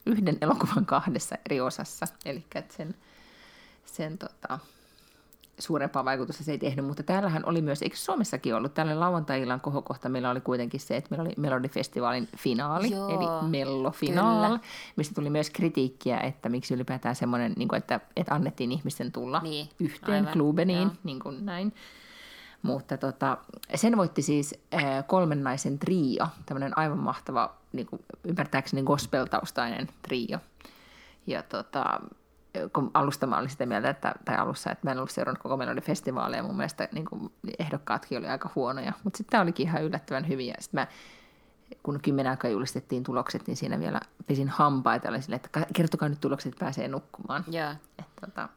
yhden 0.07 0.39
elokuvan 0.41 0.87
kahdessa 0.87 1.37
eri 1.47 1.61
osassa, 1.61 2.07
eli 2.25 2.45
sen, 2.69 2.95
sen 3.85 4.19
tota, 4.19 4.59
suurempaa 5.61 6.05
vaikutusta 6.05 6.45
se 6.45 6.53
ei 6.53 6.59
tehnyt, 6.59 6.87
mutta 6.87 7.03
täällähän 7.03 7.43
oli 7.47 7.63
myös, 7.63 7.83
eikö 7.83 7.97
Suomessakin 7.97 8.55
ollut, 8.55 8.75
tällä 8.75 9.01
lauantai-illan 9.01 9.61
kohokohta 9.61 10.09
meillä 10.09 10.31
oli 10.31 10.41
kuitenkin 10.41 10.81
se, 10.81 10.97
että 10.97 11.11
meillä 11.11 11.23
oli 11.23 11.35
Melodifestivaalin 11.37 12.29
finaali, 12.37 12.91
Joo, 12.91 13.09
eli 13.09 13.51
Mello-finaal, 13.51 14.59
mistä 14.97 15.15
tuli 15.15 15.31
myös 15.31 15.51
kritiikkiä, 15.51 16.21
että 16.21 16.49
miksi 16.49 16.75
ylipäätään 16.75 17.17
semmoinen, 17.17 17.53
niin 17.57 17.69
kuin, 17.69 17.79
että, 17.79 18.01
että 18.17 18.35
annettiin 18.35 18.73
ihmisten 18.73 19.13
tulla 19.13 19.41
niin, 19.41 19.69
yhteen 19.81 20.29
klubeniin, 20.33 20.91
niin 21.05 21.21
kuin 21.21 21.47
näin. 21.47 21.73
Mutta 22.63 22.97
tota, 22.97 23.39
sen 23.75 23.97
voitti 23.97 24.23
siis 24.23 24.55
äh, 24.75 25.07
kolmen 25.07 25.43
naisen 25.43 25.79
trio, 25.79 26.27
tämmöinen 26.47 26.79
aivan 26.79 26.99
mahtava, 26.99 27.55
niin 27.73 27.87
kuin, 27.87 28.03
ymmärtääkseni 28.25 28.83
gospel-taustainen 28.83 29.89
trio. 30.03 30.39
Ja 31.27 31.43
tota, 31.43 32.01
kun 32.73 32.91
alusta 32.95 33.27
mä 33.27 33.39
olin 33.39 33.51
sitä 33.51 33.67
mieltä, 33.67 33.91
että, 33.91 34.15
tai 34.25 34.37
alussa, 34.37 34.71
että 34.71 34.87
mä 34.87 34.91
en 34.93 34.99
ollut 34.99 35.11
seurannut 35.11 35.43
koko 35.43 35.57
meillä 35.57 35.73
oli 35.73 35.81
festivaaleja, 35.81 36.43
mun 36.43 36.57
mielestä 36.57 36.89
niin 36.93 37.05
kuin, 37.05 37.33
ehdokkaatkin 37.59 38.19
oli 38.19 38.27
aika 38.27 38.51
huonoja, 38.55 38.93
mutta 39.05 39.17
sitten 39.17 39.31
tämä 39.31 39.43
olikin 39.43 39.67
ihan 39.67 39.83
yllättävän 39.83 40.29
hyviä. 40.29 40.55
Sitten 40.59 40.81
mä, 40.81 40.87
kun 41.83 42.01
kymmenen 42.03 42.31
aikaa 42.31 42.51
julistettiin 42.51 43.03
tulokset, 43.03 43.47
niin 43.47 43.57
siinä 43.57 43.81
vielä 43.81 44.01
pesin 44.27 44.49
hampaita, 44.49 45.09
oli 45.09 45.23
sille, 45.23 45.37
että 45.37 45.67
kertokaa 45.73 46.09
nyt 46.09 46.21
tulokset, 46.21 46.57
pääsee 46.59 46.89
nukkumaan. 46.89 47.45
Joo. 47.49 47.71
Et, 47.99 48.07
tota, 48.21 48.49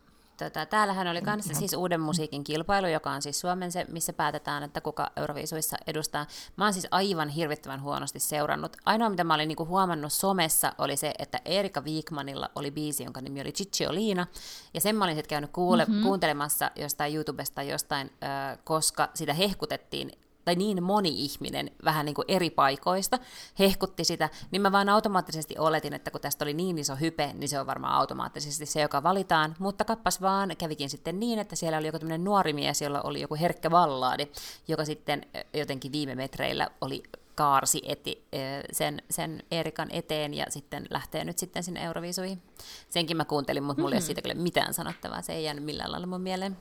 Tota, 0.43 0.65
täällähän 0.65 1.07
oli 1.07 1.21
myös 1.21 1.59
siis 1.59 1.73
uuden 1.73 2.01
musiikin 2.01 2.43
kilpailu, 2.43 2.87
joka 2.87 3.11
on 3.11 3.21
siis 3.21 3.39
Suomen 3.39 3.71
se, 3.71 3.85
missä 3.91 4.13
päätetään, 4.13 4.63
että 4.63 4.81
kuka 4.81 5.11
Euroviisuissa 5.17 5.77
edustaa. 5.87 6.25
Mä 6.55 6.63
oon 6.63 6.73
siis 6.73 6.87
aivan 6.91 7.29
hirvittävän 7.29 7.81
huonosti 7.81 8.19
seurannut. 8.19 8.77
Ainoa, 8.85 9.09
mitä 9.09 9.23
mä 9.23 9.33
olin 9.33 9.47
niinku 9.47 9.65
huomannut 9.65 10.13
somessa, 10.13 10.73
oli 10.77 10.97
se, 10.97 11.13
että 11.19 11.39
Erika 11.45 11.81
Wigmanilla 11.81 12.49
oli 12.55 12.71
biisi, 12.71 13.03
jonka 13.03 13.21
nimi 13.21 13.41
oli 13.41 13.51
Cicciolina. 13.51 14.27
Ja 14.73 14.81
sen 14.81 14.95
mä 14.95 15.03
olin 15.05 15.15
sitten 15.15 15.29
käynyt 15.29 15.51
kuule- 15.51 15.85
mm-hmm. 15.85 16.03
kuuntelemassa 16.03 16.71
jostain 16.75 17.15
YouTubesta 17.15 17.63
jostain, 17.63 18.11
äh, 18.23 18.57
koska 18.63 19.09
sitä 19.13 19.33
hehkutettiin 19.33 20.11
tai 20.45 20.55
niin 20.55 20.83
moni 20.83 21.09
ihminen 21.09 21.71
vähän 21.85 22.05
niin 22.05 22.15
kuin 22.15 22.25
eri 22.27 22.49
paikoista 22.49 23.19
hehkutti 23.59 24.03
sitä, 24.03 24.29
niin 24.51 24.61
mä 24.61 24.71
vaan 24.71 24.89
automaattisesti 24.89 25.57
oletin, 25.57 25.93
että 25.93 26.11
kun 26.11 26.21
tästä 26.21 26.45
oli 26.45 26.53
niin 26.53 26.77
iso 26.77 26.95
hype, 26.95 27.31
niin 27.33 27.49
se 27.49 27.59
on 27.59 27.67
varmaan 27.67 27.95
automaattisesti 27.95 28.65
se, 28.65 28.81
joka 28.81 29.03
valitaan. 29.03 29.55
Mutta 29.59 29.85
kappas 29.85 30.21
vaan, 30.21 30.55
kävikin 30.57 30.89
sitten 30.89 31.19
niin, 31.19 31.39
että 31.39 31.55
siellä 31.55 31.77
oli 31.77 31.87
joku 31.87 31.99
tämmöinen 31.99 32.23
nuori 32.23 32.53
mies, 32.53 32.81
jolla 32.81 33.01
oli 33.01 33.21
joku 33.21 33.35
herkkä 33.35 33.71
vallaadi, 33.71 34.27
joka 34.67 34.85
sitten 34.85 35.25
jotenkin 35.53 35.91
viime 35.91 36.15
metreillä 36.15 36.67
oli 36.81 37.03
kaarsi 37.35 37.81
eti, 37.85 38.25
sen, 38.71 39.01
sen 39.09 39.43
Erikan 39.51 39.91
eteen 39.91 40.33
ja 40.33 40.45
sitten 40.49 40.85
lähtee 40.89 41.25
nyt 41.25 41.37
sitten 41.37 41.63
sinne 41.63 41.83
Euroviisuihin. 41.83 42.41
Senkin 42.89 43.17
mä 43.17 43.25
kuuntelin, 43.25 43.63
mutta 43.63 43.81
mulla 43.81 43.89
mm-hmm. 43.89 43.95
ei 43.95 44.01
ole 44.01 44.05
siitä 44.05 44.21
kyllä 44.21 44.35
mitään 44.35 44.73
sanottavaa, 44.73 45.21
se 45.21 45.33
ei 45.33 45.43
jäänyt 45.43 45.63
millään 45.63 45.91
lailla 45.91 46.07
mun 46.07 46.21
mieleen. 46.21 46.57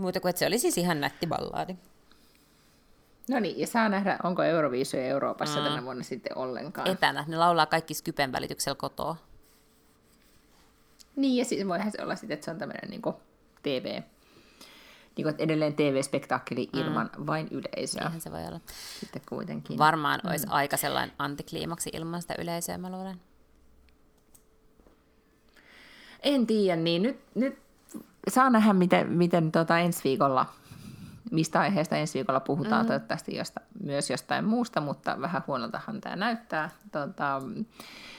Muuta 0.00 0.20
kuin, 0.20 0.30
että 0.30 0.38
se 0.38 0.46
oli 0.46 0.58
siis 0.58 0.78
ihan 0.78 1.00
nätti 1.00 1.26
ballaadi. 1.26 1.76
No 3.28 3.40
niin, 3.40 3.60
ja 3.60 3.66
saa 3.66 3.88
nähdä, 3.88 4.18
onko 4.22 4.42
Euroviisuja 4.42 5.06
Euroopassa 5.06 5.58
mm. 5.58 5.64
tänä 5.64 5.84
vuonna 5.84 6.02
sitten 6.02 6.38
ollenkaan. 6.38 6.88
Etänä, 6.88 7.24
ne 7.28 7.36
laulaa 7.36 7.66
kaikki 7.66 7.94
Skypen 7.94 8.32
välityksellä 8.32 8.76
kotoa. 8.76 9.16
Niin, 11.16 11.36
ja 11.36 11.44
siis 11.44 11.68
voihan 11.68 11.92
se 11.92 12.02
olla 12.02 12.16
sitten, 12.16 12.34
että 12.34 12.44
se 12.44 12.50
on 12.50 12.58
tämmöinen 12.58 12.90
niin 12.90 13.02
TV, 13.62 14.02
niin 15.16 15.24
kuin, 15.24 15.34
edelleen 15.38 15.74
TV-spektaakkeli 15.74 16.70
mm. 16.72 16.80
ilman 16.80 17.10
mm. 17.18 17.26
vain 17.26 17.48
yleisöä. 17.50 18.02
Niinhän 18.02 18.20
se 18.20 18.32
voi 18.32 18.46
olla. 18.46 18.60
Sitten 19.00 19.22
kuitenkin. 19.28 19.78
Varmaan 19.78 20.20
mm. 20.24 20.30
olisi 20.30 20.46
aika 20.50 20.76
sellainen 20.76 21.16
antikliimaksi 21.18 21.90
ilman 21.92 22.22
sitä 22.22 22.34
yleisöä, 22.38 22.78
mä 22.78 22.90
luulen. 22.90 23.20
En 26.22 26.46
tiedä, 26.46 26.76
niin 26.76 27.02
nyt, 27.02 27.20
nyt 27.34 27.58
saa 28.28 28.50
nähdä, 28.50 28.72
miten, 28.72 29.12
miten 29.12 29.52
tota 29.52 29.78
ensi 29.78 30.04
viikolla, 30.04 30.46
mistä 31.30 31.60
aiheesta 31.60 31.96
ensi 31.96 32.14
viikolla 32.14 32.40
puhutaan, 32.40 32.84
mm. 32.84 32.86
toivottavasti 32.86 33.36
josta, 33.36 33.60
myös 33.82 34.10
jostain 34.10 34.44
muusta, 34.44 34.80
mutta 34.80 35.20
vähän 35.20 35.42
huonoltahan 35.46 36.00
tämä 36.00 36.16
näyttää. 36.16 36.70
Tota, 36.92 37.42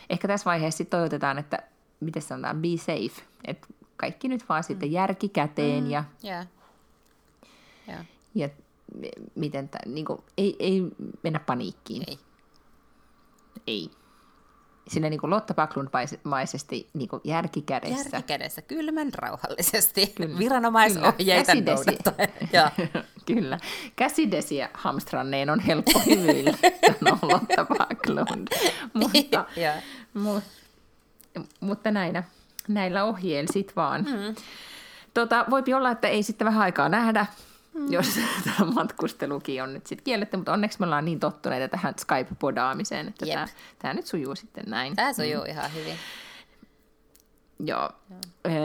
ehkä 0.09 0.27
tässä 0.27 0.45
vaiheessa 0.45 0.85
toivotetaan, 0.85 1.37
että 1.37 1.59
miten 1.99 2.21
sanotaan, 2.21 2.61
be 2.61 2.67
safe, 2.77 3.23
että 3.45 3.67
kaikki 3.97 4.27
nyt 4.27 4.49
vaan 4.49 4.61
mm. 4.61 4.67
sitten 4.67 4.91
järki 4.91 5.29
käteen 5.29 5.83
mm. 5.83 5.89
ja, 5.89 6.03
yeah. 6.25 6.47
Yeah. 7.87 8.05
ja 8.35 8.49
miten 9.35 9.69
tämä, 9.69 9.93
niin 9.93 10.05
kuin, 10.05 10.19
ei, 10.37 10.55
ei 10.59 10.83
mennä 11.23 11.39
paniikkiin. 11.39 12.03
Ei. 12.07 12.19
Ei 13.67 13.91
sinne 14.91 15.09
niin 15.09 15.19
kuin 15.19 15.29
Lotta 15.29 15.53
Backlund-maisesti 15.53 16.89
niin 16.93 17.09
kuin 17.09 17.21
järkikädessä. 17.23 18.09
Järkikädessä, 18.13 18.61
kylmän 18.61 19.13
rauhallisesti, 19.13 20.07
Kyllä. 20.07 20.39
viranomaisohjeita 20.39 21.55
noudattaen. 21.55 22.29
Kyllä. 23.25 23.57
Käsidesiä 23.95 24.69
hamstranneen 24.73 25.49
on 25.49 25.59
helppo 25.59 26.01
hymyillä, 26.05 26.51
sanoo 26.87 27.17
Lotta 27.21 27.65
Backlund. 27.65 28.47
mutta, 28.93 29.45
mu, 30.13 30.41
mutta 31.59 31.91
näinä, 31.91 32.23
näillä 32.67 33.03
ohjeilla 33.03 33.53
sitten 33.53 33.75
vaan. 33.75 34.01
Mm. 34.01 34.35
Tota, 35.13 35.45
voipi 35.49 35.73
olla, 35.73 35.91
että 35.91 36.07
ei 36.07 36.23
sitten 36.23 36.45
vähän 36.45 36.61
aikaa 36.61 36.89
nähdä, 36.89 37.25
mm. 37.73 37.91
jos 37.91 38.19
tämä 38.57 38.71
matkustelukin 38.71 39.63
on 39.63 39.73
nyt 39.73 39.87
sitten 39.87 40.03
kielletty, 40.03 40.37
mutta 40.37 40.53
onneksi 40.53 40.79
me 40.79 40.85
ollaan 40.85 41.05
niin 41.05 41.19
tottuneita 41.19 41.67
tähän 41.67 41.93
Skype-podaamiseen, 41.99 43.07
että 43.07 43.25
tämä, 43.25 43.47
tämä 43.79 43.93
nyt 43.93 44.07
sujuu 44.07 44.35
sitten 44.35 44.63
näin. 44.67 44.95
Tämä 44.95 45.13
sujuu 45.13 45.43
mm. 45.43 45.49
ihan 45.49 45.73
hyvin. 45.73 45.95
Joo. 47.65 47.89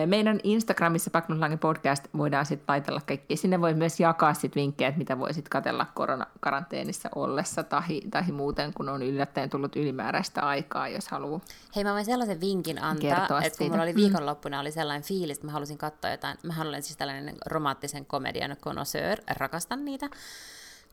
Meidän 0.06 0.40
Instagramissa 0.42 1.10
Paknuslangen 1.10 1.58
podcast 1.58 2.04
voidaan 2.16 2.46
sitten 2.46 2.64
laitella 2.68 3.00
kaikki. 3.06 3.36
Sinne 3.36 3.60
voi 3.60 3.74
myös 3.74 4.00
jakaa 4.00 4.34
sit 4.34 4.56
vinkkejä, 4.56 4.88
että 4.88 4.98
mitä 4.98 5.18
voisit 5.18 5.48
katella 5.48 5.86
koronakaranteenissa 5.94 7.08
ollessa 7.14 7.62
tai, 7.62 8.00
tai 8.10 8.32
muuten, 8.32 8.72
kun 8.74 8.88
on 8.88 9.02
yllättäen 9.02 9.50
tullut 9.50 9.76
ylimääräistä 9.76 10.40
aikaa, 10.40 10.88
jos 10.88 11.08
haluaa 11.08 11.40
Hei, 11.76 11.84
mä 11.84 11.92
voin 11.92 12.04
sellaisen 12.04 12.40
vinkin 12.40 12.82
antaa, 12.82 13.42
että 13.42 13.58
kun 13.58 13.70
mulla 13.70 13.82
oli 13.82 13.92
mm. 13.92 13.96
viikonloppuna 13.96 14.60
oli 14.60 14.72
sellainen 14.72 15.02
fiilis, 15.08 15.36
että 15.36 15.46
mä 15.46 15.52
halusin 15.52 15.78
katsoa 15.78 16.10
jotain, 16.10 16.38
mä 16.42 16.54
olen 16.60 16.82
siis 16.82 16.96
tällainen 16.96 17.36
romanttisen 17.46 18.06
komedian 18.06 18.56
connoisseur, 18.60 19.18
rakastan 19.36 19.84
niitä, 19.84 20.10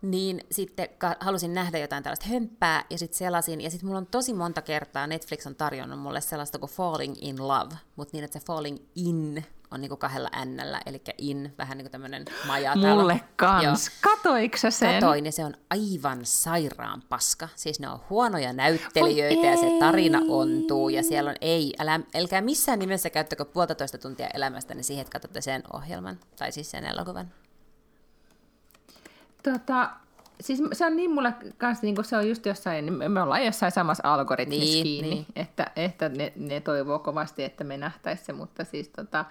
niin 0.03 0.41
sitten 0.51 0.89
halusin 1.19 1.53
nähdä 1.53 1.77
jotain 1.77 2.03
tällaista 2.03 2.25
hömppää, 2.29 2.85
ja 2.89 2.97
sitten 2.97 3.17
selasin, 3.17 3.61
ja 3.61 3.69
sitten 3.69 3.87
mulla 3.87 3.99
on 3.99 4.07
tosi 4.07 4.33
monta 4.33 4.61
kertaa, 4.61 5.07
Netflix 5.07 5.45
on 5.45 5.55
tarjonnut 5.55 5.99
mulle 5.99 6.21
sellaista 6.21 6.59
kuin 6.59 6.71
Falling 6.71 7.15
in 7.21 7.47
Love, 7.47 7.75
mutta 7.95 8.09
niin, 8.13 8.23
että 8.23 8.39
se 8.39 8.45
Falling 8.45 8.77
in 8.95 9.45
on 9.71 9.81
niinku 9.81 9.97
kahdella 9.97 10.29
n 10.45 10.59
eli 10.85 11.01
in, 11.17 11.53
vähän 11.57 11.77
niin 11.77 11.85
kuin 11.85 11.91
tämmöinen 11.91 12.25
majatalo. 12.47 12.95
Mulle 12.95 13.21
kans. 13.35 13.63
Joo. 13.63 14.15
Katoiko 14.15 14.57
sen? 14.69 14.93
Katoin, 14.93 15.25
ja 15.25 15.31
se 15.31 15.45
on 15.45 15.53
aivan 15.69 16.19
sairaan 16.23 17.03
paska. 17.09 17.49
Siis 17.55 17.79
ne 17.79 17.89
on 17.89 17.99
huonoja 18.09 18.53
näyttelijöitä, 18.53 19.47
ja 19.47 19.57
se 19.57 19.79
tarina 19.79 20.21
ontuu, 20.29 20.89
ja 20.89 21.03
siellä 21.03 21.29
on, 21.29 21.35
ei, 21.41 21.73
älä, 21.79 21.99
älkää 22.15 22.41
missään 22.41 22.79
nimessä 22.79 23.09
käyttäkö 23.09 23.45
puolitoista 23.45 23.97
tuntia 23.97 24.27
elämästä 24.33 24.75
siihen, 24.81 25.01
että 25.01 25.11
katsotte 25.11 25.41
sen 25.41 25.63
ohjelman, 25.73 26.19
tai 26.37 26.51
siis 26.51 26.71
sen 26.71 26.85
elokuvan. 26.85 27.31
Tota, 29.43 29.89
siis 30.41 30.63
se 30.73 30.85
on 30.85 30.95
niin 30.95 31.11
mulle 31.11 31.33
kanssa, 31.57 31.85
niin 31.85 31.95
kuin 31.95 32.05
se 32.05 32.17
on 32.17 32.29
just 32.29 32.45
jossain, 32.45 32.93
me 33.11 33.21
ollaan 33.21 33.45
jossain 33.45 33.71
samassa 33.71 34.13
algoritmissa 34.13 34.63
niin, 34.63 34.83
kiinni, 34.83 35.09
niin. 35.09 35.25
että, 35.35 35.71
että 35.75 36.09
ne, 36.09 36.33
ne 36.35 36.59
toivoo 36.59 36.99
kovasti, 36.99 37.43
että 37.43 37.63
me 37.63 37.77
nähtäisiin 37.77 38.25
se, 38.25 38.33
mutta 38.33 38.63
siis 38.63 38.89
tota, 38.89 39.25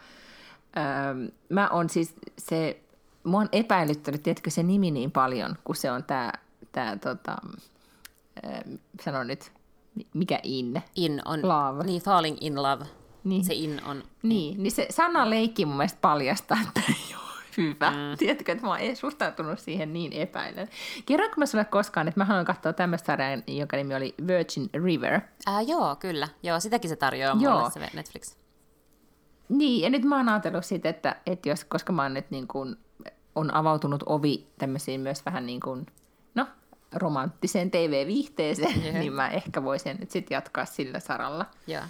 ähm, 0.77 1.25
mä 1.49 1.69
on 1.69 1.89
siis 1.89 2.15
se, 2.39 2.81
mua 3.25 3.41
on 3.41 3.49
epäilyttänyt, 3.53 4.23
tiedätkö 4.23 4.51
se 4.51 4.63
nimi 4.63 4.91
niin 4.91 5.11
paljon, 5.11 5.57
kun 5.65 5.77
se 5.77 5.91
on 5.91 6.05
tämä, 6.05 6.33
tää, 6.73 6.97
tota, 6.97 7.37
äh, 8.47 8.61
sano 9.05 9.25
nyt, 9.25 9.53
mikä 10.15 10.41
in? 10.43 10.83
In 10.95 11.23
on, 11.25 11.41
love. 11.49 11.85
niin 11.85 12.03
falling 12.03 12.37
in 12.41 12.63
love. 12.63 12.85
Niin. 13.25 13.45
Se 13.45 13.55
in 13.55 13.81
on. 13.85 14.03
Niin, 14.23 14.63
niin 14.63 14.73
se 14.73 14.87
sanaleikki 14.91 15.67
mun 15.67 15.77
mielestä 15.77 15.99
paljastaa, 16.01 16.59
että 16.67 16.81
ei 16.89 17.15
ole 17.15 17.32
hyvä. 17.57 17.91
Mm. 17.91 17.97
Tiedätkö, 18.19 18.53
että 18.53 18.67
mä 18.67 18.71
oon 18.71 18.97
suhtautunut 18.97 19.59
siihen 19.59 19.93
niin 19.93 20.13
epäilen. 20.13 20.69
Kerroinko 21.07 21.35
mä 21.39 21.47
sulle 21.47 21.65
koskaan, 21.65 22.09
että 22.09 22.21
mä 22.21 22.25
haluan 22.25 22.45
katsoa 22.45 22.73
tämmöistä 22.73 23.07
sarjaa, 23.07 23.43
jonka 23.47 23.77
nimi 23.77 23.95
oli 23.95 24.15
Virgin 24.27 24.71
River? 24.85 25.21
Äh, 25.49 25.69
joo, 25.69 25.97
kyllä. 25.97 26.29
Joo, 26.43 26.61
sitäkin 26.61 26.91
se 26.91 26.97
tarjoaa 26.97 27.37
joo. 27.41 27.57
mulle 27.57 27.71
se 27.71 27.81
Netflix. 27.95 28.37
Niin, 29.49 29.83
ja 29.83 29.91
nyt 29.91 30.05
mä 30.05 30.17
oon 30.17 30.29
ajatellut 30.29 30.65
siitä, 30.65 30.89
että, 30.89 31.17
että 31.27 31.49
jos, 31.49 31.65
koska 31.65 31.93
mä 31.93 32.03
oon 32.03 32.15
nyt 32.15 32.31
niin 32.31 32.49
kuin, 32.49 32.77
on 33.35 33.55
avautunut 33.55 34.03
ovi 34.07 34.47
tämmöisiin 34.59 35.01
myös 35.01 35.27
vähän 35.27 35.47
niin 35.47 35.61
kuin, 35.61 35.87
no, 36.35 36.47
romanttiseen 36.95 37.71
TV-viihteeseen, 37.71 38.83
yeah. 38.83 38.95
niin 38.95 39.13
mä 39.13 39.29
ehkä 39.29 39.65
voisin 39.65 39.97
nyt 40.01 40.11
sitten 40.11 40.35
jatkaa 40.35 40.65
sillä 40.65 41.01
saralla. 41.01 41.47
Joo. 41.67 41.83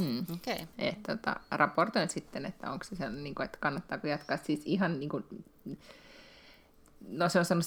Hmm. 0.00 0.18
Okay. 0.18 0.66
Et, 0.78 1.02
tota, 1.02 1.36
raportoin 1.50 2.08
sitten, 2.08 2.46
että 2.46 2.70
onko 2.70 2.84
se 2.84 2.96
sellainen, 2.96 3.24
niin 3.24 3.34
kuin, 3.34 3.44
että 3.44 3.58
kannattaako 3.60 4.06
jatkaa. 4.06 4.36
Siis 4.36 4.62
ihan 4.64 5.00
niin 5.00 5.08
kuin, 5.08 5.24
no 7.08 7.28
se 7.28 7.38
on 7.38 7.44
sanonut 7.44 7.66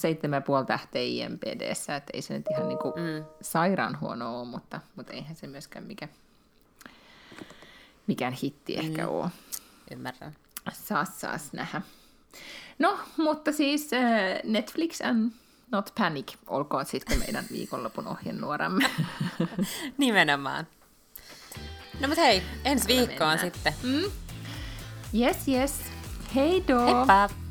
7,5 0.61 0.65
tähteä 0.65 1.01
IMPDssä, 1.01 1.95
että 1.95 2.11
ei 2.13 2.21
se 2.21 2.34
nyt 2.34 2.45
ihan 2.51 2.67
niin 2.67 2.80
kuin, 2.80 2.93
mm. 2.95 3.26
sairaan 3.41 3.99
huono 3.99 4.39
ole, 4.39 4.47
mutta, 4.47 4.82
mutta 4.95 5.13
eihän 5.13 5.36
se 5.36 5.47
myöskään 5.47 5.86
mikä, 5.86 6.07
mikään 8.07 8.34
hitti 8.34 8.78
ehkä 8.78 9.01
mm. 9.01 9.09
ole. 9.09 9.30
Ymmärrän. 9.91 10.36
Saas, 10.74 11.21
saas 11.21 11.53
nähdä. 11.53 11.82
No, 12.80 12.99
mutta 13.17 13.51
siis 13.51 13.93
äh, 13.93 14.39
Netflix 14.43 15.01
and 15.01 15.32
Not 15.71 15.91
Panic 15.97 16.34
olkoon 16.47 16.86
sitten 16.86 17.19
meidän 17.19 17.45
viikonlopun 17.51 18.07
ohjenuoramme. 18.07 18.89
Nimenomaan. 19.97 20.67
No 22.00 22.08
mut 22.08 22.18
hei, 22.18 22.44
ensi 22.66 22.88
viikkoon 22.88 23.39
sitten. 23.39 23.74
Mm? 23.84 24.12
Yes, 25.14 25.48
yes. 25.48 25.74
Hei 26.36 26.64
do! 26.68 26.80
Heippa! 26.86 27.43